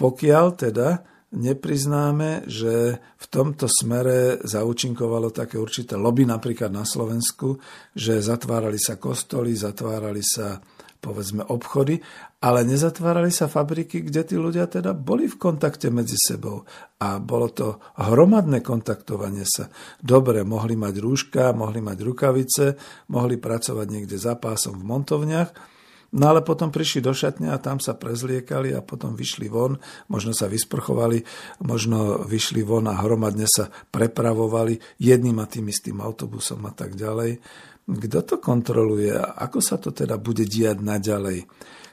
pokiaľ 0.00 0.46
teda 0.56 0.88
nepriznáme, 1.30 2.48
že 2.48 2.98
v 2.98 3.26
tomto 3.30 3.68
smere 3.70 4.40
zaučinkovalo 4.42 5.30
také 5.30 5.60
určité 5.60 5.94
lobby 5.94 6.26
napríklad 6.26 6.72
na 6.72 6.82
Slovensku, 6.82 7.60
že 7.94 8.18
zatvárali 8.18 8.80
sa 8.80 8.98
kostoly, 8.98 9.54
zatvárali 9.54 10.24
sa 10.24 10.58
povedzme 11.00 11.46
obchody, 11.48 11.96
ale 12.44 12.60
nezatvárali 12.64 13.32
sa 13.32 13.48
fabriky, 13.48 14.04
kde 14.04 14.20
tí 14.24 14.36
ľudia 14.36 14.68
teda 14.68 14.92
boli 14.92 15.28
v 15.28 15.36
kontakte 15.40 15.88
medzi 15.88 16.16
sebou. 16.16 16.68
A 17.00 17.16
bolo 17.16 17.48
to 17.52 17.80
hromadné 17.96 18.60
kontaktovanie 18.60 19.48
sa. 19.48 19.72
Dobre, 19.96 20.44
mohli 20.44 20.76
mať 20.76 20.94
rúška, 21.00 21.56
mohli 21.56 21.80
mať 21.80 21.98
rukavice, 22.04 22.64
mohli 23.12 23.40
pracovať 23.40 23.86
niekde 23.88 24.16
za 24.20 24.36
pásom 24.36 24.76
v 24.76 24.88
montovniach, 24.88 25.79
No 26.10 26.34
ale 26.34 26.42
potom 26.42 26.74
prišli 26.74 27.06
do 27.06 27.14
šatne 27.14 27.54
a 27.54 27.62
tam 27.62 27.78
sa 27.78 27.94
prezliekali 27.94 28.74
a 28.74 28.82
potom 28.82 29.14
vyšli 29.14 29.46
von, 29.46 29.78
možno 30.10 30.34
sa 30.34 30.50
vysprchovali, 30.50 31.22
možno 31.62 32.26
vyšli 32.26 32.66
von 32.66 32.90
a 32.90 32.98
hromadne 32.98 33.46
sa 33.46 33.70
prepravovali 33.70 34.98
jedným 34.98 35.38
a 35.38 35.46
tým 35.46 35.70
istým 35.70 36.02
autobusom 36.02 36.66
a 36.66 36.74
tak 36.74 36.98
ďalej. 36.98 37.38
Kto 37.86 38.18
to 38.26 38.36
kontroluje 38.42 39.14
a 39.14 39.38
ako 39.38 39.58
sa 39.62 39.78
to 39.78 39.94
teda 39.94 40.18
bude 40.18 40.42
diať 40.46 40.82
naďalej? 40.82 41.46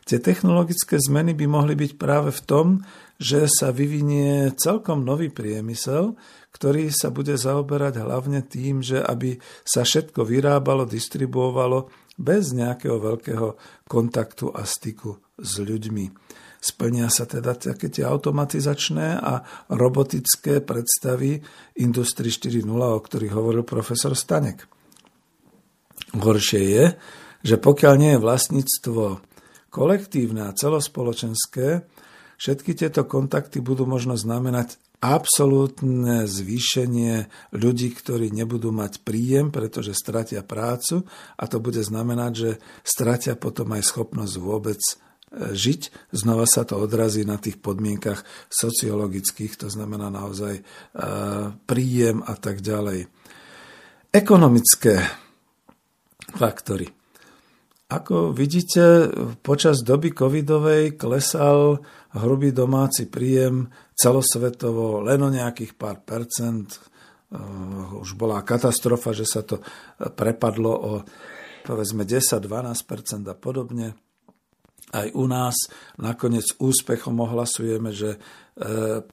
Tie 0.07 0.23
technologické 0.23 0.97
zmeny 0.97 1.35
by 1.35 1.45
mohli 1.51 1.75
byť 1.75 1.91
práve 1.99 2.31
v 2.31 2.41
tom, 2.47 2.67
že 3.19 3.45
sa 3.45 3.75
vyvinie 3.75 4.55
celkom 4.55 5.03
nový 5.03 5.27
priemysel, 5.29 6.15
ktorý 6.55 6.89
sa 6.89 7.13
bude 7.13 7.35
zaoberať 7.35 8.01
hlavne 8.01 8.41
tým, 8.45 8.81
že 8.81 9.03
aby 9.03 9.37
sa 9.67 9.83
všetko 9.83 10.25
vyrábalo, 10.25 10.87
distribuovalo 10.87 12.06
bez 12.17 12.51
nejakého 12.51 12.97
veľkého 12.97 13.55
kontaktu 13.85 14.49
a 14.49 14.65
styku 14.65 15.21
s 15.37 15.61
ľuďmi. 15.61 16.05
Splnia 16.57 17.07
sa 17.13 17.29
teda 17.29 17.53
také 17.53 17.93
tie 17.93 18.01
automatizačné 18.01 19.21
a 19.21 19.45
robotické 19.69 20.65
predstavy 20.65 21.37
Industry 21.77 22.33
4.0, 22.33 22.65
o 22.73 22.97
ktorých 22.97 23.33
hovoril 23.37 23.61
profesor 23.61 24.17
Stanek. 24.17 24.65
Horšie 26.17 26.63
je, 26.65 26.85
že 27.45 27.55
pokiaľ 27.61 27.93
nie 28.01 28.11
je 28.17 28.23
vlastníctvo 28.25 29.03
kolektívne 29.69 30.49
a 30.49 30.55
celospoločenské, 30.57 31.85
všetky 32.41 32.73
tieto 32.73 33.05
kontakty 33.05 33.61
budú 33.61 33.85
možno 33.85 34.17
znamenať 34.17 34.81
absolútne 34.97 36.25
zvýšenie 36.25 37.29
ľudí, 37.53 37.93
ktorí 37.93 38.33
nebudú 38.33 38.73
mať 38.73 39.05
príjem, 39.05 39.53
pretože 39.53 39.93
stratia 39.93 40.41
prácu 40.41 41.05
a 41.37 41.43
to 41.45 41.61
bude 41.61 41.77
znamenať, 41.77 42.31
že 42.33 42.51
stratia 42.81 43.37
potom 43.37 43.77
aj 43.77 43.85
schopnosť 43.85 44.35
vôbec 44.41 44.81
e, 44.81 44.93
žiť. 45.53 46.11
Znova 46.17 46.49
sa 46.49 46.65
to 46.65 46.81
odrazí 46.81 47.21
na 47.21 47.37
tých 47.37 47.61
podmienkach 47.61 48.25
sociologických, 48.49 49.53
to 49.61 49.67
znamená 49.69 50.09
naozaj 50.09 50.57
e, 50.57 50.63
príjem 51.69 52.25
a 52.25 52.33
tak 52.33 52.65
ďalej. 52.65 53.05
Ekonomické 54.09 54.97
faktory. 56.33 56.96
Ako 57.87 58.35
vidíte, 58.35 59.07
počas 59.39 59.79
doby 59.79 60.11
covidovej 60.11 60.99
klesal 60.99 61.79
hrubý 62.19 62.51
domáci 62.51 63.07
príjem 63.07 63.71
celosvetovo 63.95 64.99
len 65.07 65.23
o 65.23 65.31
nejakých 65.31 65.79
pár 65.79 66.03
percent. 66.03 66.67
Eh, 66.67 67.39
už 67.95 68.19
bola 68.19 68.43
katastrofa, 68.43 69.15
že 69.15 69.23
sa 69.23 69.39
to 69.39 69.63
prepadlo 70.19 70.73
o 70.75 70.91
povedzme 71.63 72.03
10-12% 72.03 73.23
a 73.31 73.35
podobne 73.39 73.95
aj 74.91 75.07
u 75.15 75.23
nás. 75.23 75.55
Nakoniec 75.95 76.59
úspechom 76.59 77.15
ohlasujeme, 77.23 77.95
že 77.95 78.19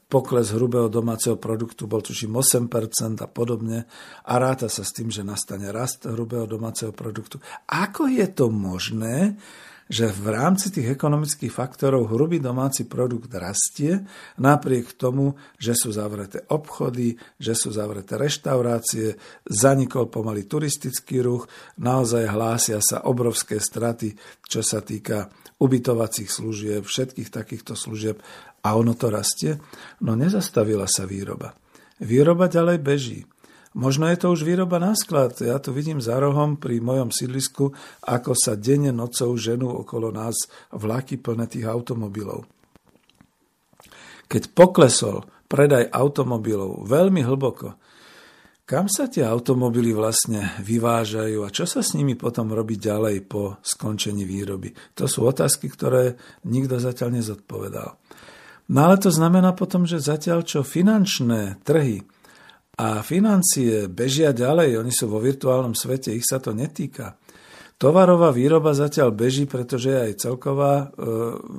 pokles 0.09 0.57
hrubého 0.57 0.89
domáceho 0.89 1.37
produktu 1.37 1.85
bol 1.85 2.01
tuším 2.01 2.41
8% 2.41 3.21
a 3.21 3.29
podobne 3.29 3.85
a 4.25 4.33
ráta 4.41 4.73
sa 4.73 4.81
s 4.81 4.97
tým, 4.97 5.13
že 5.13 5.21
nastane 5.21 5.69
rast 5.69 6.09
hrubého 6.09 6.49
domáceho 6.49 6.97
produktu. 6.97 7.37
Ako 7.69 8.09
je 8.09 8.25
to 8.33 8.49
možné, 8.49 9.37
že 9.85 10.09
v 10.09 10.33
rámci 10.33 10.73
tých 10.73 10.97
ekonomických 10.97 11.53
faktorov 11.53 12.09
hrubý 12.09 12.41
domáci 12.41 12.89
produkt 12.89 13.29
rastie, 13.37 14.01
napriek 14.41 14.97
tomu, 14.97 15.37
že 15.61 15.77
sú 15.77 15.93
zavreté 15.93 16.41
obchody, 16.49 17.21
že 17.37 17.53
sú 17.53 17.69
zavreté 17.69 18.17
reštaurácie, 18.17 19.21
zanikol 19.45 20.09
pomaly 20.09 20.49
turistický 20.49 21.21
ruch, 21.21 21.45
naozaj 21.77 22.33
hlásia 22.33 22.81
sa 22.81 23.05
obrovské 23.05 23.61
straty, 23.61 24.17
čo 24.49 24.65
sa 24.65 24.81
týka 24.81 25.29
ubytovacích 25.61 26.33
služieb, 26.33 26.89
všetkých 26.89 27.29
takýchto 27.29 27.77
služieb 27.77 28.25
a 28.65 28.69
ono 28.73 28.97
to 28.97 29.13
rastie? 29.13 29.61
No 30.01 30.17
nezastavila 30.17 30.89
sa 30.89 31.05
výroba. 31.05 31.53
Výroba 32.01 32.49
ďalej 32.49 32.79
beží. 32.81 33.21
Možno 33.75 34.07
je 34.07 34.19
to 34.19 34.31
už 34.31 34.47
výroba 34.47 34.79
na 34.79 34.95
sklad. 34.95 35.35
Ja 35.43 35.59
tu 35.59 35.75
vidím 35.75 35.99
za 35.99 36.15
rohom 36.23 36.55
pri 36.55 36.79
mojom 36.79 37.11
sídlisku, 37.11 37.75
ako 38.07 38.33
sa 38.39 38.55
denne 38.55 38.95
nocou 38.95 39.35
ženú 39.35 39.67
okolo 39.83 40.15
nás 40.15 40.47
vlaky 40.71 41.19
plné 41.19 41.51
tých 41.51 41.67
automobilov. 41.67 42.47
Keď 44.31 44.55
poklesol 44.55 45.27
predaj 45.51 45.91
automobilov 45.91 46.87
veľmi 46.87 47.27
hlboko, 47.27 47.75
kam 48.65 48.89
sa 48.89 49.11
tie 49.11 49.27
automobily 49.27 49.93
vlastne 49.93 50.55
vyvážajú 50.63 51.45
a 51.45 51.53
čo 51.53 51.69
sa 51.69 51.85
s 51.85 51.99
nimi 51.99 52.17
potom 52.17 52.55
robí 52.55 52.81
ďalej 52.81 53.27
po 53.27 53.59
skončení 53.61 54.25
výroby? 54.25 54.73
To 54.97 55.05
sú 55.11 55.27
otázky, 55.27 55.69
ktoré 55.69 56.15
nikto 56.47 56.79
zatiaľ 56.81 57.21
nezodpovedal. 57.21 57.91
No 58.69 58.79
ale 58.89 58.97
to 58.97 59.13
znamená 59.13 59.53
potom, 59.53 59.85
že 59.85 60.01
zatiaľ 60.01 60.41
čo 60.47 60.65
finančné 60.65 61.61
trhy 61.67 62.01
a 62.81 63.05
financie 63.05 63.87
bežia 63.93 64.33
ďalej, 64.33 64.81
oni 64.81 64.93
sú 64.93 65.07
vo 65.07 65.21
virtuálnom 65.21 65.77
svete, 65.77 66.17
ich 66.17 66.25
sa 66.25 66.41
to 66.41 66.57
netýka. 66.57 67.15
Tovarová 67.75 68.31
výroba 68.31 68.71
zatiaľ 68.71 69.11
beží, 69.11 69.51
pretože 69.51 69.91
je 69.91 69.99
aj 69.99 70.23
celková 70.23 70.75
e, 70.79 70.87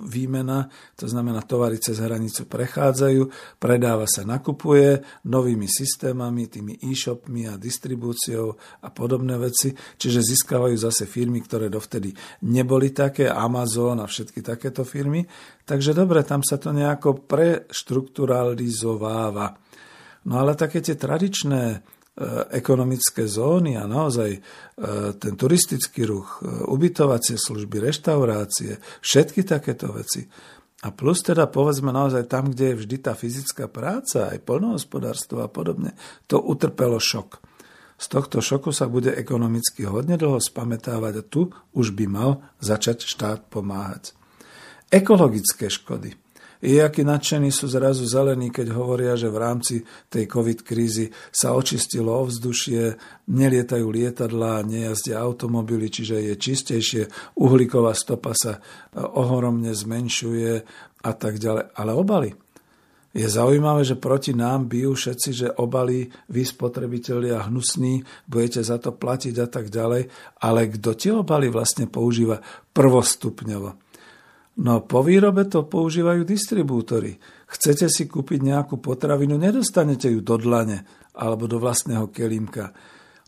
výmena, 0.07 0.72
to 0.95 1.11
znamená, 1.11 1.43
tovary 1.43 1.76
cez 1.76 1.99
hranicu 1.99 2.47
prechádzajú, 2.47 3.28
predáva 3.59 4.07
sa, 4.07 4.24
nakupuje 4.24 5.03
novými 5.28 5.68
systémami, 5.68 6.47
tými 6.47 6.80
e-shopmi 6.80 7.51
a 7.51 7.59
distribúciou 7.59 8.55
a 8.80 8.88
podobné 8.95 9.36
veci, 9.36 9.76
čiže 9.76 10.24
získavajú 10.24 10.80
zase 10.80 11.03
firmy, 11.03 11.43
ktoré 11.43 11.68
dovtedy 11.68 12.16
neboli 12.47 12.95
také, 12.95 13.28
Amazon 13.28 13.99
a 13.99 14.07
všetky 14.07 14.39
takéto 14.39 14.88
firmy. 14.88 15.28
Takže 15.68 15.91
dobre, 15.91 16.24
tam 16.24 16.47
sa 16.47 16.55
to 16.55 16.72
nejako 16.72 17.28
preštrukturalizováva. 17.28 19.51
No 20.26 20.39
ale 20.39 20.55
také 20.55 20.80
tie 20.80 20.95
tradičné 20.95 21.84
ekonomické 22.55 23.28
zóny 23.28 23.76
a 23.76 23.84
naozaj 23.84 24.32
e, 24.32 24.39
ten 25.20 25.36
turistický 25.36 26.07
ruch, 26.07 26.39
e, 26.39 26.63
ubytovacie 26.63 27.36
služby, 27.36 27.84
reštaurácie, 27.84 28.80
všetky 29.03 29.43
takéto 29.43 29.91
veci. 29.91 30.24
A 30.88 30.95
plus 30.95 31.20
teda 31.20 31.51
povedzme 31.51 31.91
naozaj 31.91 32.32
tam, 32.32 32.55
kde 32.55 32.72
je 32.72 32.80
vždy 32.80 32.97
tá 33.03 33.20
fyzická 33.20 33.68
práca, 33.68 34.32
aj 34.32 34.47
polnohospodárstvo 34.47 35.43
a 35.43 35.51
podobne, 35.51 35.91
to 36.32 36.39
utrpelo 36.39 37.03
šok. 37.03 37.43
Z 37.99 38.05
tohto 38.11 38.39
šoku 38.39 38.72
sa 38.72 38.88
bude 38.88 39.11
ekonomicky 39.11 39.84
hodne 39.84 40.16
dlho 40.16 40.39
spametávať 40.39 41.13
a 41.20 41.28
tu 41.28 41.51
už 41.76 41.95
by 41.95 42.05
mal 42.07 42.32
začať 42.63 43.07
štát 43.07 43.51
pomáhať. 43.51 44.16
Ekologické 44.88 45.68
škody– 45.68 46.16
je, 46.66 46.82
akí 46.82 47.05
nadšení 47.05 47.53
sú 47.53 47.70
zrazu 47.70 48.09
zelení, 48.09 48.49
keď 48.49 48.74
hovoria, 48.74 49.13
že 49.13 49.30
v 49.30 49.38
rámci 49.38 49.76
tej 50.09 50.26
COVID 50.26 50.66
krízy 50.66 51.13
sa 51.30 51.53
očistilo 51.53 52.09
ovzdušie, 52.09 52.97
nelietajú 53.30 53.86
lietadlá, 53.86 54.66
nejazdia 54.66 55.22
automobily, 55.22 55.93
čiže 55.93 56.26
je 56.26 56.34
čistejšie, 56.34 57.03
uhlíková 57.38 57.93
stopa 57.93 58.34
sa 58.34 58.57
e, 58.57 58.59
ohromne 58.97 59.78
zmenšuje 59.78 60.51
a 61.05 61.11
tak 61.13 61.38
ďalej. 61.38 61.70
Ale 61.78 61.91
obaly. 61.93 62.34
Je 63.16 63.24
zaujímavé, 63.32 63.88
že 63.88 63.95
proti 63.95 64.36
nám 64.36 64.68
bijú 64.68 64.91
všetci, 64.91 65.30
že 65.32 65.47
obaly, 65.55 66.11
vy 66.28 66.43
spotrebitelia 66.43 67.47
hnusní, 67.47 68.03
budete 68.28 68.59
za 68.59 68.76
to 68.76 68.91
platiť 68.91 69.36
a 69.39 69.47
tak 69.47 69.72
ďalej, 69.72 70.11
ale 70.43 70.68
kto 70.68 70.91
tie 70.99 71.16
obaly 71.16 71.47
vlastne 71.47 71.88
používa 71.88 72.43
prvostupňovo? 72.76 73.84
No 74.55 74.87
po 74.87 75.03
výrobe 75.03 75.43
to 75.51 75.67
používajú 75.67 76.23
distribútory. 76.23 77.19
Chcete 77.51 77.91
si 77.91 78.07
kúpiť 78.07 78.39
nejakú 78.39 78.79
potravinu, 78.79 79.35
nedostanete 79.35 80.07
ju 80.07 80.23
do 80.23 80.39
dlane 80.39 80.87
alebo 81.11 81.43
do 81.43 81.59
vlastného 81.59 82.07
kelímka. 82.07 82.71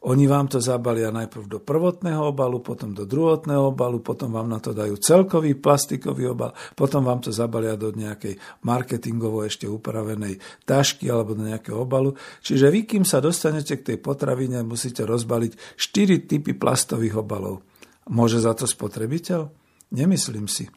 Oni 0.08 0.30
vám 0.30 0.46
to 0.48 0.62
zabalia 0.62 1.10
najprv 1.10 1.50
do 1.50 1.60
prvotného 1.60 2.32
obalu, 2.32 2.62
potom 2.62 2.94
do 2.94 3.04
druhotného 3.04 3.74
obalu, 3.74 4.00
potom 4.00 4.30
vám 4.30 4.46
na 4.46 4.62
to 4.62 4.72
dajú 4.72 4.94
celkový 5.02 5.58
plastikový 5.58 6.32
obal, 6.32 6.54
potom 6.78 7.02
vám 7.02 7.26
to 7.26 7.34
zabalia 7.34 7.74
do 7.74 7.90
nejakej 7.90 8.38
marketingovo 8.62 9.42
ešte 9.42 9.66
upravenej 9.66 10.38
tašky 10.70 11.10
alebo 11.10 11.34
do 11.34 11.50
nejakého 11.50 11.82
obalu. 11.82 12.14
Čiže 12.46 12.70
vy, 12.70 12.86
kým 12.86 13.04
sa 13.10 13.20
dostanete 13.20 13.82
k 13.82 13.94
tej 13.94 13.98
potravine, 13.98 14.62
musíte 14.62 15.02
rozbaliť 15.02 15.76
4 15.76 16.30
typy 16.30 16.54
plastových 16.54 17.18
obalov. 17.18 17.66
Môže 18.08 18.38
za 18.38 18.54
to 18.54 18.70
spotrebiteľ? 18.70 19.50
Nemyslím 19.98 20.46
si. 20.46 20.70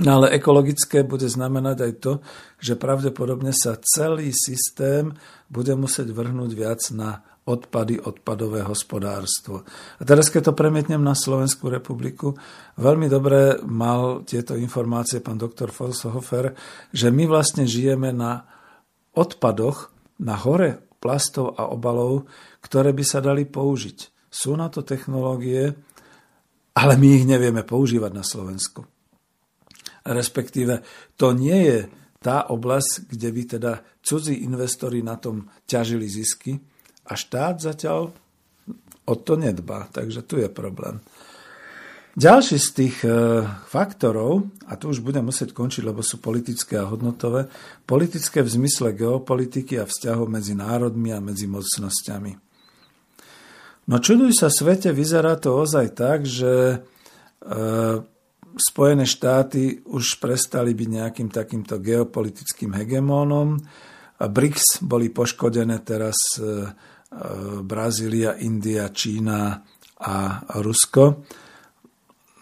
No 0.00 0.16
ale 0.16 0.32
ekologické 0.32 1.04
bude 1.04 1.28
znamenať 1.28 1.76
aj 1.84 1.92
to, 2.00 2.12
že 2.56 2.80
pravdepodobne 2.80 3.52
sa 3.52 3.76
celý 3.76 4.32
systém 4.32 5.12
bude 5.52 5.76
musieť 5.76 6.08
vrhnúť 6.16 6.50
viac 6.56 6.80
na 6.96 7.20
odpady, 7.44 8.00
odpadové 8.00 8.64
hospodárstvo. 8.64 9.68
A 10.00 10.02
teraz, 10.08 10.32
keď 10.32 10.48
to 10.48 10.56
premietnem 10.56 11.02
na 11.02 11.12
Slovenskú 11.12 11.68
republiku, 11.68 12.32
veľmi 12.80 13.10
dobre 13.12 13.60
mal 13.68 14.24
tieto 14.24 14.56
informácie 14.56 15.20
pán 15.20 15.36
doktor 15.36 15.68
Forshofer, 15.68 16.56
že 16.88 17.12
my 17.12 17.28
vlastne 17.28 17.68
žijeme 17.68 18.16
na 18.16 18.48
odpadoch, 19.12 19.92
na 20.24 20.40
hore 20.40 20.88
plastov 21.02 21.58
a 21.58 21.68
obalov, 21.68 22.30
ktoré 22.64 22.94
by 22.94 23.04
sa 23.04 23.20
dali 23.20 23.44
použiť. 23.44 24.30
Sú 24.32 24.56
na 24.56 24.72
to 24.72 24.86
technológie, 24.86 25.74
ale 26.72 26.94
my 26.96 27.08
ich 27.12 27.28
nevieme 27.28 27.66
používať 27.66 28.12
na 28.14 28.24
Slovensku 28.24 28.91
respektíve 30.06 30.82
to 31.16 31.34
nie 31.34 31.58
je 31.66 31.78
tá 32.22 32.46
oblasť, 32.46 33.10
kde 33.10 33.28
by 33.34 33.42
teda 33.58 33.72
cudzí 33.98 34.46
investori 34.46 35.02
na 35.02 35.18
tom 35.18 35.50
ťažili 35.66 36.06
zisky 36.06 36.54
a 37.10 37.18
štát 37.18 37.58
zatiaľ 37.58 38.14
o 39.02 39.14
to 39.18 39.34
nedbá, 39.34 39.90
takže 39.90 40.22
tu 40.22 40.38
je 40.38 40.46
problém. 40.46 41.02
Ďalší 42.12 42.60
z 42.60 42.68
tých 42.76 42.96
e, 43.08 43.40
faktorov, 43.72 44.44
a 44.68 44.76
tu 44.76 44.92
už 44.92 45.00
budem 45.00 45.24
musieť 45.24 45.56
končiť, 45.56 45.80
lebo 45.80 46.04
sú 46.04 46.20
politické 46.20 46.76
a 46.76 46.84
hodnotové, 46.84 47.48
politické 47.88 48.44
v 48.44 48.52
zmysle 48.52 48.92
geopolitiky 48.92 49.80
a 49.80 49.88
vzťahov 49.88 50.28
medzi 50.28 50.52
národmi 50.52 51.08
a 51.16 51.24
medzi 51.24 51.48
mocnosťami. 51.48 52.32
No 53.88 53.96
čuduj 53.96 54.36
sa 54.36 54.52
svete, 54.52 54.92
vyzerá 54.92 55.40
to 55.40 55.56
ozaj 55.56 55.96
tak, 55.96 56.28
že 56.28 56.76
e, 56.76 56.78
Spojené 58.52 59.08
štáty 59.08 59.80
už 59.88 60.20
prestali 60.20 60.76
byť 60.76 60.88
nejakým 60.88 61.28
takýmto 61.32 61.80
geopolitickým 61.80 62.76
hegemónom. 62.76 63.56
BRICS 64.20 64.84
boli 64.84 65.08
poškodené 65.10 65.82
teraz 65.82 66.16
e, 66.36 66.42
e, 66.42 66.48
Brazília, 67.64 68.38
India, 68.38 68.92
Čína 68.92 69.58
a 70.02 70.14
Rusko, 70.60 71.24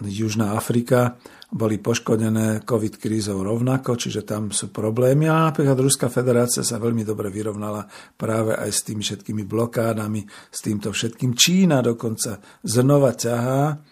Južná 0.05 0.57
Afrika. 0.57 1.17
boli 1.51 1.83
poškodené 1.83 2.63
COVID 2.63 2.95
krízou 3.03 3.43
rovnako, 3.43 3.99
čiže 3.99 4.23
tam 4.23 4.55
sú 4.55 4.71
problémy. 4.71 5.27
A 5.27 5.51
napríklad 5.51 5.83
Ruská 5.83 6.07
federácia 6.07 6.63
sa 6.63 6.79
veľmi 6.79 7.03
dobre 7.03 7.27
vyrovnala 7.27 7.91
práve 8.15 8.55
aj 8.55 8.71
s 8.71 8.81
tými 8.87 9.03
všetkými 9.03 9.43
blokádami, 9.51 10.23
s 10.47 10.59
týmto 10.63 10.95
všetkým. 10.95 11.35
Čína 11.35 11.83
dokonca 11.83 12.39
znova 12.63 13.19
ťahá. 13.19 13.90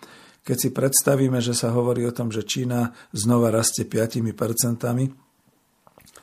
Keď 0.48 0.56
si 0.56 0.72
predstavíme, 0.72 1.44
že 1.44 1.52
sa 1.52 1.76
hovorí 1.76 2.08
o 2.08 2.16
tom, 2.16 2.32
že 2.32 2.40
Čína 2.40 2.96
znova 3.12 3.52
rastie 3.52 3.84
5 3.84 4.24
percentami, 4.32 5.12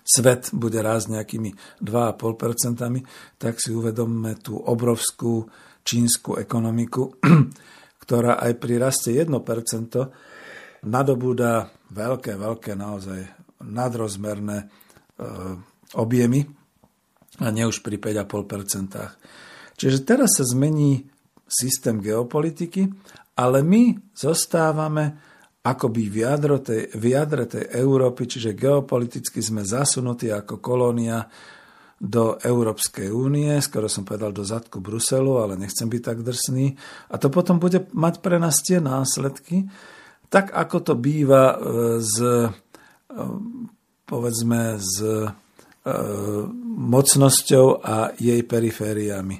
svet 0.01 0.49
bude 0.49 0.81
rásť 0.81 1.21
nejakými 1.21 1.53
2,5%, 1.85 3.05
tak 3.37 3.61
si 3.61 3.69
uvedomme 3.69 4.33
tú 4.41 4.57
obrovskú 4.57 5.45
čínsku 5.85 6.41
ekonomiku, 6.41 7.21
ktorá 8.01 8.41
aj 8.41 8.57
pri 8.57 8.81
raste 8.81 9.13
1% 9.13 9.29
nadobúda 10.89 11.69
veľké, 11.93 12.33
veľké 12.33 12.73
naozaj 12.73 13.29
nadrozmerné 13.61 14.57
e, 14.61 14.65
objemy 15.93 16.49
a 17.45 17.53
nie 17.53 17.65
už 17.69 17.85
pri 17.85 18.01
5,5%. 18.01 19.77
Čiže 19.77 20.01
teraz 20.01 20.41
sa 20.41 20.45
zmení 20.49 21.05
systém 21.45 22.01
geopolitiky, 22.01 22.89
ale 23.35 23.59
my 23.61 23.99
zostávame 24.15 25.19
akoby 25.65 26.01
v, 26.07 26.15
jadro 26.23 26.61
tej, 26.61 26.93
v 26.93 27.03
jadre 27.11 27.49
tej 27.49 27.65
Európy, 27.73 28.29
čiže 28.29 28.53
geopoliticky 28.53 29.41
sme 29.41 29.65
zasunutí 29.65 30.29
ako 30.29 30.61
kolónia 30.61 31.25
do 31.95 32.37
Európskej 32.37 33.09
únie, 33.09 33.49
skoro 33.63 33.89
som 33.89 34.05
povedal 34.05 34.29
do 34.35 34.45
zadku 34.45 34.77
Bruselu, 34.83 35.41
ale 35.41 35.57
nechcem 35.57 35.89
byť 35.89 36.01
tak 36.03 36.19
drsný. 36.21 36.75
A 37.09 37.15
to 37.17 37.33
potom 37.33 37.57
bude 37.57 37.87
mať 37.95 38.21
pre 38.21 38.37
nás 38.37 38.61
tie 38.61 38.77
následky, 38.83 39.65
tak 40.29 40.53
ako 40.53 40.77
to 40.85 40.93
býva 40.99 41.55
s, 41.97 42.17
e, 42.19 42.51
povedzme, 44.05 44.75
s 44.75 44.95
e, 45.01 45.33
mocnosťou 46.75 47.79
a 47.81 48.11
jej 48.19 48.41
perifériami. 48.43 49.37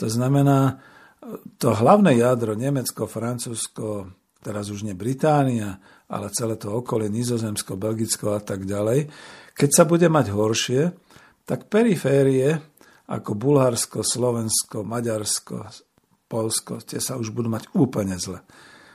To 0.00 0.06
znamená, 0.08 0.80
to 1.58 1.68
hlavné 1.74 2.18
jadro 2.18 2.54
Nemecko, 2.54 3.10
Francúzsko, 3.10 4.14
teraz 4.42 4.70
už 4.70 4.86
nie 4.86 4.94
Británia, 4.94 5.82
ale 6.08 6.30
celé 6.30 6.54
to 6.56 6.72
okolie, 6.72 7.10
Nizozemsko, 7.10 7.74
Belgicko 7.74 8.38
a 8.38 8.40
tak 8.40 8.64
ďalej, 8.64 9.10
keď 9.58 9.70
sa 9.74 9.84
bude 9.84 10.06
mať 10.06 10.30
horšie, 10.30 10.82
tak 11.42 11.66
periférie 11.66 12.62
ako 13.08 13.34
Bulharsko, 13.34 14.04
Slovensko, 14.04 14.86
Maďarsko, 14.86 15.66
Polsko, 16.28 16.84
tie 16.84 17.00
sa 17.00 17.16
už 17.16 17.32
budú 17.32 17.48
mať 17.48 17.72
úplne 17.72 18.20
zle. 18.20 18.44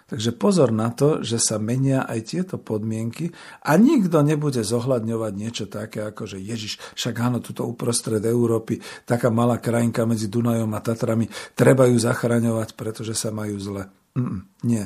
Takže 0.07 0.35
pozor 0.35 0.69
na 0.75 0.91
to, 0.91 1.23
že 1.23 1.39
sa 1.39 1.57
menia 1.57 2.03
aj 2.03 2.19
tieto 2.35 2.55
podmienky 2.59 3.31
a 3.63 3.79
nikto 3.79 4.19
nebude 4.21 4.59
zohľadňovať 4.61 5.33
niečo 5.33 5.65
také, 5.71 6.03
ako 6.03 6.27
že 6.27 6.43
Ježiš, 6.43 6.79
však 6.99 7.15
áno, 7.23 7.39
tuto 7.39 7.63
uprostred 7.63 8.21
Európy, 8.21 8.83
taká 9.07 9.31
malá 9.31 9.57
krajinka 9.57 10.03
medzi 10.03 10.27
Dunajom 10.27 10.71
a 10.75 10.83
Tatrami, 10.83 11.25
treba 11.55 11.87
ju 11.87 11.97
zachraňovať, 11.97 12.75
pretože 12.75 13.15
sa 13.15 13.31
majú 13.31 13.55
zle. 13.57 13.87
Mm, 14.13 14.39
nie. 14.67 14.85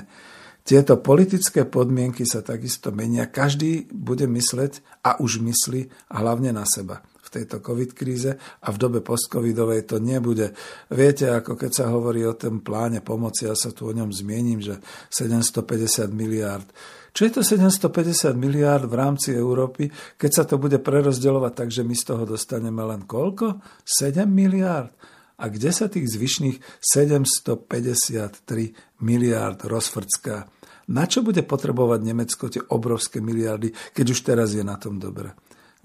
Tieto 0.68 1.00
politické 1.00 1.64
podmienky 1.64 2.28
sa 2.28 2.44
takisto 2.44 2.92
menia. 2.92 3.24
Každý 3.32 3.88
bude 3.88 4.28
mysleť 4.28 4.84
a 5.00 5.16
už 5.24 5.40
myslí 5.40 6.12
hlavne 6.12 6.52
na 6.52 6.68
seba 6.68 7.00
tejto 7.38 7.62
covid 7.62 7.94
kríze 7.94 8.34
a 8.38 8.68
v 8.74 8.78
dobe 8.82 9.06
postcovidovej 9.06 9.86
to 9.86 10.02
nebude. 10.02 10.58
Viete, 10.90 11.30
ako 11.30 11.54
keď 11.54 11.72
sa 11.72 11.86
hovorí 11.94 12.26
o 12.26 12.34
tom 12.34 12.66
pláne 12.66 13.06
pomoci, 13.06 13.46
ja 13.46 13.54
sa 13.54 13.70
tu 13.70 13.86
o 13.86 13.94
ňom 13.94 14.10
zmiením, 14.10 14.66
že 14.66 14.82
750 15.14 16.10
miliárd. 16.10 16.66
Čo 17.14 17.22
je 17.26 17.32
to 17.34 17.42
750 17.42 18.38
miliárd 18.38 18.86
v 18.86 18.94
rámci 18.94 19.34
Európy, 19.34 19.90
keď 20.22 20.32
sa 20.34 20.46
to 20.46 20.62
bude 20.62 20.78
prerozdeľovať 20.82 21.54
tak, 21.54 21.70
že 21.74 21.82
my 21.82 21.98
z 21.98 22.14
toho 22.14 22.30
dostaneme 22.30 22.86
len 22.86 23.10
koľko? 23.10 23.58
7 23.86 24.30
miliárd. 24.30 24.94
A 25.38 25.54
kde 25.54 25.70
sa 25.70 25.86
tých 25.86 26.10
zvyšných 26.14 26.58
753 26.82 29.06
miliárd 29.06 29.60
rozfrcká? 29.66 30.50
Na 30.94 31.10
čo 31.10 31.26
bude 31.26 31.42
potrebovať 31.42 32.00
Nemecko 32.06 32.46
tie 32.48 32.64
obrovské 32.70 33.20
miliardy, 33.20 33.74
keď 33.98 34.06
už 34.14 34.20
teraz 34.22 34.54
je 34.54 34.62
na 34.62 34.78
tom 34.78 35.02
dobre? 35.02 35.34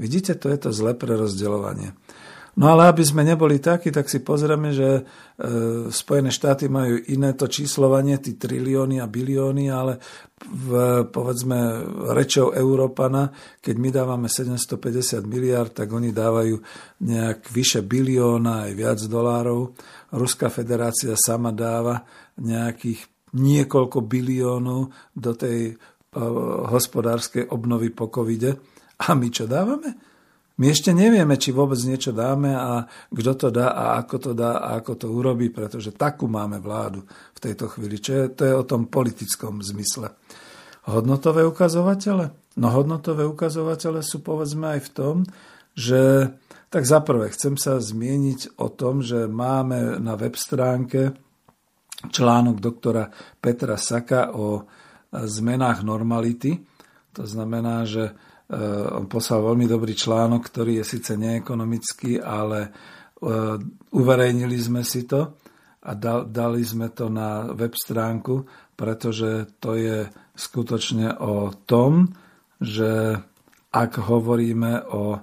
Vidíte, 0.02 0.34
to 0.34 0.50
je 0.50 0.58
to 0.58 0.70
zlé 0.74 0.98
prerozdeľovanie. 0.98 1.94
No 2.52 2.68
ale 2.68 2.92
aby 2.92 3.00
sme 3.00 3.24
neboli 3.24 3.56
takí, 3.56 3.88
tak 3.88 4.12
si 4.12 4.20
pozrieme, 4.20 4.76
že 4.76 4.88
e, 4.92 5.02
Spojené 5.88 6.28
štáty 6.28 6.68
majú 6.68 7.00
iné 7.08 7.32
to 7.32 7.48
číslovanie, 7.48 8.20
tí 8.20 8.36
trilióny 8.36 9.00
a 9.00 9.08
bilióny, 9.08 9.72
ale 9.72 9.96
v, 10.44 11.00
povedzme 11.08 11.80
rečou 12.12 12.52
Európana, 12.52 13.32
keď 13.56 13.74
my 13.80 13.88
dávame 13.88 14.28
750 14.28 15.24
miliard, 15.24 15.72
tak 15.72 15.88
oni 15.88 16.12
dávajú 16.12 16.60
nejak 17.00 17.48
vyše 17.48 17.80
bilióna 17.80 18.68
aj 18.68 18.72
viac 18.76 19.00
dolárov. 19.08 19.72
Ruská 20.12 20.52
federácia 20.52 21.16
sama 21.16 21.56
dáva 21.56 22.04
nejakých 22.36 23.00
niekoľko 23.32 24.04
biliónov 24.04 24.92
do 25.16 25.32
tej 25.32 25.72
uh, 25.72 25.78
hospodárskej 26.68 27.48
obnovy 27.48 27.88
po 27.88 28.12
covide. 28.12 28.60
A 29.02 29.18
my 29.18 29.28
čo 29.28 29.50
dávame? 29.50 29.98
My 30.60 30.68
ešte 30.68 30.92
nevieme, 30.92 31.40
či 31.40 31.50
vôbec 31.50 31.80
niečo 31.82 32.12
dáme 32.12 32.52
a 32.52 32.86
kto 33.08 33.32
to 33.34 33.48
dá 33.48 33.72
a 33.72 33.84
ako 34.04 34.16
to 34.20 34.32
dá 34.36 34.60
a 34.60 34.78
ako 34.78 34.92
to 35.00 35.06
urobí, 35.08 35.48
pretože 35.48 35.96
takú 35.96 36.28
máme 36.28 36.60
vládu 36.60 37.02
v 37.34 37.38
tejto 37.40 37.72
chvíli. 37.72 37.98
Čo 37.98 38.12
je, 38.12 38.24
to 38.36 38.42
je 38.46 38.54
o 38.54 38.68
tom 38.68 38.86
politickom 38.86 39.64
zmysle. 39.64 40.12
Hodnotové 40.86 41.42
ukazovatele? 41.48 42.36
No 42.60 42.68
hodnotové 42.68 43.24
ukazovatele 43.24 44.04
sú 44.04 44.20
povedzme 44.20 44.76
aj 44.76 44.80
v 44.86 44.90
tom, 44.92 45.16
že 45.72 46.30
tak 46.68 46.84
zaprvé 46.84 47.32
chcem 47.32 47.56
sa 47.56 47.80
zmieniť 47.80 48.60
o 48.60 48.68
tom, 48.68 49.00
že 49.00 49.24
máme 49.24 49.96
na 50.04 50.20
web 50.20 50.36
stránke 50.36 51.16
článok 52.12 52.60
doktora 52.60 53.08
Petra 53.40 53.80
Saka 53.80 54.36
o 54.36 54.68
zmenách 55.12 55.80
normality. 55.80 56.60
To 57.16 57.24
znamená, 57.24 57.88
že 57.88 58.12
on 59.00 59.08
poslal 59.08 59.48
veľmi 59.48 59.64
dobrý 59.64 59.96
článok, 59.96 60.52
ktorý 60.52 60.82
je 60.82 60.84
síce 60.84 61.16
neekonomický, 61.16 62.20
ale 62.20 62.68
e, 62.68 62.70
uverejnili 63.96 64.58
sme 64.60 64.84
si 64.84 65.08
to 65.08 65.40
a 65.82 65.90
dali 66.28 66.62
sme 66.62 66.92
to 66.92 67.08
na 67.08 67.48
web 67.56 67.72
stránku, 67.72 68.44
pretože 68.76 69.56
to 69.56 69.74
je 69.74 70.04
skutočne 70.36 71.16
o 71.16 71.50
tom, 71.64 72.12
že 72.60 73.18
ak 73.72 73.92
hovoríme 74.04 74.84
o 74.92 75.18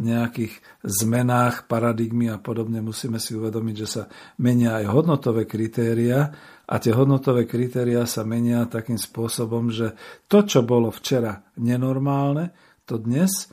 nejakých 0.00 0.80
zmenách, 0.86 1.66
paradigmy 1.66 2.30
a 2.30 2.38
podobne, 2.38 2.80
musíme 2.80 3.18
si 3.20 3.36
uvedomiť, 3.36 3.76
že 3.76 3.88
sa 3.88 4.02
menia 4.40 4.80
aj 4.80 4.86
hodnotové 4.88 5.44
kritéria 5.44 6.30
a 6.64 6.74
tie 6.78 6.94
hodnotové 6.94 7.44
kritéria 7.44 8.06
sa 8.06 8.22
menia 8.22 8.70
takým 8.70 8.96
spôsobom, 8.96 9.68
že 9.68 9.92
to, 10.30 10.46
čo 10.46 10.62
bolo 10.62 10.94
včera 10.94 11.42
nenormálne, 11.58 12.69
to 12.90 12.98
dnes 12.98 13.46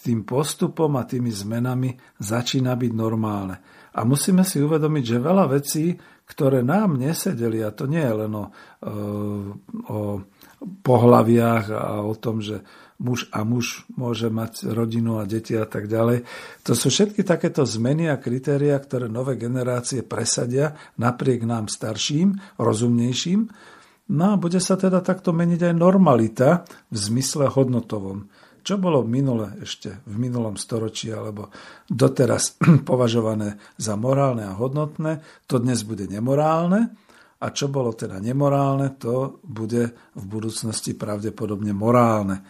tým 0.00 0.22
postupom 0.22 0.94
a 0.96 1.04
tými 1.04 1.28
zmenami 1.28 1.98
začína 2.22 2.78
byť 2.78 2.92
normálne. 2.94 3.58
A 3.90 4.06
musíme 4.06 4.46
si 4.46 4.62
uvedomiť, 4.62 5.04
že 5.04 5.18
veľa 5.18 5.44
vecí, 5.50 5.98
ktoré 6.24 6.62
nám 6.62 6.94
nesedeli, 6.94 7.58
a 7.60 7.74
to 7.74 7.90
nie 7.90 8.00
je 8.00 8.14
len 8.14 8.32
o, 8.32 8.44
o 9.90 9.98
pohľaviach 10.86 11.66
a 11.74 12.06
o 12.06 12.14
tom, 12.14 12.38
že 12.38 12.62
muž 13.02 13.26
a 13.34 13.42
muž 13.42 13.82
môže 13.98 14.30
mať 14.30 14.70
rodinu 14.70 15.18
a 15.18 15.26
deti 15.26 15.58
a 15.58 15.66
tak 15.66 15.90
ďalej. 15.90 16.22
To 16.68 16.72
sú 16.76 16.92
všetky 16.92 17.26
takéto 17.26 17.66
zmeny 17.66 18.06
a 18.06 18.20
kritéria, 18.20 18.78
ktoré 18.78 19.10
nové 19.10 19.34
generácie 19.40 20.06
presadia 20.06 20.78
napriek 21.00 21.42
nám 21.42 21.66
starším, 21.66 22.38
rozumnejším. 22.60 23.50
No 24.10 24.24
a 24.32 24.38
bude 24.38 24.62
sa 24.62 24.78
teda 24.78 25.02
takto 25.02 25.34
meniť 25.34 25.70
aj 25.70 25.74
normalita 25.74 26.48
v 26.92 26.96
zmysle 26.96 27.50
hodnotovom. 27.50 28.30
Čo 28.60 28.76
bolo 28.76 29.02
minule 29.02 29.60
ešte 29.64 30.04
v 30.04 30.14
minulom 30.20 30.54
storočí 30.60 31.10
alebo 31.10 31.48
doteraz 31.88 32.60
považované 32.88 33.60
za 33.80 33.96
morálne 33.96 34.44
a 34.44 34.56
hodnotné, 34.56 35.24
to 35.48 35.58
dnes 35.58 35.82
bude 35.82 36.06
nemorálne 36.06 36.92
a 37.40 37.46
čo 37.56 37.72
bolo 37.72 37.96
teda 37.96 38.20
nemorálne, 38.20 39.00
to 39.00 39.40
bude 39.40 39.96
v 40.12 40.24
budúcnosti 40.28 40.92
pravdepodobne 40.92 41.72
morálne. 41.72 42.44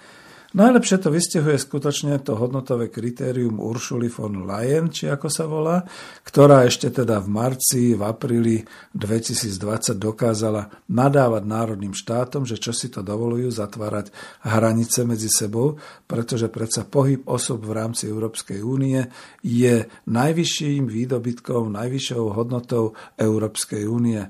Najlepšie 0.50 0.98
to 0.98 1.14
vystihuje 1.14 1.54
skutočne 1.62 2.18
to 2.26 2.34
hodnotové 2.34 2.90
kritérium 2.90 3.62
Uršuli 3.62 4.10
von 4.10 4.50
Leyen, 4.50 4.90
či 4.90 5.06
ako 5.06 5.30
sa 5.30 5.46
volá, 5.46 5.86
ktorá 6.26 6.66
ešte 6.66 6.90
teda 6.90 7.22
v 7.22 7.30
marci, 7.30 7.94
v 7.94 8.02
apríli 8.02 8.58
2020 8.90 9.94
dokázala 9.94 10.66
nadávať 10.90 11.46
národným 11.46 11.94
štátom, 11.94 12.42
že 12.50 12.58
čo 12.58 12.74
si 12.74 12.90
to 12.90 12.98
dovolujú 12.98 13.46
zatvárať 13.46 14.10
hranice 14.42 15.06
medzi 15.06 15.30
sebou, 15.30 15.78
pretože 16.10 16.50
predsa 16.50 16.82
pohyb 16.82 17.22
osob 17.30 17.62
v 17.62 17.70
rámci 17.70 18.10
Európskej 18.10 18.58
únie 18.66 19.06
je 19.46 19.86
najvyšším 20.10 20.90
výdobytkom, 20.90 21.78
najvyššou 21.78 22.26
hodnotou 22.34 22.98
Európskej 23.14 23.86
únie. 23.86 24.26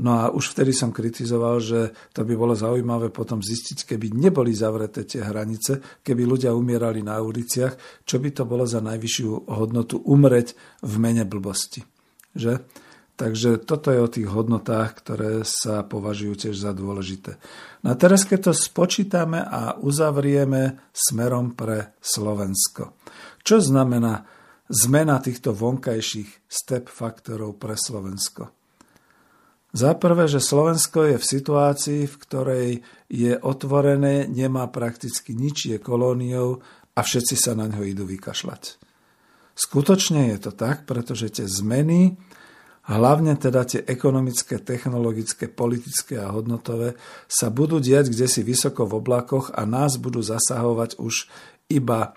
No 0.00 0.10
a 0.16 0.24
už 0.32 0.56
vtedy 0.56 0.72
som 0.72 0.88
kritizoval, 0.88 1.60
že 1.60 1.92
to 2.16 2.24
by 2.24 2.32
bolo 2.32 2.56
zaujímavé 2.56 3.12
potom 3.12 3.44
zistiť, 3.44 3.84
keby 3.92 4.16
neboli 4.16 4.56
zavreté 4.56 5.04
tie 5.04 5.20
hranice, 5.20 6.00
keby 6.00 6.24
ľudia 6.24 6.56
umierali 6.56 7.04
na 7.04 7.20
uliciach, 7.20 8.04
čo 8.08 8.16
by 8.16 8.32
to 8.32 8.48
bolo 8.48 8.64
za 8.64 8.80
najvyššiu 8.80 9.52
hodnotu 9.52 10.00
umreť 10.00 10.56
v 10.80 10.94
mene 10.96 11.28
blbosti. 11.28 11.84
Že? 12.32 12.64
Takže 13.20 13.60
toto 13.60 13.92
je 13.92 14.00
o 14.00 14.08
tých 14.08 14.24
hodnotách, 14.32 14.96
ktoré 15.04 15.44
sa 15.44 15.84
považujú 15.84 16.48
tiež 16.48 16.56
za 16.56 16.72
dôležité. 16.72 17.36
No 17.84 17.92
a 17.92 17.94
teraz, 17.94 18.24
keď 18.24 18.50
to 18.50 18.52
spočítame 18.56 19.44
a 19.44 19.76
uzavrieme 19.76 20.88
smerom 20.96 21.52
pre 21.52 21.92
Slovensko. 22.00 22.96
Čo 23.44 23.60
znamená 23.60 24.24
zmena 24.72 25.20
týchto 25.20 25.52
vonkajších 25.52 26.48
step 26.48 26.88
faktorov 26.88 27.60
pre 27.60 27.76
Slovensko? 27.76 28.61
Za 29.72 29.96
prvé, 29.96 30.28
že 30.28 30.44
Slovensko 30.44 31.08
je 31.08 31.16
v 31.16 31.24
situácii, 31.24 32.00
v 32.04 32.16
ktorej 32.20 32.68
je 33.08 33.32
otvorené, 33.40 34.28
nemá 34.28 34.68
prakticky 34.68 35.32
nič, 35.32 35.72
je 35.72 35.78
kolóniou 35.80 36.60
a 36.92 37.00
všetci 37.00 37.34
sa 37.40 37.56
na 37.56 37.72
ňo 37.72 37.80
idú 37.80 38.04
vykašľať. 38.04 38.76
Skutočne 39.56 40.32
je 40.36 40.38
to 40.44 40.52
tak, 40.52 40.84
pretože 40.84 41.40
tie 41.40 41.48
zmeny, 41.48 42.20
hlavne 42.84 43.32
teda 43.40 43.64
tie 43.64 43.80
ekonomické, 43.80 44.60
technologické, 44.60 45.48
politické 45.48 46.20
a 46.20 46.28
hodnotové, 46.28 47.00
sa 47.24 47.48
budú 47.48 47.80
diať 47.80 48.12
kde 48.12 48.28
si 48.28 48.44
vysoko 48.44 48.84
v 48.84 49.00
oblakoch 49.00 49.56
a 49.56 49.64
nás 49.64 49.96
budú 49.96 50.20
zasahovať 50.20 51.00
už 51.00 51.32
iba, 51.72 52.12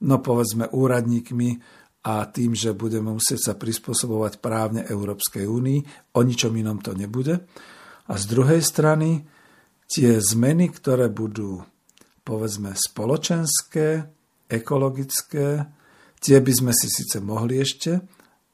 no 0.00 0.24
povedzme, 0.24 0.72
úradníkmi 0.72 1.60
a 2.04 2.28
tým, 2.28 2.52
že 2.52 2.76
budeme 2.76 3.16
musieť 3.16 3.40
sa 3.50 3.52
prispôsobovať 3.56 4.44
právne 4.44 4.84
Európskej 4.84 5.48
únii, 5.48 6.12
o 6.12 6.20
ničom 6.20 6.52
inom 6.52 6.78
to 6.84 6.92
nebude. 6.92 7.40
A 8.04 8.12
z 8.20 8.24
druhej 8.28 8.60
strany 8.60 9.24
tie 9.88 10.20
zmeny, 10.20 10.68
ktoré 10.68 11.08
budú 11.08 11.64
povedzme 12.20 12.76
spoločenské, 12.76 14.04
ekologické, 14.48 15.64
tie 16.20 16.38
by 16.40 16.52
sme 16.52 16.72
si 16.76 16.88
síce 16.92 17.20
mohli 17.24 17.60
ešte 17.60 18.04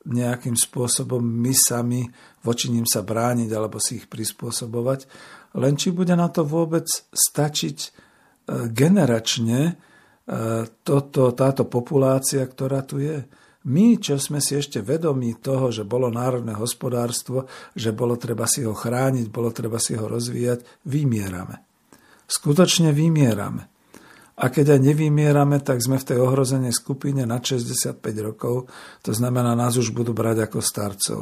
nejakým 0.06 0.56
spôsobom 0.56 1.20
my 1.20 1.52
sami 1.52 2.08
voči 2.40 2.72
ním 2.72 2.88
sa 2.88 3.04
brániť 3.04 3.50
alebo 3.52 3.76
si 3.76 4.00
ich 4.00 4.06
prispôsobovať, 4.08 5.04
len 5.60 5.74
či 5.76 5.92
bude 5.92 6.16
na 6.16 6.32
to 6.32 6.46
vôbec 6.46 6.88
stačiť 7.12 7.78
e, 7.84 7.88
generačne 8.72 9.60
e, 9.68 9.72
toto, 10.80 11.36
táto 11.36 11.68
populácia, 11.68 12.40
ktorá 12.48 12.80
tu 12.80 13.02
je. 13.02 13.20
My, 13.60 14.00
čo 14.00 14.16
sme 14.16 14.40
si 14.40 14.56
ešte 14.56 14.80
vedomí 14.80 15.36
toho, 15.36 15.68
že 15.68 15.84
bolo 15.84 16.08
národné 16.08 16.56
hospodárstvo, 16.56 17.44
že 17.76 17.92
bolo 17.92 18.16
treba 18.16 18.48
si 18.48 18.64
ho 18.64 18.72
chrániť, 18.72 19.28
bolo 19.28 19.52
treba 19.52 19.76
si 19.76 19.92
ho 19.92 20.08
rozvíjať, 20.08 20.88
vymierame. 20.88 21.60
Skutočne 22.24 22.96
vymierame. 22.96 23.68
A 24.40 24.48
keď 24.48 24.78
aj 24.78 24.80
nevymierame, 24.80 25.60
tak 25.60 25.84
sme 25.84 26.00
v 26.00 26.08
tej 26.08 26.18
ohrozenej 26.24 26.72
skupine 26.72 27.28
na 27.28 27.36
65 27.36 28.00
rokov, 28.24 28.72
to 29.04 29.12
znamená, 29.12 29.52
nás 29.52 29.76
už 29.76 29.92
budú 29.92 30.16
brať 30.16 30.48
ako 30.48 30.64
starcov. 30.64 31.20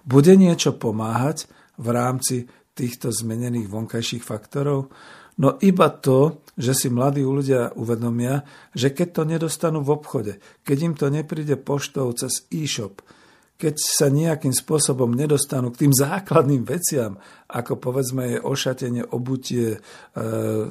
Bude 0.00 0.32
niečo 0.40 0.72
pomáhať 0.72 1.44
v 1.76 1.86
rámci 1.92 2.48
týchto 2.72 3.12
zmenených 3.12 3.68
vonkajších 3.68 4.24
faktorov? 4.24 4.88
No 5.34 5.58
iba 5.58 5.90
to, 5.90 6.44
že 6.54 6.72
si 6.74 6.86
mladí 6.86 7.26
ľudia 7.26 7.74
uvedomia, 7.74 8.46
že 8.70 8.94
keď 8.94 9.08
to 9.10 9.22
nedostanú 9.26 9.82
v 9.82 9.92
obchode, 9.98 10.32
keď 10.62 10.78
im 10.86 10.94
to 10.94 11.06
nepríde 11.10 11.58
poštou 11.58 12.14
cez 12.14 12.46
e-shop, 12.54 13.02
keď 13.54 13.74
sa 13.78 14.06
nejakým 14.10 14.50
spôsobom 14.50 15.14
nedostanú 15.14 15.70
k 15.74 15.86
tým 15.86 15.92
základným 15.94 16.66
veciam, 16.66 17.18
ako 17.50 17.78
povedzme 17.78 18.38
je 18.38 18.38
ošatenie, 18.42 19.02
obutie, 19.14 19.78
e, 19.78 19.80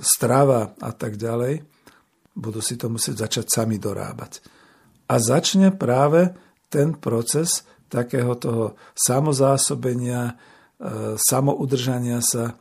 strava 0.04 0.76
a 0.80 0.92
tak 0.92 1.16
ďalej, 1.16 1.64
budú 2.36 2.60
si 2.60 2.76
to 2.76 2.92
musieť 2.92 3.28
začať 3.28 3.46
sami 3.52 3.80
dorábať. 3.80 4.44
A 5.08 5.16
začne 5.20 5.72
práve 5.72 6.36
ten 6.68 6.96
proces 6.96 7.64
takého 7.88 8.36
toho 8.36 8.76
samozásobenia, 8.96 10.22
e, 10.28 10.34
samoudržania 11.20 12.20
sa, 12.20 12.58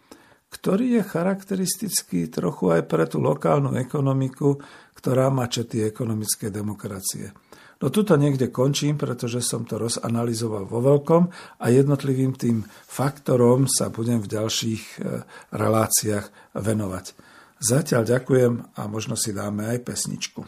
ktorý 0.53 1.01
je 1.01 1.03
charakteristický 1.03 2.29
trochu 2.29 2.77
aj 2.77 2.85
pre 2.85 3.09
tú 3.09 3.25
lokálnu 3.25 3.73
ekonomiku, 3.81 4.61
ktorá 4.93 5.33
má 5.33 5.49
čety 5.49 5.83
ekonomické 5.83 6.53
demokracie. 6.53 7.33
No 7.83 7.91
tuto 7.91 8.15
niekde 8.15 8.55
končím, 8.55 8.95
pretože 8.95 9.43
som 9.43 9.67
to 9.67 9.75
rozanalizoval 9.75 10.71
vo 10.71 10.79
veľkom 10.79 11.23
a 11.59 11.67
jednotlivým 11.67 12.39
tým 12.39 12.63
faktorom 12.87 13.67
sa 13.67 13.91
budem 13.91 14.23
v 14.23 14.31
ďalších 14.31 14.83
e, 15.03 15.27
reláciách 15.51 16.55
venovať. 16.55 17.05
Zatiaľ 17.59 18.07
ďakujem 18.07 18.79
a 18.79 18.83
možno 18.87 19.19
si 19.19 19.35
dáme 19.35 19.67
aj 19.67 19.83
pesničku. 19.83 20.47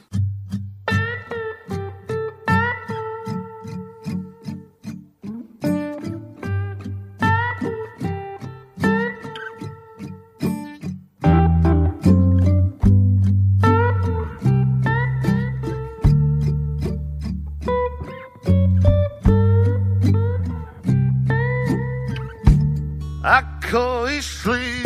Sa 24.23 24.84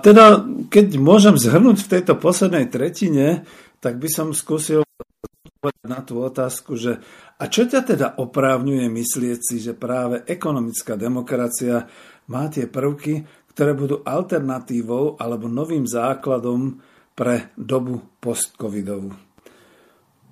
teda, 0.00 0.42
keď 0.68 0.98
môžem 0.98 1.34
zhrnúť 1.38 1.84
v 1.84 1.90
tejto 1.98 2.14
poslednej 2.18 2.66
tretine, 2.70 3.46
tak 3.78 4.02
by 4.02 4.08
som 4.10 4.34
skúsil 4.34 4.82
na 5.82 6.00
tú 6.06 6.22
otázku, 6.22 6.78
že 6.78 7.02
a 7.38 7.46
čo 7.46 7.66
ťa 7.66 7.80
teda 7.82 8.08
oprávňuje 8.18 8.86
myslieť 8.90 9.40
si, 9.42 9.56
že 9.62 9.74
práve 9.74 10.22
ekonomická 10.26 10.94
demokracia 10.98 11.86
má 12.30 12.50
tie 12.50 12.66
prvky, 12.66 13.26
ktoré 13.54 13.74
budú 13.74 14.02
alternatívou 14.06 15.18
alebo 15.18 15.50
novým 15.50 15.82
základom 15.82 16.78
pre 17.18 17.50
dobu 17.58 17.98
postcovidovú. 18.22 19.10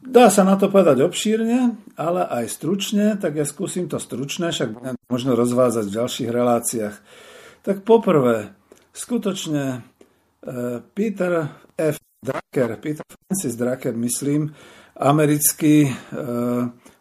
Dá 0.07 0.31
sa 0.31 0.47
na 0.47 0.55
to 0.55 0.71
povedať 0.71 1.03
obšírne, 1.03 1.75
ale 1.99 2.23
aj 2.23 2.47
stručne, 2.47 3.19
tak 3.19 3.35
ja 3.35 3.43
skúsim 3.43 3.91
to 3.91 3.99
stručne, 3.99 4.55
však 4.55 5.03
možno 5.11 5.35
rozvázať 5.35 5.91
v 5.91 5.97
ďalších 5.99 6.31
reláciách. 6.31 6.95
Tak 7.67 7.83
poprvé, 7.83 8.55
skutočne 8.97 9.65
e, 9.77 9.79
Peter 10.97 11.45
F. 11.77 12.01
Drucker, 12.17 12.81
Peter 12.81 13.05
Francis 13.05 13.55
Drucker, 13.55 13.93
myslím, 13.93 14.49
americký 14.97 15.87
e, 15.87 15.93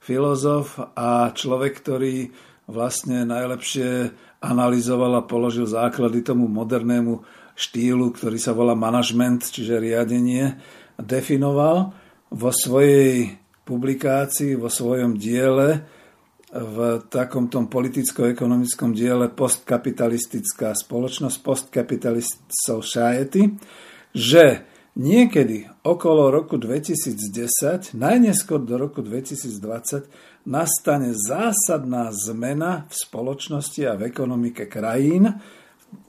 filozof 0.03 0.75
a 0.93 1.31
človek, 1.31 1.73
ktorý 1.79 2.29
vlastne 2.67 3.23
najlepšie 3.23 4.11
analyzoval 4.43 5.23
a 5.23 5.27
položil 5.27 5.65
základy 5.65 6.21
tomu 6.21 6.51
modernému 6.51 7.23
štýlu, 7.55 8.11
ktorý 8.11 8.37
sa 8.37 8.51
volá 8.51 8.75
management, 8.75 9.47
čiže 9.47 9.79
riadenie, 9.79 10.59
definoval 10.99 11.95
vo 12.35 12.51
svojej 12.51 13.39
publikácii, 13.63 14.59
vo 14.59 14.67
svojom 14.67 15.15
diele, 15.15 15.94
v 16.55 17.03
takom 17.11 17.51
tom 17.51 17.67
politicko-ekonomickom 17.67 18.95
diele 18.95 19.27
postkapitalistická 19.27 20.71
spoločnosť, 20.71 21.37
postcapitalist 21.43 22.47
society, 22.47 23.51
že 24.15 24.63
niekedy 24.95 25.67
okolo 25.83 26.31
roku 26.31 26.55
2010, 26.55 27.99
najneskôr 27.99 28.63
do 28.63 28.79
roku 28.79 29.03
2020, 29.03 30.47
nastane 30.47 31.11
zásadná 31.11 32.15
zmena 32.15 32.87
v 32.87 32.93
spoločnosti 33.03 33.81
a 33.83 33.99
v 33.99 34.07
ekonomike 34.07 34.71
krajín 34.71 35.27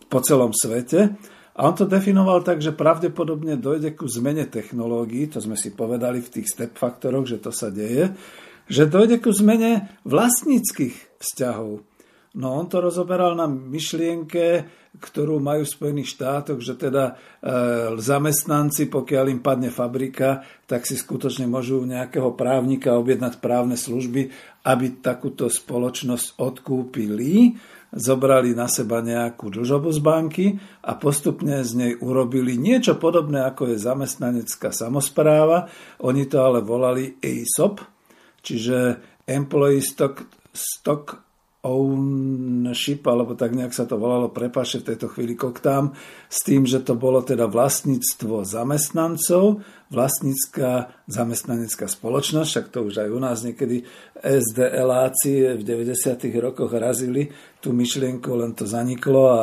po 0.06 0.22
celom 0.22 0.54
svete, 0.54 1.18
a 1.56 1.64
on 1.64 1.72
to 1.72 1.88
definoval 1.88 2.44
tak, 2.44 2.60
že 2.60 2.76
pravdepodobne 2.76 3.56
dojde 3.56 3.96
ku 3.96 4.04
zmene 4.04 4.44
technológií, 4.44 5.24
to 5.32 5.40
sme 5.40 5.56
si 5.56 5.72
povedali 5.72 6.20
v 6.20 6.28
tých 6.28 6.52
step 6.52 6.76
faktoroch, 6.76 7.24
že 7.24 7.40
to 7.40 7.48
sa 7.48 7.72
deje, 7.72 8.12
že 8.66 8.90
dojde 8.90 9.22
ku 9.22 9.30
zmene 9.30 9.90
vlastníckých 10.06 11.18
vzťahov. 11.18 11.82
No 12.36 12.52
on 12.52 12.68
to 12.68 12.84
rozoberal 12.84 13.32
na 13.32 13.48
myšlienke, 13.48 14.68
ktorú 15.00 15.40
majú 15.40 15.64
v 15.64 15.72
Spojených 15.72 16.12
štátoch, 16.12 16.60
že 16.60 16.76
teda 16.76 17.04
e, 17.08 17.14
zamestnanci, 17.96 18.92
pokiaľ 18.92 19.24
im 19.32 19.40
padne 19.40 19.72
fabrika, 19.72 20.44
tak 20.68 20.84
si 20.84 21.00
skutočne 21.00 21.48
môžu 21.48 21.80
nejakého 21.88 22.36
právnika 22.36 22.96
objednať 23.00 23.40
právne 23.40 23.76
služby, 23.80 24.28
aby 24.68 24.86
takúto 25.00 25.48
spoločnosť 25.48 26.36
odkúpili 26.36 27.56
zobrali 27.96 28.52
na 28.52 28.68
seba 28.68 29.00
nejakú 29.00 29.48
dlžobu 29.48 29.88
z 29.94 30.00
banky 30.04 30.46
a 30.84 30.98
postupne 31.00 31.64
z 31.64 31.72
nej 31.72 31.92
urobili 31.96 32.58
niečo 32.60 33.00
podobné, 33.00 33.46
ako 33.46 33.72
je 33.72 33.80
zamestnanecká 33.80 34.74
samozpráva. 34.74 35.72
Oni 36.04 36.28
to 36.28 36.44
ale 36.44 36.60
volali 36.60 37.16
ESOP, 37.22 37.95
čiže 38.46 39.02
Employee 39.26 39.82
Stock, 39.82 40.22
Stock 40.54 41.26
ownership, 41.66 43.02
alebo 43.10 43.34
tak 43.34 43.50
nejak 43.50 43.74
sa 43.74 43.90
to 43.90 43.98
volalo, 43.98 44.30
prepáše 44.30 44.86
v 44.86 44.94
tejto 44.94 45.10
chvíli 45.10 45.34
koktám, 45.34 45.98
s 46.30 46.46
tým, 46.46 46.62
že 46.62 46.78
to 46.78 46.94
bolo 46.94 47.26
teda 47.26 47.50
vlastníctvo 47.50 48.46
zamestnancov, 48.46 49.66
vlastnícká 49.90 50.94
zamestnanecká 51.10 51.90
spoločnosť, 51.90 52.48
však 52.50 52.66
to 52.70 52.78
už 52.86 52.94
aj 53.02 53.08
u 53.10 53.18
nás 53.18 53.42
niekedy 53.42 53.82
SDLáci 54.22 55.58
v 55.58 55.62
90. 55.66 56.30
rokoch 56.38 56.70
razili 56.70 57.34
tú 57.58 57.74
myšlienku, 57.74 58.30
len 58.30 58.54
to 58.54 58.62
zaniklo 58.62 59.34
a 59.34 59.42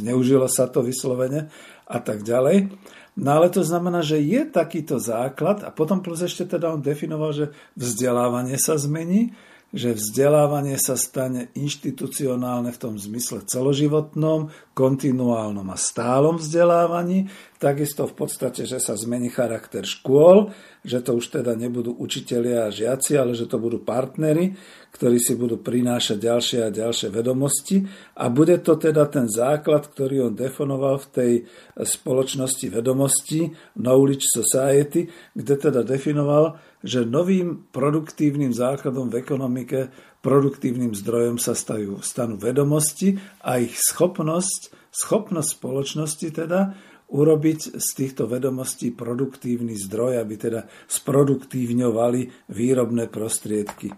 zneužilo 0.00 0.48
sa 0.48 0.64
to 0.72 0.80
vyslovene 0.80 1.52
a 1.84 1.98
tak 2.00 2.24
ďalej. 2.24 2.72
No 3.18 3.34
ale 3.34 3.50
to 3.50 3.66
znamená, 3.66 3.98
že 3.98 4.22
je 4.22 4.46
takýto 4.46 5.02
základ 5.02 5.66
a 5.66 5.74
potom 5.74 5.98
plus 5.98 6.22
ešte 6.22 6.54
teda 6.54 6.70
on 6.70 6.78
definoval, 6.78 7.34
že 7.34 7.46
vzdelávanie 7.74 8.54
sa 8.62 8.78
zmení, 8.78 9.34
že 9.68 9.92
vzdelávanie 9.92 10.80
sa 10.80 10.96
stane 10.96 11.52
inštitucionálne 11.52 12.72
v 12.72 12.80
tom 12.80 12.94
zmysle 12.96 13.44
celoživotnom, 13.44 14.48
kontinuálnom 14.72 15.68
a 15.68 15.76
stálom 15.76 16.40
vzdelávaní, 16.40 17.28
takisto 17.60 18.08
v 18.08 18.14
podstate, 18.16 18.64
že 18.64 18.80
sa 18.80 18.96
zmení 18.96 19.28
charakter 19.28 19.84
škôl, 19.84 20.54
že 20.80 21.04
to 21.04 21.20
už 21.20 21.42
teda 21.42 21.52
nebudú 21.52 21.92
učitelia 22.00 22.70
a 22.70 22.72
žiaci, 22.72 23.20
ale 23.20 23.36
že 23.36 23.44
to 23.44 23.60
budú 23.60 23.84
partnery, 23.84 24.56
ktorí 24.94 25.20
si 25.20 25.36
budú 25.36 25.60
prinášať 25.60 26.16
ďalšie 26.16 26.58
a 26.64 26.72
ďalšie 26.72 27.12
vedomosti. 27.12 27.84
A 28.16 28.32
bude 28.32 28.56
to 28.64 28.80
teda 28.80 29.04
ten 29.10 29.28
základ, 29.28 29.84
ktorý 29.90 30.32
on 30.32 30.34
defonoval 30.38 30.96
v 31.02 31.08
tej 31.12 31.32
spoločnosti 31.76 32.72
vedomostí, 32.72 33.52
Knowledge 33.76 34.24
Society, 34.32 35.10
kde 35.36 35.54
teda 35.60 35.84
definoval, 35.84 36.56
že 36.82 37.02
novým 37.02 37.68
produktívnym 37.74 38.54
základom 38.54 39.10
v 39.10 39.18
ekonomike, 39.22 39.90
produktívnym 40.22 40.94
zdrojom 40.94 41.38
sa 41.38 41.54
stajú, 41.54 42.02
stanú 42.02 42.38
vedomosti 42.38 43.18
a 43.42 43.58
ich 43.58 43.74
schopnosť, 43.78 44.74
schopnosť 44.90 45.50
spoločnosti 45.58 46.28
teda 46.34 46.60
urobiť 47.08 47.80
z 47.80 47.88
týchto 47.96 48.28
vedomostí 48.28 48.92
produktívny 48.92 49.72
zdroj, 49.80 50.20
aby 50.20 50.34
teda 50.36 50.68
sproduktívňovali 50.92 52.52
výrobné 52.52 53.08
prostriedky. 53.08 53.88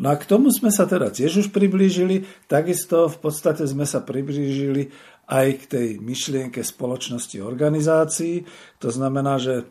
No 0.00 0.12
a 0.12 0.16
k 0.16 0.28
tomu 0.28 0.48
sme 0.52 0.68
sa 0.72 0.84
teda 0.84 1.12
tiež 1.12 1.44
už 1.44 1.48
priblížili, 1.52 2.24
takisto 2.48 3.08
v 3.08 3.18
podstate 3.20 3.64
sme 3.64 3.84
sa 3.84 4.04
priblížili 4.04 4.92
aj 5.28 5.46
k 5.60 5.62
tej 5.68 5.88
myšlienke 6.00 6.60
spoločnosti 6.60 7.40
organizácií. 7.40 8.44
To 8.80 8.88
znamená, 8.88 9.40
že 9.40 9.68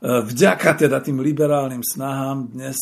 Vďaka 0.00 0.80
teda 0.80 1.04
tým 1.04 1.20
liberálnym 1.20 1.84
snahám 1.84 2.56
dnes 2.56 2.80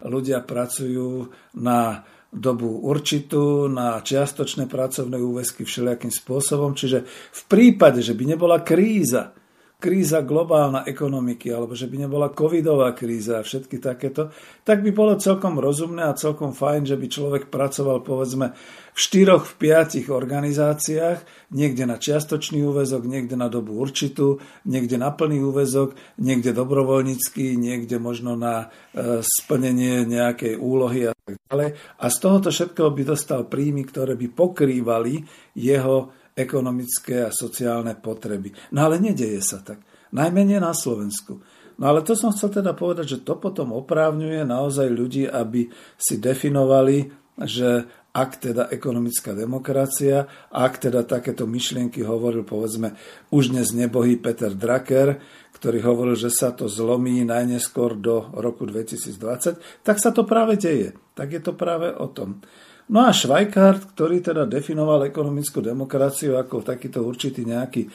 ľudia 0.00 0.40
pracujú 0.40 1.28
na 1.60 2.00
dobu 2.32 2.82
určitú, 2.88 3.68
na 3.68 4.00
čiastočné 4.00 4.64
pracovné 4.66 5.20
úväzky 5.20 5.62
všelijakým 5.62 6.10
spôsobom. 6.10 6.72
Čiže 6.72 7.04
v 7.08 7.42
prípade, 7.46 8.00
že 8.00 8.16
by 8.16 8.34
nebola 8.34 8.64
kríza, 8.64 9.36
kríza 9.84 10.24
globálna 10.24 10.88
ekonomiky, 10.88 11.52
alebo 11.52 11.76
že 11.76 11.84
by 11.92 12.08
nebola 12.08 12.32
covidová 12.32 12.96
kríza 12.96 13.36
a 13.36 13.44
všetky 13.44 13.76
takéto, 13.76 14.32
tak 14.64 14.80
by 14.80 14.88
bolo 14.96 15.20
celkom 15.20 15.60
rozumné 15.60 16.08
a 16.08 16.16
celkom 16.16 16.56
fajn, 16.56 16.88
že 16.88 16.96
by 16.96 17.06
človek 17.12 17.42
pracoval 17.52 18.00
povedzme 18.00 18.56
v 18.94 18.98
štyroch, 18.98 19.44
v 19.44 19.54
piatich 19.60 20.08
organizáciách, 20.08 21.52
niekde 21.52 21.84
na 21.84 22.00
čiastočný 22.00 22.64
úvezok, 22.64 23.04
niekde 23.04 23.36
na 23.36 23.52
dobu 23.52 23.76
určitú, 23.76 24.40
niekde 24.64 24.96
na 24.96 25.12
plný 25.12 25.44
úvezok, 25.44 25.92
niekde 26.16 26.56
dobrovoľnícky, 26.56 27.60
niekde 27.60 28.00
možno 28.00 28.40
na 28.40 28.72
e, 28.96 29.20
splnenie 29.20 30.08
nejakej 30.08 30.56
úlohy 30.56 31.10
a 31.10 31.12
tak 31.12 31.36
ďalej. 31.50 31.68
A 32.00 32.04
z 32.08 32.16
tohoto 32.22 32.48
všetkého 32.48 32.88
by 32.88 33.02
dostal 33.04 33.44
príjmy, 33.44 33.84
ktoré 33.84 34.16
by 34.16 34.32
pokrývali 34.32 35.26
jeho 35.58 36.23
ekonomické 36.34 37.24
a 37.24 37.30
sociálne 37.30 37.94
potreby. 37.94 38.50
No 38.74 38.90
ale 38.90 38.98
nedeje 38.98 39.38
sa 39.40 39.62
tak. 39.62 39.80
Najmenej 40.14 40.62
na 40.62 40.74
Slovensku. 40.74 41.42
No 41.78 41.84
ale 41.90 42.06
to 42.06 42.14
som 42.14 42.30
chcel 42.30 42.62
teda 42.62 42.74
povedať, 42.74 43.18
že 43.18 43.22
to 43.26 43.38
potom 43.38 43.74
oprávňuje 43.74 44.46
naozaj 44.46 44.86
ľudí, 44.90 45.26
aby 45.26 45.66
si 45.98 46.22
definovali, 46.22 47.10
že 47.42 47.86
ak 48.14 48.30
teda 48.38 48.70
ekonomická 48.70 49.34
demokracia, 49.34 50.46
ak 50.54 50.86
teda 50.86 51.02
takéto 51.02 51.50
myšlienky 51.50 52.06
hovoril 52.06 52.46
povedzme 52.46 52.94
už 53.34 53.50
dnes 53.50 53.74
nebohý 53.74 54.14
Peter 54.22 54.54
Drucker, 54.54 55.18
ktorý 55.58 55.82
hovoril, 55.82 56.14
že 56.14 56.30
sa 56.30 56.54
to 56.54 56.70
zlomí 56.70 57.26
najneskôr 57.26 57.98
do 57.98 58.30
roku 58.38 58.70
2020, 58.70 59.82
tak 59.82 59.96
sa 59.98 60.14
to 60.14 60.22
práve 60.22 60.54
deje. 60.54 60.94
Tak 61.18 61.26
je 61.34 61.42
to 61.42 61.58
práve 61.58 61.90
o 61.90 62.06
tom. 62.06 62.38
No 62.84 63.08
a 63.08 63.16
Schweikart, 63.16 63.96
ktorý 63.96 64.20
teda 64.20 64.44
definoval 64.44 65.08
ekonomickú 65.08 65.64
demokraciu 65.64 66.36
ako 66.36 66.60
takýto 66.60 67.00
určitý 67.00 67.48
nejaký 67.48 67.88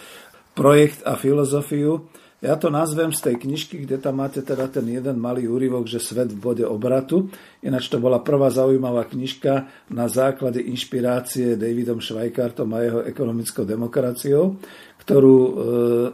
projekt 0.57 1.05
a 1.05 1.13
filozofiu, 1.13 2.09
ja 2.39 2.55
to 2.55 2.71
nazvem 2.71 3.11
z 3.11 3.19
tej 3.19 3.35
knižky, 3.35 3.83
kde 3.83 3.99
tam 3.99 4.23
máte 4.23 4.39
teda 4.39 4.71
ten 4.71 4.87
jeden 4.87 5.19
malý 5.19 5.51
úryvok, 5.51 5.91
že 5.91 5.99
svet 5.99 6.31
v 6.31 6.39
bode 6.39 6.63
obratu. 6.63 7.27
Ináč 7.59 7.91
to 7.91 7.99
bola 7.99 8.23
prvá 8.23 8.47
zaujímavá 8.47 9.11
knižka 9.11 9.67
na 9.91 10.07
základe 10.07 10.63
inšpirácie 10.63 11.59
Davidom 11.59 11.99
Schweikartom 11.99 12.71
a 12.71 12.79
jeho 12.79 12.99
ekonomickou 13.03 13.67
demokraciou, 13.67 14.55
ktorú 15.03 15.35
e, 15.35 15.51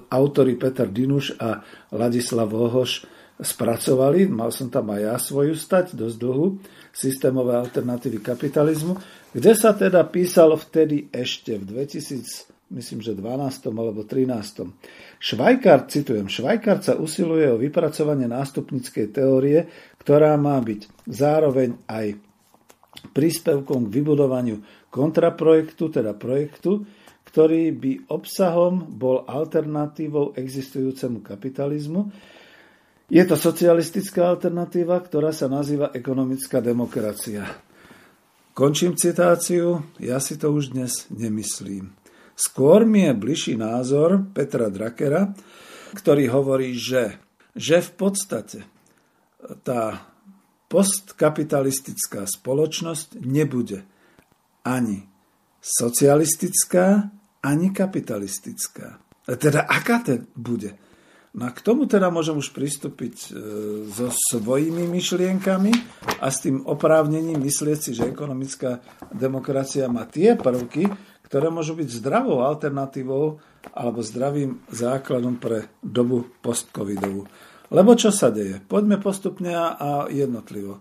autori 0.10 0.58
Peter 0.58 0.90
Dinuš 0.90 1.38
a 1.38 1.62
Ladislav 1.94 2.50
Vohoš 2.50 3.06
spracovali. 3.40 4.28
Mal 4.32 4.52
som 4.52 4.72
tam 4.72 4.92
aj 4.96 5.02
ja 5.02 5.16
svoju 5.20 5.56
stať, 5.56 5.96
dosť 5.96 6.18
dlhú 6.20 6.48
systémové 6.96 7.60
alternatívy 7.60 8.24
kapitalizmu, 8.24 8.96
kde 9.36 9.52
sa 9.52 9.76
teda 9.76 10.04
písalo 10.08 10.56
vtedy 10.56 11.12
ešte 11.12 11.60
v 11.60 11.86
2000 11.86 12.56
myslím, 12.74 13.02
že 13.02 13.14
12. 13.14 13.70
alebo 13.70 14.02
13. 14.04 14.74
Švajkár, 15.22 15.86
citujem, 15.86 16.26
Švajkár 16.26 16.82
sa 16.82 16.98
usiluje 16.98 17.46
o 17.54 17.62
vypracovanie 17.62 18.26
nástupnickej 18.26 19.14
teórie, 19.14 19.70
ktorá 20.02 20.34
má 20.36 20.58
byť 20.58 21.06
zároveň 21.06 21.78
aj 21.86 22.18
príspevkom 23.14 23.88
k 23.90 23.94
vybudovaniu 24.02 24.58
kontraprojektu, 24.90 25.84
teda 25.94 26.16
projektu, 26.18 26.88
ktorý 27.28 27.76
by 27.76 27.92
obsahom 28.10 28.96
bol 28.96 29.28
alternatívou 29.28 30.34
existujúcemu 30.40 31.20
kapitalizmu. 31.20 32.08
Je 33.06 33.22
to 33.22 33.38
socialistická 33.38 34.34
alternatíva, 34.34 34.98
ktorá 34.98 35.30
sa 35.30 35.46
nazýva 35.46 35.94
ekonomická 35.94 36.58
demokracia. 36.58 37.46
Končím 38.58 38.98
citáciu, 38.98 39.86
ja 40.02 40.18
si 40.18 40.42
to 40.42 40.50
už 40.50 40.74
dnes 40.74 41.06
nemyslím. 41.14 41.94
Skôr 42.34 42.82
mi 42.82 43.06
je 43.06 43.14
bližší 43.14 43.54
názor 43.62 44.26
Petra 44.34 44.74
Drakera, 44.74 45.38
ktorý 45.94 46.34
hovorí, 46.34 46.74
že, 46.74 47.22
že 47.54 47.84
v 47.84 47.92
podstate 47.94 48.66
tá 49.62 50.02
postkapitalistická 50.66 52.26
spoločnosť 52.26 53.22
nebude 53.22 53.86
ani 54.66 55.06
socialistická, 55.62 57.14
ani 57.46 57.70
kapitalistická. 57.70 58.98
Teda 59.38 59.70
aká 59.70 60.02
to 60.02 60.26
bude? 60.34 60.74
No 61.36 61.48
a 61.48 61.52
k 61.52 61.60
tomu 61.60 61.84
teda 61.84 62.08
môžem 62.08 62.40
už 62.40 62.56
pristúpiť 62.56 63.16
e, 63.28 63.30
so 63.92 64.08
svojimi 64.08 64.88
myšlienkami 64.88 65.74
a 66.24 66.32
s 66.32 66.48
tým 66.48 66.64
oprávnením 66.64 67.44
myslieť 67.44 67.80
si, 67.80 67.92
že 67.92 68.08
ekonomická 68.08 68.80
demokracia 69.12 69.92
má 69.92 70.08
tie 70.08 70.40
prvky, 70.40 70.88
ktoré 71.28 71.52
môžu 71.52 71.76
byť 71.76 71.92
zdravou 71.92 72.40
alternatívou 72.40 73.44
alebo 73.76 74.00
zdravým 74.00 74.64
základom 74.72 75.36
pre 75.36 75.68
dobu 75.84 76.24
postcovidovú. 76.40 77.28
Lebo 77.68 77.92
čo 78.00 78.16
sa 78.16 78.32
deje? 78.32 78.64
Poďme 78.64 78.96
postupne 79.04 79.52
a 79.52 80.08
jednotlivo. 80.08 80.80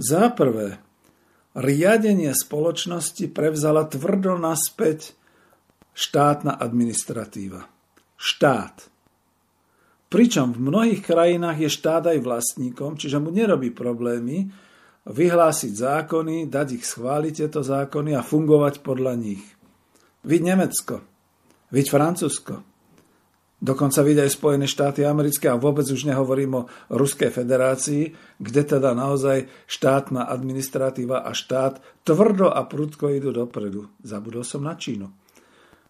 Za 0.00 0.32
prvé, 0.32 0.80
riadenie 1.52 2.32
spoločnosti 2.32 3.28
prevzala 3.28 3.84
tvrdo 3.84 4.40
naspäť 4.40 5.12
štátna 5.92 6.56
administratíva. 6.56 7.68
Štát 8.16 8.89
Pričom 10.10 10.50
v 10.50 10.66
mnohých 10.66 11.06
krajinách 11.06 11.62
je 11.62 11.70
štát 11.70 12.10
aj 12.10 12.18
vlastníkom, 12.18 12.98
čiže 12.98 13.22
mu 13.22 13.30
nerobí 13.30 13.70
problémy 13.70 14.50
vyhlásiť 15.06 15.72
zákony, 15.72 16.50
dať 16.50 16.82
ich 16.82 16.84
schváliť 16.84 17.46
tieto 17.46 17.62
zákony 17.62 18.18
a 18.18 18.26
fungovať 18.26 18.82
podľa 18.82 19.14
nich. 19.14 19.40
Vid 20.26 20.42
Nemecko, 20.42 21.00
vid 21.70 21.86
Francúzsko, 21.86 22.58
dokonca 23.62 24.02
vid 24.02 24.18
aj 24.18 24.34
Spojené 24.34 24.66
štáty 24.66 25.06
americké 25.06 25.46
a 25.46 25.54
vôbec 25.54 25.86
už 25.86 26.02
nehovorím 26.02 26.66
o 26.66 26.68
Ruskej 26.90 27.30
federácii, 27.30 28.10
kde 28.42 28.62
teda 28.66 28.92
naozaj 28.98 29.46
štátna 29.70 30.26
administratíva 30.26 31.22
a 31.22 31.30
štát 31.30 31.78
tvrdo 32.02 32.50
a 32.50 32.66
prudko 32.66 33.14
idú 33.14 33.30
dopredu. 33.30 33.86
Zabudol 34.02 34.42
som 34.42 34.66
na 34.66 34.74
Čínu. 34.74 35.19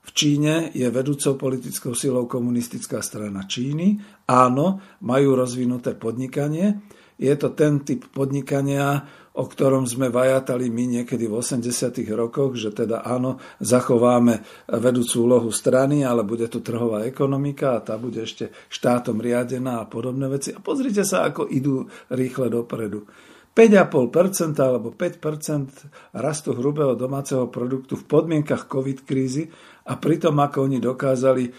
V 0.01 0.11
Číne 0.17 0.73
je 0.73 0.89
vedúcou 0.89 1.37
politickou 1.37 1.93
silou 1.93 2.25
komunistická 2.25 3.05
strana 3.05 3.45
Číny. 3.45 4.01
Áno, 4.27 4.81
majú 5.05 5.37
rozvinuté 5.37 5.93
podnikanie. 5.93 6.81
Je 7.21 7.37
to 7.37 7.53
ten 7.53 7.85
typ 7.85 8.09
podnikania, 8.09 9.05
o 9.37 9.45
ktorom 9.45 9.85
sme 9.85 10.09
vajatali 10.09 10.73
my 10.73 11.01
niekedy 11.01 11.29
v 11.29 11.37
80. 11.45 12.01
rokoch, 12.17 12.57
že 12.57 12.73
teda 12.73 13.05
áno, 13.05 13.37
zachováme 13.61 14.41
vedúcu 14.73 15.29
úlohu 15.29 15.53
strany, 15.53 16.01
ale 16.01 16.25
bude 16.25 16.49
tu 16.49 16.65
trhová 16.65 17.05
ekonomika 17.05 17.77
a 17.77 17.85
tá 17.85 18.01
bude 18.01 18.25
ešte 18.25 18.49
štátom 18.73 19.21
riadená 19.21 19.85
a 19.85 19.89
podobné 19.89 20.33
veci. 20.33 20.57
A 20.57 20.65
pozrite 20.65 21.05
sa, 21.05 21.29
ako 21.29 21.45
idú 21.53 21.93
rýchle 22.09 22.49
dopredu. 22.49 23.05
5,5% 23.51 24.57
alebo 24.63 24.95
5% 24.95 26.15
rastu 26.17 26.55
hrubého 26.55 26.95
domáceho 26.95 27.51
produktu 27.51 27.99
v 27.99 28.07
podmienkach 28.07 28.71
COVID 28.71 29.03
krízy 29.03 29.51
a 29.91 29.99
pritom 29.99 30.39
ako 30.39 30.71
oni 30.71 30.79
dokázali 30.79 31.45
e, 31.51 31.53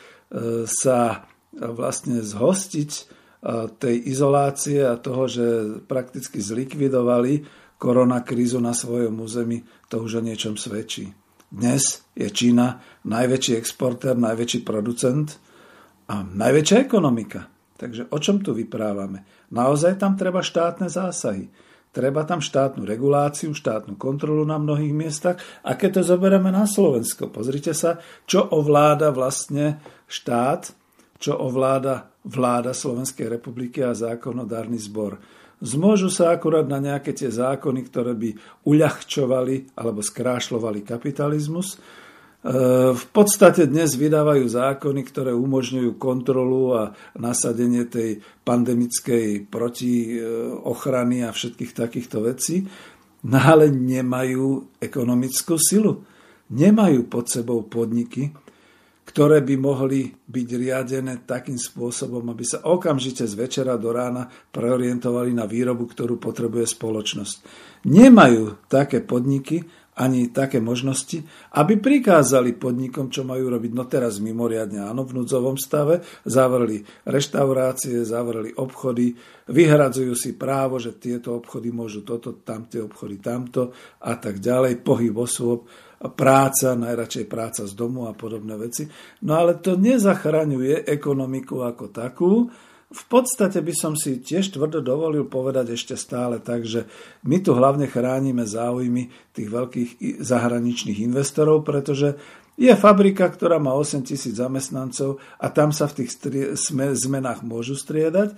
sa 0.63 1.27
vlastne 1.51 2.23
zhostiť 2.23 2.91
e, 2.95 3.01
tej 3.75 3.95
izolácie 4.07 4.79
a 4.87 4.95
toho, 4.95 5.27
že 5.27 5.45
prakticky 5.83 6.39
zlikvidovali 6.39 7.43
koronakrízu 7.75 8.63
na 8.63 8.71
svojom 8.71 9.19
území, 9.19 9.67
to 9.91 9.99
už 9.99 10.21
o 10.21 10.25
niečom 10.25 10.55
svedčí. 10.55 11.11
Dnes 11.51 12.07
je 12.15 12.31
Čína 12.31 12.79
najväčší 13.03 13.59
exportér, 13.59 14.15
najväčší 14.15 14.63
producent 14.63 15.35
a 16.07 16.23
najväčšia 16.23 16.77
ekonomika. 16.87 17.51
Takže 17.75 18.07
o 18.13 18.17
čom 18.21 18.39
tu 18.39 18.55
vyprávame? 18.55 19.27
Naozaj 19.51 19.99
tam 19.99 20.15
treba 20.15 20.39
štátne 20.39 20.87
zásahy. 20.87 21.51
Treba 21.91 22.23
tam 22.23 22.39
štátnu 22.39 22.87
reguláciu, 22.87 23.51
štátnu 23.51 23.99
kontrolu 23.99 24.47
na 24.47 24.55
mnohých 24.55 24.95
miestach. 24.95 25.43
A 25.59 25.75
keď 25.75 25.99
to 25.99 26.15
zoberieme 26.15 26.47
na 26.47 26.63
Slovensko, 26.63 27.27
pozrite 27.27 27.75
sa, 27.75 27.99
čo 28.23 28.47
ovláda 28.47 29.11
vlastne 29.11 29.83
štát, 30.07 30.71
čo 31.19 31.35
ovláda 31.35 32.11
vláda 32.23 32.71
Slovenskej 32.71 33.27
republiky 33.27 33.83
a 33.83 33.91
zákonodárny 33.91 34.79
zbor. 34.79 35.19
Zmôžu 35.61 36.09
sa 36.09 36.33
akurát 36.33 36.65
na 36.65 36.81
nejaké 36.81 37.13
tie 37.13 37.29
zákony, 37.29 37.85
ktoré 37.85 38.17
by 38.17 38.29
uľahčovali 38.65 39.77
alebo 39.77 40.01
skrášľovali 40.01 40.81
kapitalizmus, 40.81 41.77
v 42.41 43.05
podstate 43.13 43.69
dnes 43.69 43.93
vydávajú 43.93 44.49
zákony, 44.49 45.01
ktoré 45.05 45.29
umožňujú 45.29 46.01
kontrolu 46.01 46.73
a 46.73 46.83
nasadenie 47.13 47.85
tej 47.85 48.17
pandemickej 48.41 49.45
protiochrany 49.45 51.21
a 51.21 51.29
všetkých 51.29 51.71
takýchto 51.77 52.25
vecí, 52.25 52.65
no 53.29 53.37
ale 53.37 53.69
nemajú 53.69 54.77
ekonomickú 54.81 55.61
silu. 55.61 56.01
Nemajú 56.51 57.05
pod 57.07 57.29
sebou 57.29 57.61
podniky, 57.63 58.33
ktoré 59.05 59.43
by 59.45 59.55
mohli 59.59 60.09
byť 60.09 60.47
riadené 60.55 61.27
takým 61.27 61.59
spôsobom, 61.59 62.25
aby 62.31 62.43
sa 62.47 62.63
okamžite 62.65 63.27
z 63.27 63.33
večera 63.37 63.77
do 63.77 63.93
rána 63.93 64.25
preorientovali 64.27 65.35
na 65.35 65.45
výrobu, 65.45 65.85
ktorú 65.87 66.17
potrebuje 66.17 66.65
spoločnosť. 66.73 67.35
Nemajú 67.91 68.67
také 68.71 69.03
podniky, 69.05 69.61
ani 69.99 70.31
také 70.31 70.63
možnosti, 70.63 71.19
aby 71.59 71.75
prikázali 71.75 72.55
podnikom, 72.55 73.11
čo 73.11 73.27
majú 73.27 73.51
robiť. 73.51 73.71
No 73.75 73.83
teraz 73.91 74.23
mimoriadne 74.23 74.87
áno, 74.87 75.03
v 75.03 75.19
núdzovom 75.19 75.59
stave, 75.59 75.99
zavreli 76.23 76.79
reštaurácie, 77.03 78.07
zavreli 78.07 78.55
obchody, 78.55 79.11
vyhradzujú 79.51 80.15
si 80.15 80.39
právo, 80.39 80.79
že 80.79 80.95
tieto 80.95 81.35
obchody 81.35 81.75
môžu 81.75 82.07
toto, 82.07 82.39
tamtie 82.39 82.79
obchody 82.79 83.19
tamto 83.19 83.75
a 83.99 84.15
tak 84.15 84.39
ďalej, 84.39 84.79
pohyb 84.79 85.15
osôb, 85.19 85.67
práca, 86.15 86.73
najradšej 86.73 87.25
práca 87.29 87.61
z 87.67 87.73
domu 87.77 88.09
a 88.09 88.17
podobné 88.17 88.57
veci. 88.57 88.89
No 89.27 89.37
ale 89.37 89.61
to 89.61 89.77
nezachraňuje 89.77 90.87
ekonomiku 90.87 91.61
ako 91.61 91.85
takú, 91.93 92.49
v 92.91 93.03
podstate 93.07 93.63
by 93.63 93.71
som 93.71 93.93
si 93.95 94.19
tiež 94.19 94.51
tvrdo 94.51 94.83
dovolil 94.83 95.23
povedať 95.23 95.79
ešte 95.79 95.95
stále 95.95 96.43
tak, 96.43 96.67
že 96.67 96.91
my 97.23 97.39
tu 97.39 97.55
hlavne 97.55 97.87
chránime 97.87 98.43
záujmy 98.43 99.07
tých 99.31 99.47
veľkých 99.47 99.89
zahraničných 100.19 100.99
investorov, 101.07 101.63
pretože 101.63 102.19
je 102.59 102.69
fabrika, 102.75 103.31
ktorá 103.31 103.63
má 103.63 103.71
8 103.71 104.03
tisíc 104.03 104.35
zamestnancov 104.35 105.23
a 105.39 105.47
tam 105.47 105.71
sa 105.71 105.87
v 105.87 106.03
tých 106.03 106.19
zmenách 106.99 107.47
môžu 107.47 107.79
striedať, 107.79 108.35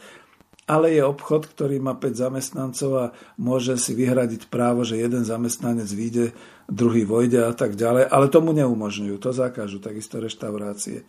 ale 0.64 0.96
je 0.96 1.04
obchod, 1.04 1.50
ktorý 1.50 1.82
má 1.82 1.98
5 1.98 2.14
zamestnancov 2.14 2.92
a 2.96 3.06
môže 3.36 3.76
si 3.82 3.98
vyhradiť 3.98 4.48
právo, 4.48 4.86
že 4.88 5.02
jeden 5.02 5.26
zamestnanec 5.28 5.90
vyjde, 5.90 6.32
druhý 6.70 7.04
vojde 7.04 7.42
a 7.42 7.54
tak 7.58 7.76
ďalej, 7.76 8.08
ale 8.08 8.32
tomu 8.32 8.56
neumožňujú, 8.56 9.18
to 9.20 9.36
zakážu, 9.36 9.84
takisto 9.84 10.22
reštaurácie. 10.24 11.04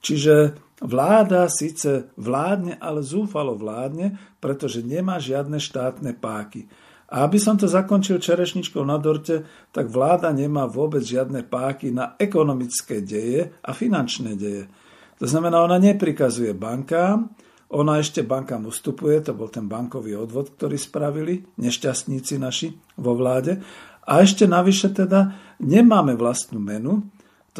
Čiže 0.00 0.56
vláda 0.80 1.44
síce 1.52 2.08
vládne, 2.16 2.80
ale 2.80 3.04
zúfalo 3.04 3.56
vládne, 3.56 4.16
pretože 4.40 4.80
nemá 4.80 5.20
žiadne 5.20 5.60
štátne 5.60 6.16
páky. 6.16 6.64
A 7.10 7.26
aby 7.26 7.42
som 7.42 7.58
to 7.58 7.66
zakončil 7.66 8.22
čerešničkou 8.22 8.86
na 8.86 8.94
dorte, 8.94 9.42
tak 9.74 9.90
vláda 9.90 10.30
nemá 10.30 10.70
vôbec 10.70 11.02
žiadne 11.02 11.42
páky 11.42 11.90
na 11.90 12.14
ekonomické 12.16 13.02
deje 13.02 13.50
a 13.60 13.70
finančné 13.74 14.38
deje. 14.38 14.70
To 15.18 15.26
znamená, 15.26 15.60
ona 15.60 15.76
neprikazuje 15.76 16.54
bankám, 16.54 17.28
ona 17.70 17.98
ešte 17.98 18.22
bankám 18.22 18.66
ustupuje, 18.66 19.20
to 19.22 19.34
bol 19.34 19.50
ten 19.50 19.66
bankový 19.66 20.16
odvod, 20.16 20.54
ktorý 20.54 20.78
spravili 20.78 21.44
nešťastníci 21.58 22.34
naši 22.38 22.72
vo 22.98 23.14
vláde. 23.18 23.58
A 24.06 24.22
ešte 24.22 24.46
navyše 24.46 24.90
teda 24.90 25.34
nemáme 25.62 26.14
vlastnú 26.14 26.62
menu, 26.62 27.10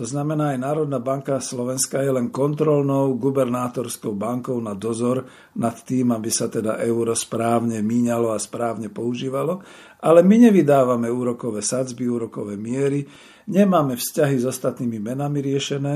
to 0.00 0.08
znamená, 0.08 0.56
aj 0.56 0.64
Národná 0.64 0.96
banka 0.96 1.36
Slovenska 1.44 2.00
je 2.00 2.08
len 2.08 2.32
kontrolnou 2.32 3.20
gubernátorskou 3.20 4.16
bankou 4.16 4.56
na 4.56 4.72
dozor 4.72 5.28
nad 5.60 5.76
tým, 5.84 6.16
aby 6.16 6.32
sa 6.32 6.48
teda 6.48 6.80
euro 6.80 7.12
správne 7.12 7.84
míňalo 7.84 8.32
a 8.32 8.40
správne 8.40 8.88
používalo. 8.88 9.60
Ale 10.00 10.24
my 10.24 10.48
nevydávame 10.48 11.12
úrokové 11.12 11.60
sadzby, 11.60 12.08
úrokové 12.08 12.56
miery, 12.56 13.04
nemáme 13.44 14.00
vzťahy 14.00 14.40
s 14.40 14.48
ostatnými 14.48 14.96
menami 14.96 15.44
riešené, 15.44 15.94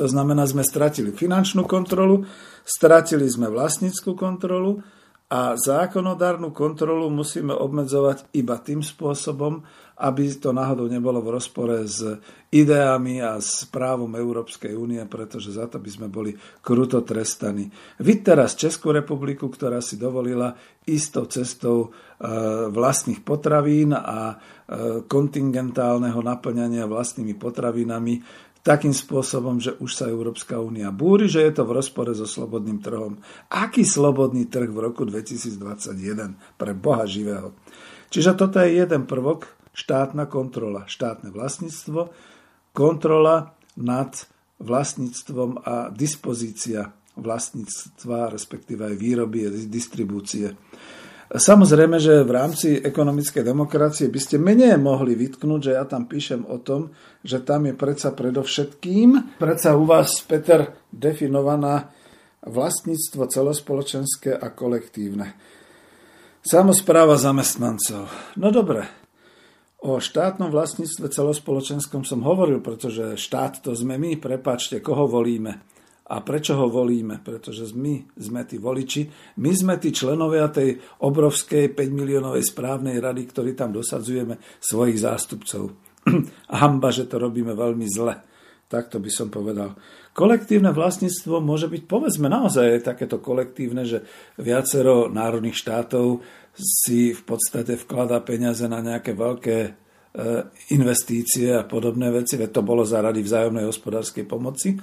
To 0.00 0.08
znamená, 0.08 0.48
sme 0.48 0.64
stratili 0.64 1.12
finančnú 1.12 1.68
kontrolu, 1.68 2.24
stratili 2.64 3.28
sme 3.28 3.52
vlastníckú 3.52 4.16
kontrolu 4.16 4.80
a 5.26 5.58
zákonodárnu 5.58 6.54
kontrolu 6.54 7.10
musíme 7.10 7.50
obmedzovať 7.50 8.30
iba 8.38 8.62
tým 8.62 8.78
spôsobom, 8.78 9.58
aby 9.96 10.28
to 10.38 10.54
náhodou 10.54 10.86
nebolo 10.86 11.18
v 11.18 11.40
rozpore 11.40 11.82
s 11.82 12.04
ideami 12.52 13.18
a 13.18 13.42
s 13.42 13.66
právom 13.66 14.12
Európskej 14.14 14.76
únie, 14.78 15.02
pretože 15.08 15.56
za 15.56 15.66
to 15.66 15.82
by 15.82 15.90
sme 15.90 16.06
boli 16.06 16.36
kruto 16.62 17.02
trestaní. 17.02 17.66
Vy 17.98 18.22
teraz 18.22 18.54
Českú 18.54 18.94
republiku, 18.94 19.50
ktorá 19.50 19.82
si 19.82 19.98
dovolila 19.98 20.54
istou 20.86 21.26
cestou 21.26 21.90
e, 21.90 22.28
vlastných 22.70 23.24
potravín 23.26 23.96
a 23.96 24.30
e, 24.30 24.36
kontingentálneho 25.10 26.22
naplňania 26.22 26.86
vlastnými 26.86 27.34
potravinami, 27.34 28.22
takým 28.66 28.90
spôsobom, 28.90 29.62
že 29.62 29.78
už 29.78 29.94
sa 29.94 30.10
Európska 30.10 30.58
únia 30.58 30.90
búri, 30.90 31.30
že 31.30 31.46
je 31.46 31.54
to 31.54 31.62
v 31.62 31.78
rozpore 31.78 32.10
so 32.10 32.26
slobodným 32.26 32.82
trhom. 32.82 33.22
Aký 33.46 33.86
slobodný 33.86 34.50
trh 34.50 34.66
v 34.74 34.82
roku 34.82 35.06
2021 35.06 36.34
pre 36.58 36.74
Boha 36.74 37.06
živého? 37.06 37.54
Čiže 38.10 38.34
toto 38.34 38.58
je 38.58 38.82
jeden 38.82 39.06
prvok, 39.06 39.46
štátna 39.70 40.26
kontrola, 40.26 40.90
štátne 40.90 41.30
vlastníctvo, 41.30 42.10
kontrola 42.74 43.54
nad 43.78 44.26
vlastníctvom 44.58 45.62
a 45.62 45.94
dispozícia 45.94 46.90
vlastníctva, 47.14 48.34
respektíve 48.34 48.82
aj 48.82 48.96
výroby 48.98 49.46
a 49.46 49.50
distribúcie. 49.70 50.58
Samozrejme, 51.26 51.98
že 51.98 52.22
v 52.22 52.30
rámci 52.30 52.68
ekonomickej 52.78 53.42
demokracie 53.42 54.06
by 54.06 54.20
ste 54.22 54.38
menej 54.38 54.78
mohli 54.78 55.18
vytknúť, 55.18 55.60
že 55.60 55.72
ja 55.74 55.82
tam 55.82 56.06
píšem 56.06 56.46
o 56.46 56.62
tom, 56.62 56.94
že 57.26 57.42
tam 57.42 57.66
je 57.66 57.74
predsa 57.74 58.14
predovšetkým, 58.14 59.38
predsa 59.42 59.74
u 59.74 59.82
vás, 59.82 60.22
Peter, 60.22 60.86
definovaná 60.94 61.90
vlastníctvo 62.46 63.26
celospoločenské 63.26 64.38
a 64.38 64.54
kolektívne. 64.54 65.34
Samozpráva 66.46 67.18
zamestnancov. 67.18 68.06
No 68.38 68.54
dobre, 68.54 68.86
o 69.82 69.98
štátnom 69.98 70.54
vlastníctve 70.54 71.10
celospoločenskom 71.10 72.06
som 72.06 72.22
hovoril, 72.22 72.62
pretože 72.62 73.18
štát 73.18 73.66
to 73.66 73.74
sme 73.74 73.98
my, 73.98 74.14
prepačte, 74.14 74.78
koho 74.78 75.10
volíme. 75.10 75.58
A 76.06 76.22
prečo 76.22 76.54
ho 76.54 76.70
volíme? 76.70 77.18
Pretože 77.18 77.66
my 77.74 78.14
sme 78.14 78.46
tí 78.46 78.62
voliči, 78.62 79.10
my 79.42 79.50
sme 79.50 79.74
tí 79.82 79.90
členovia 79.90 80.46
tej 80.46 80.78
obrovskej 81.02 81.74
5 81.74 81.82
miliónovej 81.90 82.46
správnej 82.46 83.02
rady, 83.02 83.26
ktorí 83.26 83.58
tam 83.58 83.74
dosadzujeme 83.74 84.38
svojich 84.62 85.02
zástupcov. 85.02 85.74
A 86.52 86.54
hamba, 86.62 86.94
že 86.94 87.10
to 87.10 87.18
robíme 87.18 87.58
veľmi 87.58 87.90
zle. 87.90 88.22
Takto 88.66 89.02
by 89.02 89.10
som 89.10 89.30
povedal. 89.30 89.78
Kolektívne 90.10 90.74
vlastníctvo 90.74 91.38
môže 91.38 91.70
byť, 91.70 91.82
povedzme, 91.86 92.26
naozaj 92.26 92.82
takéto 92.82 93.22
kolektívne, 93.22 93.86
že 93.86 94.02
viacero 94.38 95.06
národných 95.06 95.54
štátov 95.54 96.22
si 96.56 97.14
v 97.14 97.22
podstate 97.22 97.78
vkladá 97.78 98.22
peniaze 98.26 98.66
na 98.66 98.82
nejaké 98.82 99.14
veľké 99.14 99.58
e, 99.62 99.70
investície 100.74 101.52
a 101.52 101.68
podobné 101.68 102.10
veci, 102.10 102.40
veď 102.40 102.50
to 102.58 102.62
bolo 102.64 102.82
za 102.82 103.04
rady 103.04 103.22
vzájomnej 103.22 103.68
hospodárskej 103.68 104.24
pomoci. 104.26 104.74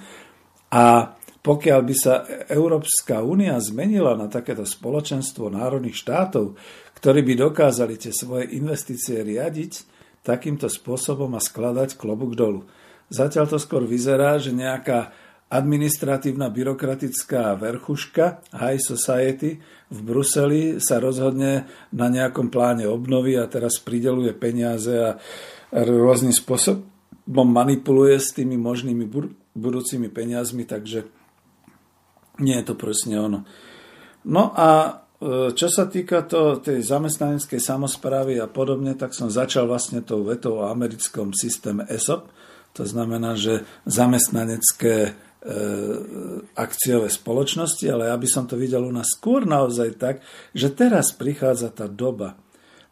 A 0.73 1.13
pokiaľ 1.43 1.79
by 1.85 1.95
sa 1.95 2.25
Európska 2.49 3.21
únia 3.21 3.59
zmenila 3.61 4.17
na 4.17 4.25
takéto 4.25 4.65
spoločenstvo 4.65 5.53
národných 5.53 5.93
štátov, 5.93 6.57
ktorí 6.97 7.19
by 7.21 7.33
dokázali 7.51 7.99
tie 7.99 8.15
svoje 8.15 8.55
investície 8.57 9.21
riadiť 9.21 9.85
takýmto 10.23 10.71
spôsobom 10.71 11.35
a 11.35 11.43
skladať 11.43 11.99
klobúk 11.99 12.33
dolu. 12.33 12.63
Zatiaľ 13.11 13.45
to 13.51 13.59
skôr 13.59 13.83
vyzerá, 13.83 14.39
že 14.39 14.55
nejaká 14.55 15.11
administratívna 15.51 16.49
byrokratická 16.49 17.53
verchuška 17.59 18.41
High 18.55 18.81
Society 18.81 19.61
v 19.91 19.99
Bruseli 20.01 20.81
sa 20.81 20.97
rozhodne 20.97 21.69
na 21.93 22.07
nejakom 22.09 22.49
pláne 22.49 22.89
obnovy 22.89 23.37
a 23.37 23.45
teraz 23.45 23.77
prideluje 23.77 24.33
peniaze 24.33 24.95
a 24.95 25.19
rôznym 25.69 26.33
spôsobom 26.33 27.45
manipuluje 27.45 28.17
s 28.17 28.33
tými 28.33 28.57
možnými 28.57 29.05
budúcimi 29.53 30.09
peniazmi, 30.09 30.65
takže 30.65 31.05
nie 32.41 32.57
je 32.57 32.65
to 32.65 32.75
presne 32.77 33.15
ono. 33.21 33.39
No 34.25 34.49
a 34.55 34.69
e, 34.89 34.91
čo 35.53 35.67
sa 35.69 35.85
týka 35.85 36.25
to, 36.25 36.57
tej 36.57 36.81
zamestnaneckej 36.81 37.61
samozprávy 37.61 38.41
a 38.41 38.49
podobne, 38.49 38.97
tak 38.97 39.13
som 39.13 39.29
začal 39.29 39.69
vlastne 39.69 40.01
tou 40.01 40.25
vetou 40.25 40.63
o 40.63 40.69
americkom 40.69 41.35
systéme 41.37 41.85
ESOP. 41.85 42.31
To 42.73 42.83
znamená, 42.89 43.37
že 43.37 43.61
zamestnanecké 43.85 44.95
e, 45.05 45.11
akciové 46.57 47.13
spoločnosti, 47.13 47.85
ale 47.85 48.09
ja 48.09 48.17
by 48.17 48.27
som 48.31 48.49
to 48.49 48.57
videl 48.57 48.81
u 48.81 48.93
nás 48.95 49.13
skôr 49.13 49.45
naozaj 49.45 50.01
tak, 50.01 50.15
že 50.57 50.73
teraz 50.73 51.13
prichádza 51.13 51.69
tá 51.69 51.85
doba 51.85 52.41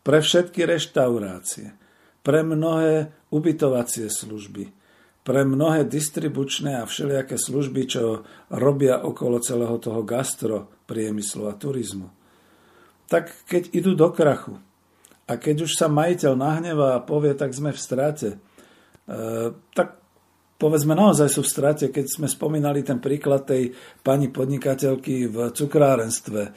pre 0.05 0.21
všetky 0.21 0.65
reštaurácie, 0.69 1.73
pre 2.21 2.45
mnohé 2.45 3.09
ubytovacie 3.33 4.05
služby, 4.09 4.80
pre 5.21 5.45
mnohé 5.45 5.85
distribučné 5.85 6.81
a 6.81 6.89
všelijaké 6.89 7.37
služby, 7.37 7.81
čo 7.85 8.25
robia 8.49 9.05
okolo 9.05 9.37
celého 9.37 9.77
toho 9.77 10.01
gastro 10.01 10.69
priemyslu 10.89 11.45
a 11.45 11.53
turizmu. 11.53 12.09
Tak 13.05 13.45
keď 13.45 13.75
idú 13.75 13.93
do 13.93 14.09
krachu 14.09 14.57
a 15.29 15.37
keď 15.37 15.69
už 15.69 15.77
sa 15.77 15.91
majiteľ 15.91 16.33
nahneva 16.33 16.87
a 16.97 17.03
povie, 17.05 17.37
tak 17.37 17.53
sme 17.53 17.69
v 17.69 17.79
strate, 17.79 18.29
e, 18.33 18.37
tak 19.77 20.01
povedzme 20.57 20.97
naozaj 20.97 21.29
sú 21.29 21.45
v 21.45 21.53
strate, 21.53 21.85
keď 21.93 22.05
sme 22.07 22.27
spomínali 22.29 22.81
ten 22.81 22.97
príklad 22.97 23.45
tej 23.45 23.77
pani 24.01 24.33
podnikateľky 24.33 25.29
v 25.29 25.37
cukrárenstve, 25.53 26.41
e, 26.41 26.51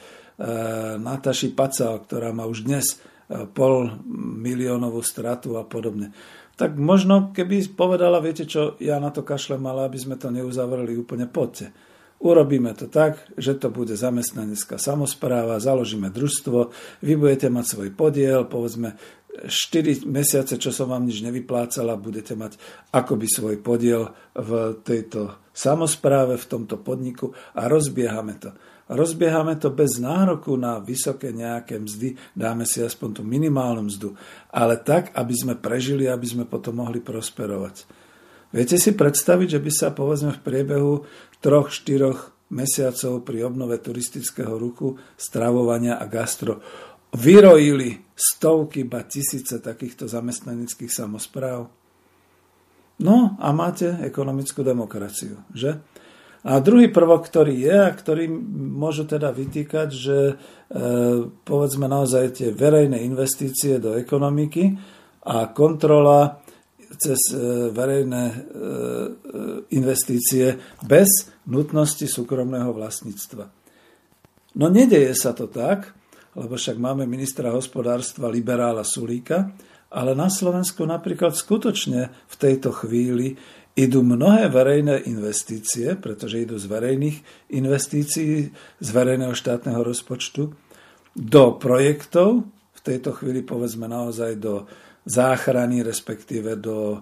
Nataši 0.97 1.53
Pacal, 1.53 2.01
ktorá 2.01 2.33
má 2.33 2.49
už 2.49 2.65
dnes 2.65 2.97
e, 2.97 3.45
pol 3.45 3.93
miliónovú 4.41 5.05
stratu 5.05 5.61
a 5.61 5.67
podobne 5.67 6.09
tak 6.55 6.79
možno 6.79 7.35
keby 7.35 7.67
povedala, 7.75 8.23
viete 8.23 8.47
čo, 8.47 8.79
ja 8.79 8.99
na 8.99 9.11
to 9.11 9.23
kašlem, 9.23 9.63
ale 9.67 9.87
aby 9.87 9.99
sme 9.99 10.15
to 10.15 10.31
neuzavreli 10.31 10.95
úplne, 10.95 11.27
poďte. 11.27 11.75
Urobíme 12.15 12.71
to 12.79 12.87
tak, 12.87 13.19
že 13.35 13.59
to 13.59 13.67
bude 13.67 13.91
zamestnanecká 13.91 14.79
samozpráva, 14.79 15.59
založíme 15.59 16.07
družstvo, 16.07 16.71
vy 17.03 17.13
budete 17.19 17.51
mať 17.51 17.65
svoj 17.67 17.89
podiel, 17.91 18.47
povedzme 18.47 18.95
4 19.43 20.07
mesiace, 20.07 20.55
čo 20.55 20.71
som 20.71 20.95
vám 20.95 21.03
nič 21.03 21.19
nevyplácala, 21.19 21.99
budete 21.99 22.39
mať 22.39 22.55
akoby 22.95 23.27
svoj 23.27 23.59
podiel 23.59 24.15
v 24.31 24.79
tejto 24.79 25.35
samozpráve, 25.51 26.39
v 26.39 26.45
tomto 26.47 26.79
podniku 26.79 27.35
a 27.51 27.67
rozbiehame 27.67 28.39
to. 28.39 28.55
Rozbiehame 28.85 29.57
to 29.57 29.73
bez 29.73 29.97
nároku 29.97 30.53
na 30.53 30.77
vysoké 30.77 31.33
nejaké 31.33 31.81
mzdy, 31.81 32.13
dáme 32.37 32.69
si 32.69 32.85
aspoň 32.85 33.09
tú 33.17 33.21
minimálnu 33.25 33.89
mzdu, 33.89 34.13
ale 34.53 34.77
tak, 34.77 35.09
aby 35.17 35.33
sme 35.33 35.57
prežili, 35.57 36.05
aby 36.05 36.25
sme 36.25 36.45
potom 36.45 36.85
mohli 36.85 37.01
prosperovať. 37.01 37.89
Viete 38.53 38.77
si 38.77 38.93
predstaviť, 38.93 39.57
že 39.57 39.59
by 39.59 39.71
sa 39.73 39.89
povedzme 39.89 40.37
v 40.37 40.43
priebehu 40.45 40.93
troch, 41.41 41.73
štyroch 41.73 42.29
mesiacov 42.53 43.25
pri 43.25 43.49
obnove 43.49 43.81
turistického 43.81 44.53
ruchu, 44.53 45.01
stravovania 45.17 45.97
a 45.97 46.05
gastro 46.05 46.61
vyrojili 47.15 48.05
stovky, 48.13 48.83
ba 48.83 49.07
tisíce 49.07 49.63
takýchto 49.63 50.05
zamestnaneckých 50.05 50.91
samozpráv? 50.91 51.71
No 53.01 53.35
a 53.39 53.51
máte 53.51 53.97
ekonomickú 54.03 54.63
demokraciu, 54.63 55.43
že? 55.51 55.79
A 56.45 56.61
druhý 56.61 56.93
prvok, 56.93 57.25
ktorý 57.25 57.65
je 57.65 57.73
a 57.73 57.89
ktorý 57.89 58.29
môžu 58.53 59.09
teda 59.09 59.33
vytýkať, 59.33 59.89
že 59.89 60.17
e, 60.29 60.33
povedzme 61.41 61.89
naozaj 61.89 62.37
tie 62.37 62.49
verejné 62.53 63.01
investície 63.01 63.81
do 63.81 63.97
ekonomiky 63.97 64.77
a 65.25 65.49
kontrola 65.49 66.37
cez 67.01 67.17
e, 67.33 67.73
verejné 67.73 68.23
e, 68.29 68.35
investície 69.73 70.53
bez 70.85 71.33
nutnosti 71.49 72.05
súkromného 72.05 72.69
vlastníctva. 72.77 73.49
No 74.61 74.69
nedeje 74.69 75.17
sa 75.17 75.33
to 75.33 75.49
tak, 75.49 75.97
lebo 76.37 76.61
však 76.61 76.77
máme 76.77 77.09
ministra 77.09 77.49
hospodárstva 77.57 78.29
liberála 78.29 78.85
Sulíka, 78.85 79.49
ale 79.89 80.13
na 80.13 80.29
Slovensku 80.29 80.85
napríklad 80.85 81.33
skutočne 81.33 82.11
v 82.11 82.35
tejto 82.37 82.69
chvíli 82.69 83.33
idú 83.75 83.99
mnohé 84.07 84.47
verejné 84.47 85.03
investície, 85.11 85.99
pretože 85.99 86.47
idú 86.47 86.55
z 86.55 86.71
verejných 86.71 87.17
investícií, 87.51 88.49
z 88.79 88.89
verejného 88.95 89.35
štátneho 89.35 89.83
rozpočtu, 89.83 90.55
do 91.15 91.43
projektov, 91.59 92.47
v 92.47 92.81
tejto 92.81 93.11
chvíli 93.15 93.43
povedzme 93.43 93.87
naozaj 93.91 94.39
do 94.39 94.67
záchrany, 95.05 95.83
respektíve 95.83 96.55
do 96.59 96.97
e, 96.97 96.99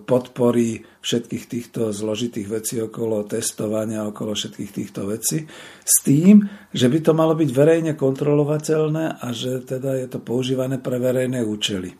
podpory 0.00 0.80
všetkých 1.02 1.44
týchto 1.50 1.80
zložitých 1.90 2.48
vecí 2.48 2.76
okolo 2.82 3.26
testovania, 3.26 4.06
okolo 4.06 4.38
všetkých 4.38 4.70
týchto 4.70 5.10
vecí, 5.10 5.44
s 5.82 5.96
tým, 6.02 6.46
že 6.72 6.86
by 6.88 6.98
to 7.02 7.12
malo 7.12 7.34
byť 7.34 7.50
verejne 7.52 7.92
kontrolovateľné 7.98 9.22
a 9.22 9.26
že 9.34 9.60
teda 9.66 9.98
je 9.98 10.06
to 10.08 10.18
používané 10.22 10.78
pre 10.78 10.98
verejné 10.98 11.42
účely. 11.42 11.94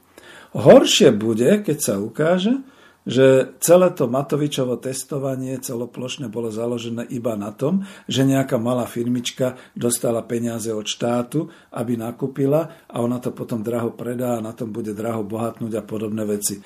Horšie 0.52 1.12
bude, 1.16 1.64
keď 1.64 1.78
sa 1.78 1.94
ukáže, 2.00 2.60
že 3.02 3.58
celé 3.58 3.90
to 3.90 4.06
Matovičovo 4.06 4.78
testovanie 4.78 5.58
celoplošne 5.58 6.30
bolo 6.30 6.54
založené 6.54 7.06
iba 7.10 7.34
na 7.34 7.50
tom, 7.50 7.82
že 8.06 8.22
nejaká 8.22 8.58
malá 8.62 8.86
firmička 8.86 9.58
dostala 9.74 10.22
peniaze 10.22 10.70
od 10.70 10.86
štátu, 10.86 11.50
aby 11.74 11.98
nakúpila 11.98 12.86
a 12.86 13.02
ona 13.02 13.18
to 13.18 13.34
potom 13.34 13.66
draho 13.66 13.90
predá 13.90 14.38
a 14.38 14.44
na 14.44 14.54
tom 14.54 14.70
bude 14.70 14.94
draho 14.94 15.26
bohatnúť 15.26 15.72
a 15.78 15.82
podobné 15.82 16.22
veci. 16.22 16.62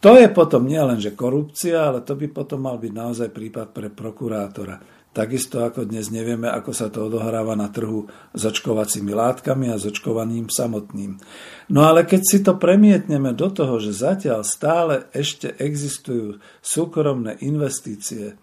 To 0.00 0.16
je 0.16 0.32
potom 0.32 0.64
nielenže 0.64 1.12
korupcia, 1.12 1.92
ale 1.92 2.00
to 2.00 2.16
by 2.16 2.30
potom 2.32 2.64
mal 2.64 2.80
byť 2.80 2.92
naozaj 2.94 3.28
prípad 3.28 3.66
pre 3.74 3.92
prokurátora. 3.92 4.99
Takisto 5.10 5.66
ako 5.66 5.90
dnes 5.90 6.06
nevieme, 6.14 6.46
ako 6.46 6.70
sa 6.70 6.86
to 6.86 7.10
odohráva 7.10 7.58
na 7.58 7.66
trhu 7.66 8.06
s 8.30 8.42
očkovacími 8.46 9.10
látkami 9.10 9.66
a 9.66 9.74
s 9.74 9.90
očkovaním 9.90 10.46
samotným. 10.46 11.18
No 11.74 11.82
ale 11.82 12.06
keď 12.06 12.22
si 12.22 12.38
to 12.46 12.54
premietneme 12.54 13.34
do 13.34 13.50
toho, 13.50 13.82
že 13.82 13.90
zatiaľ 13.90 14.46
stále 14.46 15.10
ešte 15.10 15.50
existujú 15.58 16.38
súkromné 16.62 17.42
investície 17.42 18.38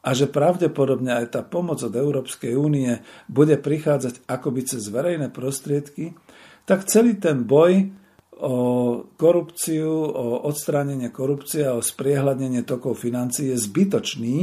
a 0.00 0.16
že 0.16 0.32
pravdepodobne 0.32 1.12
aj 1.20 1.36
tá 1.36 1.42
pomoc 1.44 1.84
od 1.84 1.92
Európskej 1.92 2.56
únie 2.56 2.96
bude 3.28 3.60
prichádzať 3.60 4.24
akoby 4.24 4.60
cez 4.72 4.88
verejné 4.88 5.28
prostriedky, 5.28 6.16
tak 6.64 6.88
celý 6.88 7.20
ten 7.20 7.44
boj 7.44 7.92
o 8.40 8.56
korupciu, 9.20 9.92
o 10.12 10.48
odstránenie 10.48 11.12
korupcie 11.12 11.64
a 11.64 11.76
o 11.76 11.84
spriehľadnenie 11.84 12.64
tokov 12.64 13.00
financií 13.04 13.52
je 13.52 13.60
zbytočný, 13.60 14.36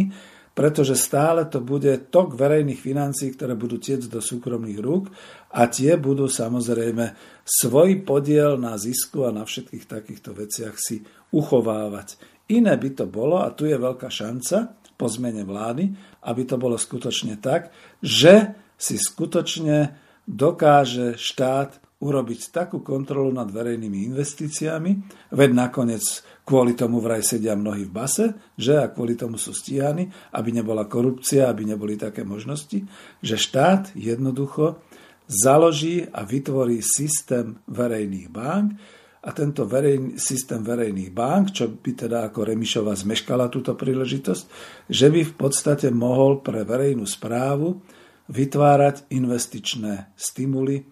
pretože 0.53 0.93
stále 0.93 1.49
to 1.49 1.59
bude 1.59 2.13
tok 2.13 2.37
verejných 2.37 2.77
financií, 2.77 3.33
ktoré 3.33 3.57
budú 3.57 3.81
tiec 3.81 4.05
do 4.05 4.21
súkromných 4.21 4.79
rúk 4.79 5.09
a 5.49 5.65
tie 5.65 5.97
budú 5.97 6.29
samozrejme 6.29 7.17
svoj 7.41 8.05
podiel 8.05 8.61
na 8.61 8.77
zisku 8.77 9.25
a 9.25 9.33
na 9.33 9.43
všetkých 9.43 9.85
takýchto 9.89 10.31
veciach 10.37 10.77
si 10.77 11.01
uchovávať. 11.33 12.21
Iné 12.53 12.77
by 12.77 12.89
to 12.93 13.05
bolo, 13.09 13.41
a 13.41 13.49
tu 13.51 13.65
je 13.65 13.73
veľká 13.73 14.13
šanca 14.13 14.77
po 14.93 15.09
zmene 15.09 15.41
vlády, 15.41 15.89
aby 16.29 16.41
to 16.45 16.61
bolo 16.61 16.77
skutočne 16.77 17.41
tak, 17.41 17.73
že 17.99 18.53
si 18.77 19.01
skutočne 19.01 19.97
dokáže 20.23 21.19
štát 21.19 21.82
urobiť 22.03 22.51
takú 22.51 22.83
kontrolu 22.83 23.31
nad 23.31 23.47
verejnými 23.47 24.11
investíciami, 24.11 24.91
veď 25.31 25.49
nakoniec 25.55 26.03
kvôli 26.43 26.75
tomu 26.75 26.99
vraj 26.99 27.23
sedia 27.23 27.55
mnohí 27.55 27.87
v 27.87 27.95
base, 27.95 28.25
že? 28.59 28.75
A 28.75 28.91
kvôli 28.91 29.15
tomu 29.15 29.39
sú 29.39 29.55
stíhaní, 29.55 30.11
aby 30.35 30.51
nebola 30.51 30.83
korupcia, 30.91 31.47
aby 31.47 31.63
neboli 31.63 31.95
také 31.95 32.27
možnosti, 32.27 32.83
že 33.23 33.35
štát 33.39 33.95
jednoducho 33.95 34.83
založí 35.27 36.03
a 36.11 36.27
vytvorí 36.27 36.83
systém 36.83 37.63
verejných 37.71 38.27
bank. 38.27 38.75
A 39.23 39.31
tento 39.31 39.63
verejný, 39.63 40.19
systém 40.19 40.59
verejných 40.59 41.15
bank, 41.15 41.55
čo 41.55 41.71
by 41.71 41.91
teda 41.95 42.27
ako 42.27 42.43
Remišova 42.43 42.91
zmeškala 42.91 43.47
túto 43.47 43.71
príležitosť, 43.71 44.43
že 44.91 45.07
by 45.07 45.23
v 45.23 45.33
podstate 45.39 45.87
mohol 45.95 46.43
pre 46.43 46.67
verejnú 46.67 47.07
správu 47.07 47.79
vytvárať 48.27 49.07
investičné 49.15 50.11
stimuly, 50.19 50.83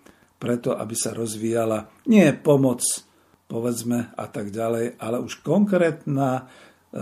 preto 0.42 0.74
aby 0.74 0.98
sa 0.98 1.14
rozvíjala 1.14 2.10
nie 2.10 2.26
pomoc 2.34 2.82
povedzme 3.52 4.16
a 4.16 4.26
tak 4.32 4.48
ďalej, 4.48 4.96
ale 4.96 5.20
už 5.20 5.44
konkrétna, 5.44 6.48
e, 6.96 7.02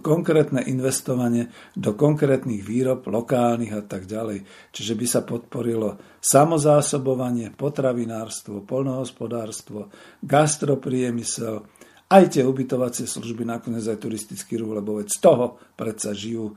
konkrétne 0.00 0.64
investovanie 0.64 1.52
do 1.76 1.92
konkrétnych 1.92 2.64
výrob 2.64 3.04
lokálnych 3.04 3.76
a 3.76 3.84
tak 3.84 4.08
ďalej. 4.08 4.40
Čiže 4.72 4.96
by 4.96 5.06
sa 5.06 5.20
podporilo 5.20 6.00
samozásobovanie, 6.24 7.52
potravinárstvo, 7.52 8.64
polnohospodárstvo, 8.64 9.92
gastropriemysel, 10.24 11.68
aj 12.10 12.24
tie 12.26 12.42
ubytovacie 12.42 13.04
služby, 13.04 13.44
nakoniec 13.44 13.84
aj 13.86 14.00
turistický 14.00 14.56
ruch, 14.56 14.80
lebo 14.80 14.98
veď 14.98 15.08
z 15.12 15.18
toho 15.20 15.60
predsa 15.76 16.16
žijú 16.16 16.48
e, 16.48 16.54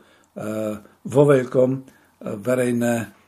vo 1.03 1.23
veľkom 1.27 1.69
e, 1.75 1.79
verejné 2.39 3.22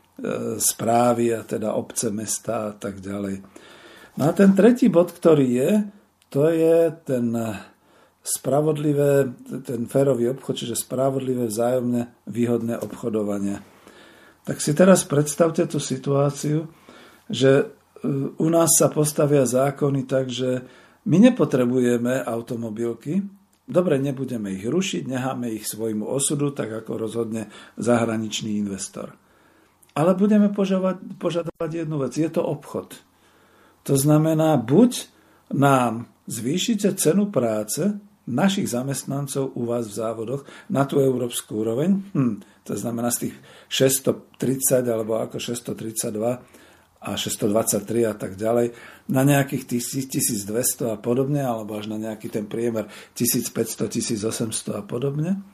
správy 0.58 1.36
a 1.36 1.44
teda 1.44 1.76
obce, 1.76 2.08
mesta 2.12 2.72
a 2.72 2.74
tak 2.76 3.04
ďalej. 3.04 3.44
No 4.16 4.24
a 4.28 4.32
ten 4.32 4.56
tretí 4.56 4.88
bod, 4.88 5.12
ktorý 5.12 5.48
je, 5.48 5.72
to 6.32 6.48
je 6.48 6.92
ten 7.04 7.36
spravodlivé, 8.26 9.30
ten 9.62 9.86
férový 9.86 10.34
obchod, 10.34 10.56
čiže 10.58 10.82
spravodlivé 10.82 11.46
vzájomne 11.46 12.26
výhodné 12.26 12.80
obchodovanie. 12.82 13.62
Tak 14.48 14.58
si 14.58 14.74
teraz 14.74 15.06
predstavte 15.06 15.68
tú 15.70 15.78
situáciu, 15.78 16.66
že 17.30 17.52
e, 17.62 17.66
u 18.38 18.48
nás 18.50 18.74
sa 18.78 18.90
postavia 18.90 19.46
zákony 19.46 20.10
tak, 20.10 20.30
že 20.34 20.66
my 21.06 21.18
nepotrebujeme 21.30 22.26
automobilky, 22.26 23.22
dobre, 23.70 24.02
nebudeme 24.02 24.58
ich 24.58 24.66
rušiť, 24.66 25.06
necháme 25.06 25.54
ich 25.54 25.70
svojmu 25.70 26.10
osudu, 26.10 26.50
tak 26.54 26.86
ako 26.86 26.98
rozhodne 26.98 27.50
zahraničný 27.78 28.58
investor. 28.58 29.14
Ale 29.96 30.12
budeme 30.14 30.52
požadovať, 30.52 30.98
požadovať 31.18 31.72
jednu 31.72 32.04
vec, 32.04 32.12
je 32.12 32.28
to 32.28 32.44
obchod. 32.44 33.00
To 33.88 33.96
znamená, 33.96 34.60
buď 34.60 35.08
nám 35.56 36.12
zvýšite 36.28 37.00
cenu 37.00 37.32
práce 37.32 37.96
našich 38.26 38.68
zamestnancov 38.68 39.54
u 39.54 39.70
vás 39.70 39.86
v 39.86 39.98
závodoch 40.02 40.42
na 40.68 40.84
tú 40.90 40.98
európsku 40.98 41.62
úroveň, 41.62 42.02
hm, 42.12 42.42
to 42.66 42.74
znamená 42.74 43.14
z 43.14 43.30
tých 43.30 43.36
630 43.70 44.90
alebo 44.90 45.22
ako 45.22 45.38
632 45.38 46.42
a 47.06 47.12
623 47.14 48.10
a 48.10 48.14
tak 48.18 48.34
ďalej, 48.34 48.74
na 49.14 49.22
nejakých 49.22 49.78
1200 49.78 50.90
a 50.90 50.98
podobne, 50.98 51.46
alebo 51.46 51.78
až 51.78 51.94
na 51.94 52.02
nejaký 52.02 52.34
ten 52.34 52.50
priemer 52.50 52.90
1500, 53.14 53.94
1800 53.94 54.74
a 54.74 54.82
podobne. 54.82 55.46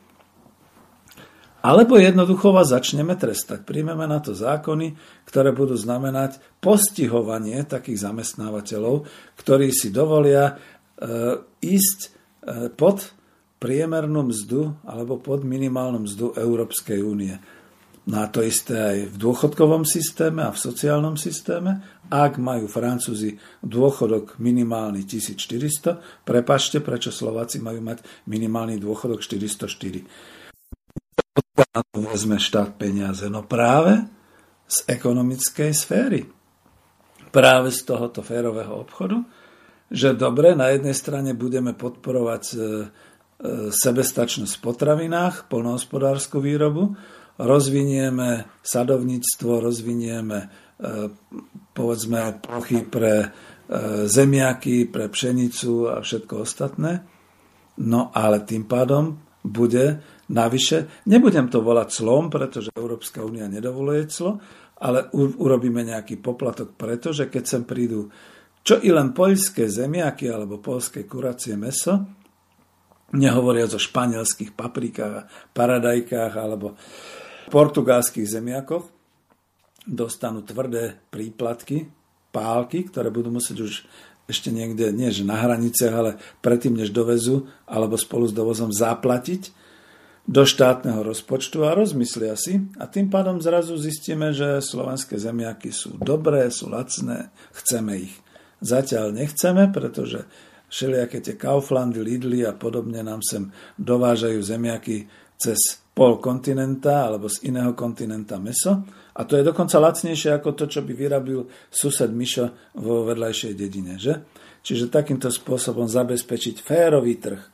Alebo 1.62 2.02
jednoducho 2.02 2.50
vás 2.50 2.74
začneme 2.74 3.14
trestať. 3.14 3.62
Príjmeme 3.62 4.10
na 4.10 4.18
to 4.18 4.34
zákony, 4.34 4.98
ktoré 5.30 5.54
budú 5.54 5.78
znamenať 5.78 6.42
postihovanie 6.58 7.62
takých 7.70 8.10
zamestnávateľov, 8.10 9.06
ktorí 9.38 9.70
si 9.70 9.94
dovolia 9.94 10.50
e, 10.50 10.54
ísť 11.62 12.00
e, 12.02 12.10
pod 12.74 13.14
priemernú 13.62 14.34
mzdu 14.34 14.74
alebo 14.82 15.22
pod 15.22 15.46
minimálnu 15.46 16.10
mzdu 16.10 16.34
Európskej 16.34 16.98
únie. 17.06 17.38
No 18.10 18.26
a 18.26 18.34
to 18.34 18.42
isté 18.42 18.74
aj 18.74 18.98
v 19.14 19.16
dôchodkovom 19.22 19.86
systéme 19.86 20.42
a 20.42 20.50
v 20.50 20.58
sociálnom 20.58 21.14
systéme. 21.14 21.86
Ak 22.10 22.42
majú 22.42 22.66
Francúzi 22.66 23.38
dôchodok 23.62 24.42
minimálny 24.42 25.06
1400, 25.06 26.26
prepačte, 26.26 26.82
prečo 26.82 27.14
Slováci 27.14 27.62
majú 27.62 27.86
mať 27.86 28.02
minimálny 28.26 28.82
dôchodok 28.82 29.22
404 29.22 30.41
to 31.32 32.00
vezme 32.04 32.40
štát 32.40 32.76
peniaze? 32.76 33.28
No 33.32 33.44
práve 33.48 34.04
z 34.68 34.78
ekonomickej 34.88 35.72
sféry. 35.76 36.22
Práve 37.32 37.72
z 37.72 37.88
tohoto 37.88 38.20
férového 38.20 38.76
obchodu, 38.76 39.24
že 39.92 40.16
dobre, 40.16 40.56
na 40.56 40.72
jednej 40.72 40.96
strane 40.96 41.32
budeme 41.36 41.76
podporovať 41.76 42.44
e, 42.52 42.56
e, 42.56 42.64
sebestačnosť 43.72 44.60
v 44.60 44.64
potravinách, 44.64 45.48
polnohospodárskú 45.52 46.40
výrobu, 46.44 46.96
rozvinieme 47.40 48.48
sadovníctvo, 48.64 49.52
rozvinieme 49.64 50.40
e, 50.40 50.48
povedzme 51.76 52.40
plochy 52.40 52.88
pre 52.88 53.32
zemiaky, 54.04 54.92
pre 54.92 55.08
pšenicu 55.08 55.88
a 55.88 56.04
všetko 56.04 56.44
ostatné. 56.44 57.08
No 57.80 58.12
ale 58.12 58.44
tým 58.44 58.68
pádom 58.68 59.16
bude 59.48 60.04
Navyše, 60.32 61.04
nebudem 61.12 61.52
to 61.52 61.60
volať 61.60 61.88
clom, 61.92 62.32
pretože 62.32 62.72
Európska 62.72 63.20
únia 63.20 63.52
nedovoluje 63.52 64.08
clo, 64.08 64.40
ale 64.80 65.12
urobíme 65.14 65.84
nejaký 65.84 66.24
poplatok, 66.24 66.74
pretože 66.80 67.28
keď 67.28 67.44
sem 67.44 67.64
prídu 67.68 68.08
čo 68.62 68.78
i 68.78 68.94
len 68.94 69.10
poľské 69.10 69.66
zemiaky 69.66 70.30
alebo 70.30 70.62
polské 70.62 71.10
kuracie 71.10 71.58
meso, 71.58 72.06
nehovoriac 73.18 73.74
o 73.74 73.82
španielských 73.82 74.54
paprikách, 74.54 75.28
paradajkách 75.52 76.34
alebo 76.38 76.78
portugalských 77.50 78.30
zemiakoch, 78.30 78.86
dostanú 79.84 80.46
tvrdé 80.46 80.94
príplatky, 81.10 81.90
pálky, 82.30 82.86
ktoré 82.86 83.10
budú 83.10 83.34
musieť 83.34 83.58
už 83.66 83.74
ešte 84.30 84.54
niekde, 84.54 84.94
nie 84.94 85.10
že 85.12 85.28
na 85.28 85.42
hraniciach, 85.42 85.92
ale 85.92 86.12
predtým, 86.40 86.78
než 86.78 86.94
dovezú, 86.94 87.50
alebo 87.66 87.98
spolu 87.98 88.30
s 88.30 88.38
dovozom 88.38 88.72
zaplatiť 88.72 89.52
do 90.30 90.46
štátneho 90.46 91.02
rozpočtu 91.02 91.66
a 91.66 91.74
rozmyslia 91.74 92.38
si 92.38 92.62
a 92.78 92.86
tým 92.86 93.10
pádom 93.10 93.42
zrazu 93.42 93.74
zistíme, 93.78 94.32
že 94.32 94.62
slovenské 94.62 95.18
zemiaky 95.18 95.74
sú 95.74 95.98
dobré, 95.98 96.46
sú 96.54 96.70
lacné, 96.70 97.34
chceme 97.58 98.06
ich. 98.06 98.16
Zatiaľ 98.62 99.18
nechceme, 99.18 99.74
pretože 99.74 100.30
všelijaké 100.70 101.20
tie 101.26 101.36
Kauflandy, 101.36 102.00
Lidly 102.06 102.46
a 102.46 102.54
podobne 102.54 103.02
nám 103.02 103.26
sem 103.26 103.50
dovážajú 103.82 104.40
zemiaky 104.40 105.10
cez 105.42 105.82
pol 105.92 106.22
kontinenta 106.22 107.10
alebo 107.10 107.28
z 107.28 107.52
iného 107.52 107.76
kontinenta 107.76 108.40
meso 108.40 108.86
a 109.12 109.28
to 109.28 109.36
je 109.36 109.44
dokonca 109.44 109.76
lacnejšie 109.82 110.32
ako 110.40 110.56
to, 110.56 110.66
čo 110.72 110.86
by 110.88 110.96
vyrobil 110.96 111.50
sused 111.68 112.08
Mišo 112.16 112.78
vo 112.80 113.04
vedľajšej 113.04 113.54
dedine. 113.58 114.00
Že? 114.00 114.24
Čiže 114.64 114.94
takýmto 114.94 115.28
spôsobom 115.28 115.90
zabezpečiť 115.90 116.64
férový 116.64 117.20
trh 117.20 117.51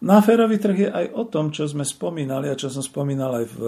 Na 0.00 0.24
férový 0.24 0.56
trh 0.56 0.78
je 0.80 0.88
aj 0.88 1.06
o 1.12 1.28
tom, 1.28 1.52
čo 1.52 1.68
sme 1.68 1.84
spomínali 1.84 2.48
a 2.48 2.56
čo 2.56 2.72
som 2.72 2.80
spomínal 2.80 3.44
aj 3.44 3.46
v 3.52 3.60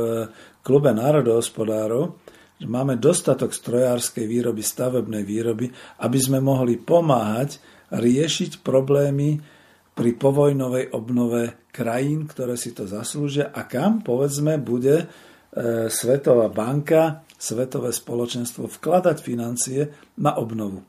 klube 0.65 0.89
národohospodárov, 0.97 2.17
že 2.57 2.69
máme 2.71 2.97
dostatok 2.97 3.53
strojárskej 3.53 4.25
výroby, 4.25 4.65
stavebnej 4.65 5.29
výroby, 5.29 5.69
aby 6.01 6.19
sme 6.23 6.41
mohli 6.41 6.81
pomáhať 6.81 7.61
riešiť 7.93 8.65
problémy 8.65 9.37
pri 9.93 10.11
povojnovej 10.17 10.97
obnove 10.97 11.69
krajín, 11.69 12.25
ktoré 12.25 12.57
si 12.57 12.73
to 12.73 12.89
zaslúžia 12.89 13.53
a 13.53 13.69
kam, 13.69 14.01
povedzme, 14.01 14.57
bude 14.57 15.05
e, 15.05 15.07
Svetová 15.93 16.49
banka, 16.49 17.29
Svetové 17.37 17.93
spoločenstvo 17.93 18.71
vkladať 18.71 19.17
financie 19.21 19.81
na 20.23 20.39
obnovu. 20.41 20.81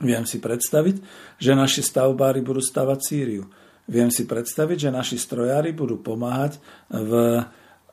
Viem 0.00 0.24
si 0.24 0.40
predstaviť, 0.40 0.96
že 1.36 1.52
naši 1.52 1.84
stavbári 1.84 2.40
budú 2.40 2.64
stavať 2.64 2.98
Sýriu. 3.02 3.44
Viem 3.90 4.14
si 4.14 4.22
predstaviť, 4.22 4.86
že 4.86 4.90
naši 4.94 5.18
strojári 5.18 5.74
budú 5.74 5.98
pomáhať 5.98 6.62
v 6.94 7.42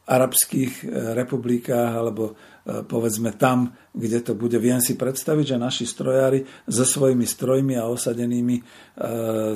arabských 0.08 0.72
eh, 0.82 0.88
republikách 1.14 1.92
alebo 1.92 2.34
eh, 2.34 2.86
povedzme 2.88 3.36
tam, 3.36 3.76
kde 3.92 4.24
to 4.24 4.34
bude. 4.40 4.56
Viem 4.62 4.80
si 4.80 4.96
predstaviť, 4.96 5.58
že 5.58 5.58
naši 5.60 5.84
strojári 5.84 6.46
so 6.70 6.88
svojimi 6.88 7.28
strojmi 7.28 7.76
a 7.76 7.92
osadenými 7.92 8.58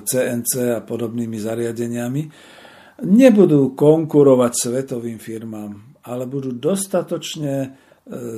CNC 0.04 0.52
eh, 0.60 0.76
a 0.76 0.80
podobnými 0.84 1.38
zariadeniami 1.40 2.24
nebudú 3.02 3.74
konkurovať 3.74 4.52
svetovým 4.54 5.18
firmám, 5.18 5.98
ale 6.06 6.30
budú 6.30 6.54
dostatočne 6.54 7.90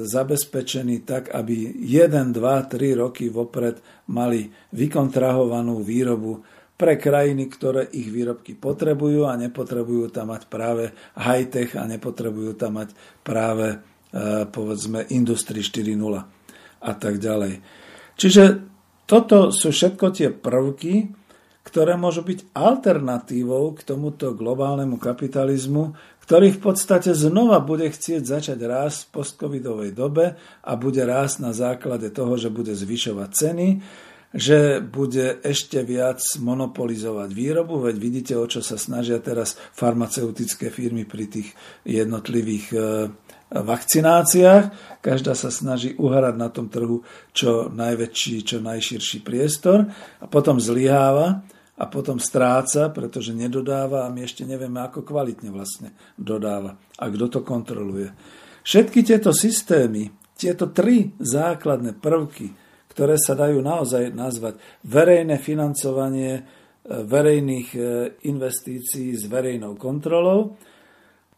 zabezpečení 0.03 1.07
tak, 1.07 1.31
aby 1.31 1.83
1, 1.83 2.35
2, 2.35 2.71
3 2.71 2.99
roky 2.99 3.31
vopred 3.31 3.79
mali 4.11 4.47
vykontrahovanú 4.75 5.83
výrobu 5.83 6.43
pre 6.83 6.99
krajiny, 6.99 7.47
ktoré 7.47 7.87
ich 7.95 8.11
výrobky 8.11 8.59
potrebujú 8.59 9.23
a 9.23 9.39
nepotrebujú 9.39 10.11
tam 10.11 10.35
mať 10.35 10.51
práve 10.51 10.91
high-tech 11.15 11.79
a 11.79 11.87
nepotrebujú 11.87 12.59
tam 12.59 12.83
mať 12.83 12.91
práve 13.23 13.71
e, 13.71 13.77
povedzme 14.51 15.07
Industry 15.15 15.63
4.0 15.63 15.95
a 16.83 16.91
tak 16.99 17.23
ďalej. 17.23 17.63
Čiže 18.19 18.43
toto 19.07 19.55
sú 19.55 19.71
všetko 19.71 20.05
tie 20.11 20.35
prvky, 20.35 21.07
ktoré 21.63 21.95
môžu 21.95 22.27
byť 22.27 22.51
alternatívou 22.51 23.71
k 23.79 23.87
tomuto 23.87 24.35
globálnemu 24.35 24.99
kapitalizmu, 24.99 25.95
ktorý 26.27 26.51
v 26.51 26.59
podstate 26.59 27.15
znova 27.15 27.63
bude 27.63 27.87
chcieť 27.87 28.27
začať 28.27 28.59
rásť 28.59 29.07
v 29.07 29.11
postcovidovej 29.15 29.95
dobe 29.95 30.35
a 30.35 30.71
bude 30.75 30.99
rásť 30.99 31.47
na 31.47 31.55
základe 31.55 32.11
toho, 32.11 32.35
že 32.35 32.51
bude 32.51 32.75
zvyšovať 32.75 33.29
ceny, 33.31 33.67
že 34.33 34.81
bude 34.81 35.37
ešte 35.45 35.85
viac 35.85 36.17
monopolizovať 36.41 37.29
výrobu, 37.29 37.85
veď 37.85 37.95
vidíte, 38.01 38.33
o 38.33 38.49
čo 38.49 38.65
sa 38.65 38.81
snažia 38.81 39.21
teraz 39.21 39.53
farmaceutické 39.77 40.73
firmy 40.73 41.05
pri 41.05 41.29
tých 41.29 41.53
jednotlivých 41.85 42.65
e, 42.73 42.77
vakcináciách. 43.53 44.97
Každá 45.05 45.37
sa 45.37 45.53
snaží 45.53 45.93
uhrať 45.93 46.35
na 46.35 46.49
tom 46.49 46.65
trhu 46.65 47.05
čo 47.29 47.69
najväčší, 47.69 48.35
čo 48.41 48.57
najširší 48.57 49.21
priestor 49.21 49.85
a 50.17 50.25
potom 50.25 50.57
zlyháva 50.57 51.45
a 51.77 51.85
potom 51.85 52.17
stráca, 52.17 52.89
pretože 52.89 53.37
nedodáva 53.37 54.09
a 54.09 54.13
my 54.13 54.25
ešte 54.25 54.49
nevieme, 54.49 54.81
ako 54.81 55.05
kvalitne 55.05 55.53
vlastne 55.53 55.93
dodáva 56.17 56.73
a 56.97 57.05
kto 57.05 57.25
to 57.29 57.39
kontroluje. 57.45 58.09
Všetky 58.65 59.05
tieto 59.05 59.29
systémy, 59.29 60.09
tieto 60.33 60.73
tri 60.73 61.13
základné 61.21 62.01
prvky, 62.01 62.62
ktoré 62.93 63.17
sa 63.17 63.33
dajú 63.33 63.59
naozaj 63.59 64.13
nazvať 64.13 64.61
verejné 64.85 65.41
financovanie 65.41 66.31
e, 66.37 66.41
verejných 66.85 67.69
e, 67.73 67.79
investícií 68.29 69.17
s 69.17 69.25
verejnou 69.25 69.73
kontrolou, 69.75 70.53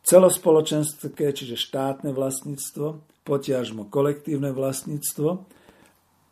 celospoločenské, 0.05 1.31
čiže 1.31 1.55
štátne 1.57 2.11
vlastníctvo, 2.13 3.01
potiažmo 3.25 3.87
kolektívne 3.89 4.53
vlastníctvo, 4.53 5.47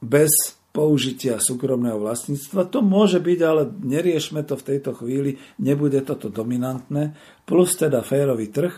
bez 0.04 0.60
použitia 0.74 1.38
súkromného 1.38 2.02
vlastníctva. 2.02 2.70
To 2.74 2.82
môže 2.82 3.22
byť, 3.22 3.40
ale 3.46 3.70
neriešme 3.70 4.42
to 4.44 4.58
v 4.58 4.68
tejto 4.74 4.92
chvíli, 4.98 5.38
nebude 5.62 6.02
toto 6.02 6.34
dominantné, 6.34 7.14
plus 7.46 7.78
teda 7.78 8.02
férový 8.02 8.50
trh, 8.50 8.74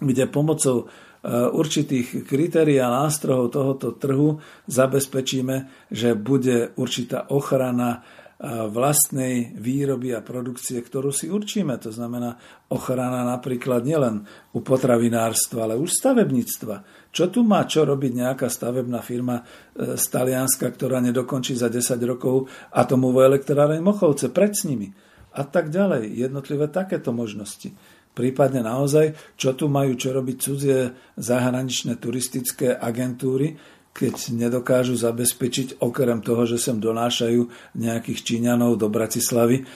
kde 0.00 0.24
pomocou 0.26 0.88
určitých 1.24 2.28
kritérií 2.28 2.76
a 2.84 2.92
nástrojov 2.92 3.48
tohoto 3.48 3.96
trhu 3.96 4.44
zabezpečíme, 4.68 5.88
že 5.88 6.12
bude 6.12 6.76
určitá 6.76 7.32
ochrana 7.32 8.04
eh, 8.04 8.68
vlastnej 8.68 9.56
výroby 9.56 10.12
a 10.12 10.20
produkcie, 10.20 10.84
ktorú 10.84 11.08
si 11.16 11.32
určíme. 11.32 11.80
To 11.80 11.88
znamená 11.88 12.36
ochrana 12.68 13.24
napríklad 13.24 13.88
nielen 13.88 14.28
u 14.52 14.60
potravinárstva, 14.60 15.64
ale 15.64 15.80
už 15.80 15.96
stavebníctva. 15.96 17.08
Čo 17.08 17.32
tu 17.32 17.40
má 17.40 17.64
čo 17.64 17.88
robiť 17.88 18.12
nejaká 18.20 18.52
stavebná 18.52 19.00
firma 19.00 19.40
eh, 19.40 19.96
z 19.96 20.04
Talianska, 20.12 20.68
ktorá 20.68 21.00
nedokončí 21.00 21.56
za 21.56 21.72
10 21.72 21.96
rokov 22.04 22.52
atomovú 22.68 23.24
elektráreň 23.24 23.80
Mochovce 23.80 24.28
pred 24.28 24.52
s 24.52 24.68
nimi? 24.68 24.92
A 25.34 25.42
tak 25.42 25.72
ďalej. 25.72 26.14
Jednotlivé 26.14 26.70
takéto 26.70 27.10
možnosti. 27.10 27.74
Prípadne 28.14 28.62
naozaj, 28.62 29.18
čo 29.34 29.58
tu 29.58 29.66
majú 29.66 29.98
čo 29.98 30.14
robiť 30.14 30.36
cudzie 30.38 30.94
zahraničné 31.18 31.98
turistické 31.98 32.70
agentúry, 32.70 33.58
keď 33.94 34.34
nedokážu 34.34 34.94
zabezpečiť, 34.98 35.82
okrem 35.82 36.22
toho, 36.22 36.46
že 36.46 36.58
sem 36.58 36.78
donášajú 36.78 37.74
nejakých 37.78 38.20
Číňanov 38.22 38.78
do 38.78 38.90
Bratislavy, 38.90 39.66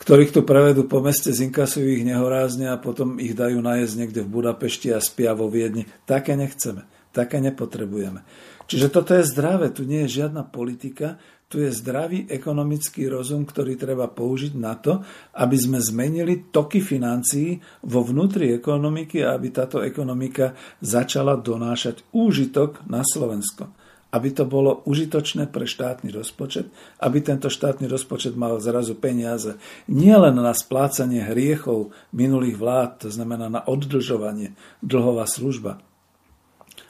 ktorých 0.00 0.34
tu 0.34 0.40
prevedú 0.42 0.84
po 0.90 0.98
meste, 0.98 1.30
zinkasujú 1.30 2.00
ich 2.00 2.04
nehorázne 2.04 2.68
a 2.68 2.80
potom 2.80 3.16
ich 3.22 3.38
dajú 3.38 3.62
najesť 3.62 3.94
niekde 3.96 4.20
v 4.26 4.32
Budapešti 4.34 4.90
a 4.90 4.98
spia 4.98 5.32
vo 5.32 5.46
Viedni. 5.46 5.86
Také 6.04 6.34
nechceme, 6.34 6.84
také 7.14 7.38
nepotrebujeme. 7.38 8.26
Čiže 8.66 8.88
toto 8.90 9.14
je 9.14 9.24
zdravé, 9.24 9.70
tu 9.70 9.86
nie 9.86 10.04
je 10.04 10.24
žiadna 10.24 10.48
politika, 10.48 11.22
tu 11.52 11.60
je 11.60 11.68
zdravý 11.68 12.24
ekonomický 12.32 13.12
rozum, 13.12 13.44
ktorý 13.44 13.76
treba 13.76 14.08
použiť 14.08 14.56
na 14.56 14.72
to, 14.72 15.04
aby 15.36 15.52
sme 15.60 15.76
zmenili 15.84 16.48
toky 16.48 16.80
financií 16.80 17.60
vo 17.84 18.00
vnútri 18.00 18.56
ekonomiky 18.56 19.20
a 19.20 19.36
aby 19.36 19.52
táto 19.52 19.84
ekonomika 19.84 20.56
začala 20.80 21.36
donášať 21.36 22.08
úžitok 22.16 22.88
na 22.88 23.04
Slovensko. 23.04 23.68
Aby 24.16 24.32
to 24.32 24.48
bolo 24.48 24.80
užitočné 24.88 25.52
pre 25.52 25.68
štátny 25.68 26.08
rozpočet, 26.08 26.72
aby 27.04 27.20
tento 27.20 27.52
štátny 27.52 27.84
rozpočet 27.84 28.32
mal 28.32 28.56
zrazu 28.56 28.96
peniaze 28.96 29.60
nielen 29.92 30.40
na 30.40 30.56
splácanie 30.56 31.20
hriechov 31.20 31.92
minulých 32.16 32.56
vlád, 32.56 32.90
to 33.04 33.08
znamená 33.12 33.52
na 33.52 33.60
oddlžovanie, 33.60 34.56
dlhová 34.80 35.28
služba, 35.28 35.84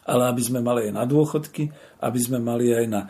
ale 0.06 0.22
aby 0.30 0.42
sme 0.42 0.62
mali 0.62 0.90
aj 0.90 0.94
na 0.94 1.04
dôchodky, 1.06 1.70
aby 1.98 2.18
sme 2.18 2.38
mali 2.38 2.70
aj 2.70 2.86
na 2.86 3.02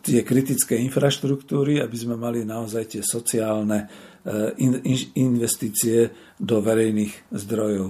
tie 0.00 0.24
kritické 0.24 0.80
infraštruktúry, 0.80 1.78
aby 1.82 1.96
sme 1.98 2.16
mali 2.18 2.42
naozaj 2.42 2.98
tie 2.98 3.02
sociálne 3.04 3.84
eh, 3.84 4.54
investície 5.20 6.10
do 6.40 6.58
verejných 6.64 7.34
zdrojov. 7.34 7.88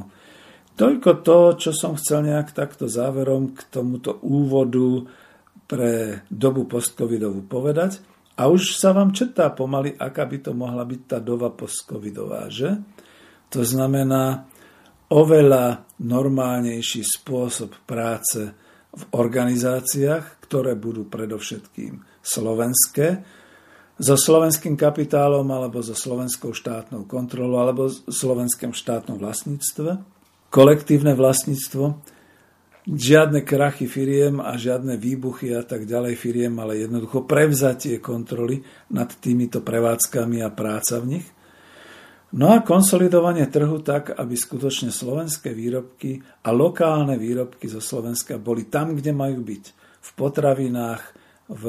Toľko 0.75 1.11
to, 1.23 1.39
čo 1.55 1.71
som 1.71 1.95
chcel 1.95 2.27
nejak 2.27 2.51
takto 2.51 2.91
záverom 2.91 3.55
k 3.55 3.63
tomuto 3.71 4.19
úvodu 4.27 5.07
pre 5.71 6.27
dobu 6.27 6.67
postcovidovú 6.67 7.47
povedať. 7.47 8.03
A 8.35 8.51
už 8.51 8.75
sa 8.75 8.91
vám 8.91 9.15
četá 9.15 9.55
pomaly, 9.55 9.95
aká 9.95 10.27
by 10.27 10.43
to 10.43 10.51
mohla 10.51 10.83
byť 10.83 11.01
tá 11.07 11.19
doba 11.23 11.55
postcovidová, 11.55 12.51
že? 12.51 12.83
To 13.55 13.63
znamená 13.63 14.51
oveľa 15.15 15.87
normálnejší 16.03 17.07
spôsob 17.07 17.87
práce 17.87 18.64
v 18.95 19.03
organizáciách, 19.11 20.39
ktoré 20.47 20.79
budú 20.79 21.07
predovšetkým 21.07 22.23
slovenské, 22.23 23.27
so 23.95 24.19
slovenským 24.19 24.75
kapitálom 24.75 25.47
alebo 25.55 25.79
so 25.79 25.95
slovenskou 25.95 26.51
štátnou 26.51 27.07
kontrolou 27.07 27.63
alebo 27.63 27.87
slovenským 27.91 28.75
štátnom 28.75 29.23
vlastníctve, 29.23 30.03
kolektívne 30.51 31.15
vlastníctvo, 31.15 32.03
žiadne 32.91 33.47
krachy 33.47 33.87
firiem 33.87 34.43
a 34.43 34.59
žiadne 34.59 34.99
výbuchy 34.99 35.55
a 35.55 35.63
tak 35.63 35.87
ďalej 35.87 36.19
firiem, 36.19 36.55
ale 36.59 36.83
jednoducho 36.83 37.23
prevzatie 37.23 38.03
kontroly 38.03 38.67
nad 38.91 39.15
týmito 39.15 39.63
prevádzkami 39.63 40.43
a 40.43 40.51
práca 40.51 40.99
v 40.99 41.19
nich– 41.19 41.27
No 42.35 42.51
a 42.51 42.67
konsolidovanie 42.67 43.47
trhu 43.47 43.79
tak, 43.79 44.11
aby 44.11 44.35
skutočne 44.35 44.91
slovenské 44.91 45.55
výrobky 45.55 46.19
a 46.43 46.51
lokálne 46.51 47.15
výrobky 47.15 47.71
zo 47.71 47.79
Slovenska 47.79 48.43
boli 48.43 48.67
tam, 48.67 48.99
kde 48.99 49.15
majú 49.15 49.47
byť. 49.47 49.65
V 50.03 50.11
potravinách, 50.19 51.03
v 51.47 51.65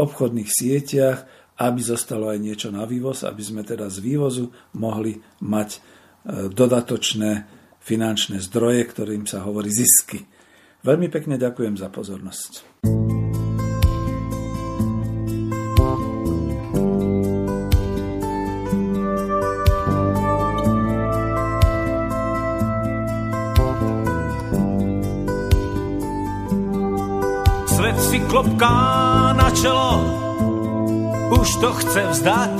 obchodných 0.00 0.48
sieťach, 0.48 1.28
aby 1.60 1.80
zostalo 1.84 2.32
aj 2.32 2.38
niečo 2.40 2.68
na 2.72 2.88
vývoz, 2.88 3.24
aby 3.28 3.42
sme 3.44 3.68
teda 3.68 3.92
z 3.92 4.00
vývozu 4.00 4.48
mohli 4.80 5.16
mať 5.44 5.70
e, 5.72 5.78
dodatočné 6.52 7.32
finančné 7.80 8.40
zdroje, 8.44 8.80
ktorým 8.88 9.28
sa 9.28 9.44
hovorí 9.44 9.68
zisky. 9.68 10.24
Veľmi 10.84 11.12
pekne 11.12 11.36
ďakujem 11.36 11.76
za 11.76 11.88
pozornosť. 11.92 12.52
Klopká 28.36 29.32
na 29.32 29.48
čelo, 29.48 29.96
už 31.40 31.48
to 31.56 31.72
chce 31.72 32.02
vzdať. 32.12 32.56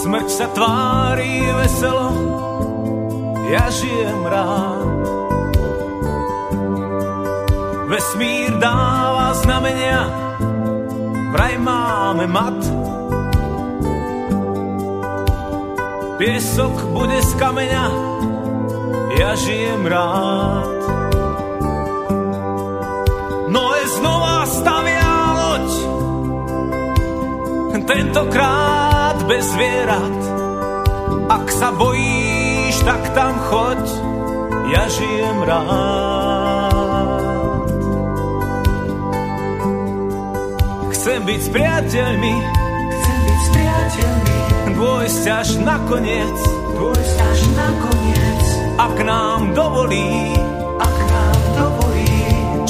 Smrť 0.00 0.28
sa 0.32 0.46
tvári 0.48 1.44
veselo, 1.60 2.08
ja 3.52 3.68
žijem 3.68 4.24
rád. 4.24 4.96
Vesmír 7.92 8.56
dáva 8.56 9.36
znamenia, 9.44 10.00
vraj 11.36 11.60
máme 11.60 12.24
mat. 12.32 12.60
Piesok 16.16 16.96
bude 16.96 17.20
z 17.20 17.32
kameňa, 17.36 17.86
ja 19.20 19.36
žijem 19.36 19.84
rád. 19.84 20.99
Noé 23.80 23.96
znova 23.96 24.44
stavia 24.44 25.12
loď, 25.32 25.72
tentokrát 27.88 29.16
bez 29.24 29.56
zvierat. 29.56 30.20
Ak 31.32 31.48
sa 31.48 31.72
bojíš, 31.72 32.76
tak 32.84 33.00
tam 33.16 33.40
choď, 33.40 33.80
ja 34.68 34.84
žijem 34.84 35.38
rád. 35.48 36.76
Chcem 40.92 41.24
byť 41.24 41.40
s 41.40 41.48
priateľmi, 41.48 42.34
chcem 42.84 43.18
byť 43.24 43.40
s 43.40 43.48
priateľmi, 43.48 44.36
dôjsť 44.76 45.24
až 45.24 45.48
nakoniec, 45.64 46.36
dôjsť 46.76 47.16
až 47.16 47.40
nakoniec, 47.56 48.44
ak 48.76 48.96
nám 49.08 49.56
dovolí, 49.56 50.36
ak 50.36 50.36
nám 50.36 50.36
dovolí. 50.36 50.49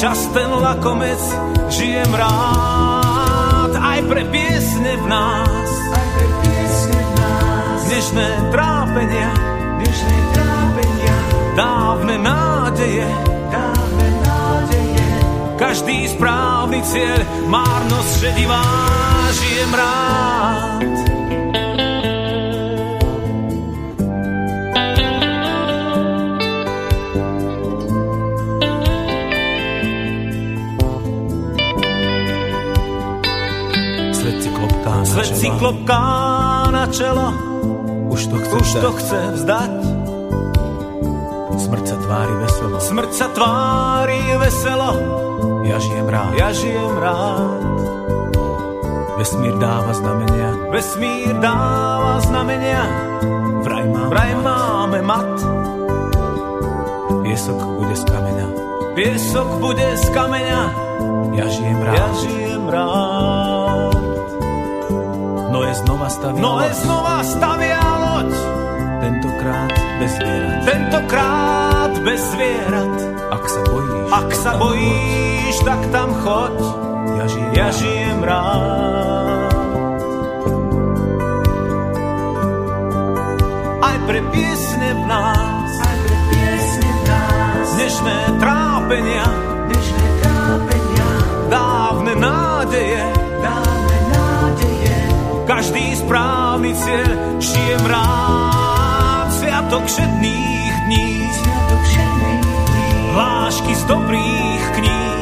Čas 0.00 0.32
ten 0.32 0.48
lakomec, 0.48 1.20
žijem 1.68 2.08
rád, 2.16 3.68
aj 3.76 4.00
pre 4.08 4.24
piesne 4.32 4.96
v 4.96 5.04
nás, 5.04 5.68
aj 5.92 6.06
pre 6.16 6.26
piesne 6.40 7.00
v 7.04 7.12
nás. 7.20 7.78
Dnešné 7.84 8.28
trápenia, 8.48 9.28
dnešné 9.76 10.16
trápenia, 10.32 11.16
dávne 11.52 12.16
nádeje, 12.16 13.08
dávne 13.52 14.08
nádeje. 14.24 15.08
Každý 15.60 16.08
správny 16.16 16.80
cieľ, 16.80 17.20
márnosť 17.52 18.10
šedivá, 18.24 18.64
žijem 19.36 19.72
rád. 19.76 20.99
Svet 35.30 35.46
si 35.46 35.48
klopká 35.62 36.02
na 36.74 36.90
čelo, 36.90 37.30
už 38.10 38.20
to 38.26 38.36
chce, 38.42 38.50
už 38.50 38.70
to 38.82 38.90
chce 38.98 39.20
vzdať. 39.38 39.74
Smrť 41.54 41.84
sa 41.86 41.96
tvári 42.02 42.34
veselo, 42.34 42.76
Smrť 42.82 43.10
sa 43.14 43.26
tvári 43.30 44.22
veselo, 44.42 44.90
ja 45.62 45.78
žijem 45.78 46.08
rád. 46.10 46.34
ja 46.34 46.48
žijem 46.50 46.94
rád. 46.98 47.62
Vesmír 49.22 49.54
dáva 49.62 49.92
znamenia, 49.94 50.50
Vesmír 50.74 51.30
dáva 51.38 52.18
znamenia, 52.26 52.82
vraj 53.62 53.86
máme, 53.86 54.10
vraj 54.10 54.32
máme 54.34 54.98
mat. 55.06 55.34
Piesok 57.22 57.60
bude 57.78 57.94
z 57.94 58.02
kameňa, 58.02 58.46
Piesok 58.98 59.48
bude 59.62 59.88
z 59.94 60.06
kameňa, 60.10 60.62
ja 61.38 61.46
žijem 61.46 61.80
rád. 61.86 61.94
ja 61.94 62.06
žijem 62.18 62.64
rád. 62.66 63.59
Noé 65.60 65.76
znova 65.76 66.08
stavia 66.08 66.40
Noé 66.40 66.72
loď, 66.72 66.80
znova 66.80 67.16
stavia 67.20 67.84
loď, 68.00 68.32
tentokrát 69.04 69.72
bez 70.00 70.12
zvierat. 70.16 70.60
tentokrát 70.64 71.92
bez 72.00 72.20
zvierat. 72.32 72.94
Ak 73.28 73.44
sa 73.44 73.60
bojíš, 73.68 74.08
Ak 74.08 74.28
sa 74.40 74.52
bojíš, 74.56 75.56
tak 75.68 75.80
tam 75.92 76.08
choď, 76.16 76.56
ja 77.12 77.24
žijem 77.28 77.52
ja 77.52 77.68
rád. 77.68 77.76
žijem 77.76 78.18
rád. 78.24 79.52
Aj 83.84 83.96
pre 84.08 84.20
piesne 84.32 84.88
v 84.96 85.02
nás, 85.12 85.70
Aj 85.76 85.96
pre 86.08 86.16
piesne 86.32 86.88
v 86.88 87.00
nás, 87.04 87.66
dnešné 87.76 88.16
trápenia, 88.40 89.26
dnešné 89.68 90.04
trápenia, 90.24 91.08
dávne 91.52 92.12
nádeje. 92.16 93.19
Každý 95.60 95.92
správny 95.92 96.72
cieľ, 96.72 97.36
žijem 97.36 97.84
rád. 97.84 99.28
Sviatok 99.28 99.84
všetných 99.84 100.72
dní, 100.88 101.28
hlášky 103.12 103.72
z 103.76 103.82
dobrých 103.84 104.64
kníh, 104.80 105.20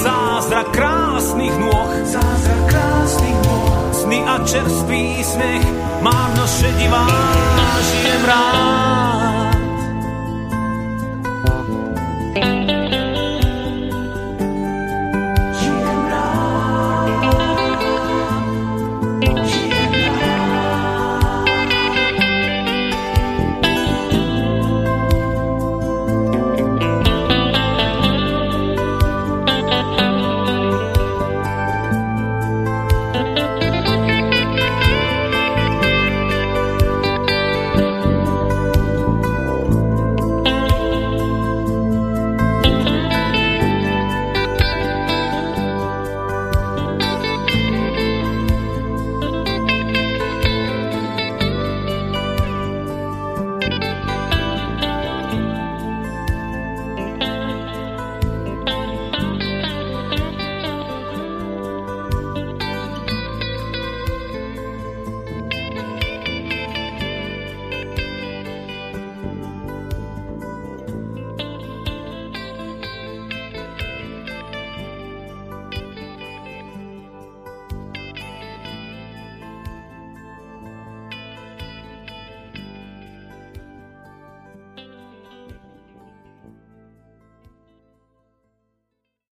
zázrak 0.00 0.72
krásnych 0.72 1.52
nôh, 1.60 2.00
zázrak 2.08 2.62
krásnych 2.72 3.38
môj. 3.44 3.92
sny 3.92 4.18
a 4.24 4.40
čerstvý 4.40 5.20
sneh, 5.20 5.64
márno 6.00 6.48
šedivá, 6.48 7.04
žijem 7.84 8.22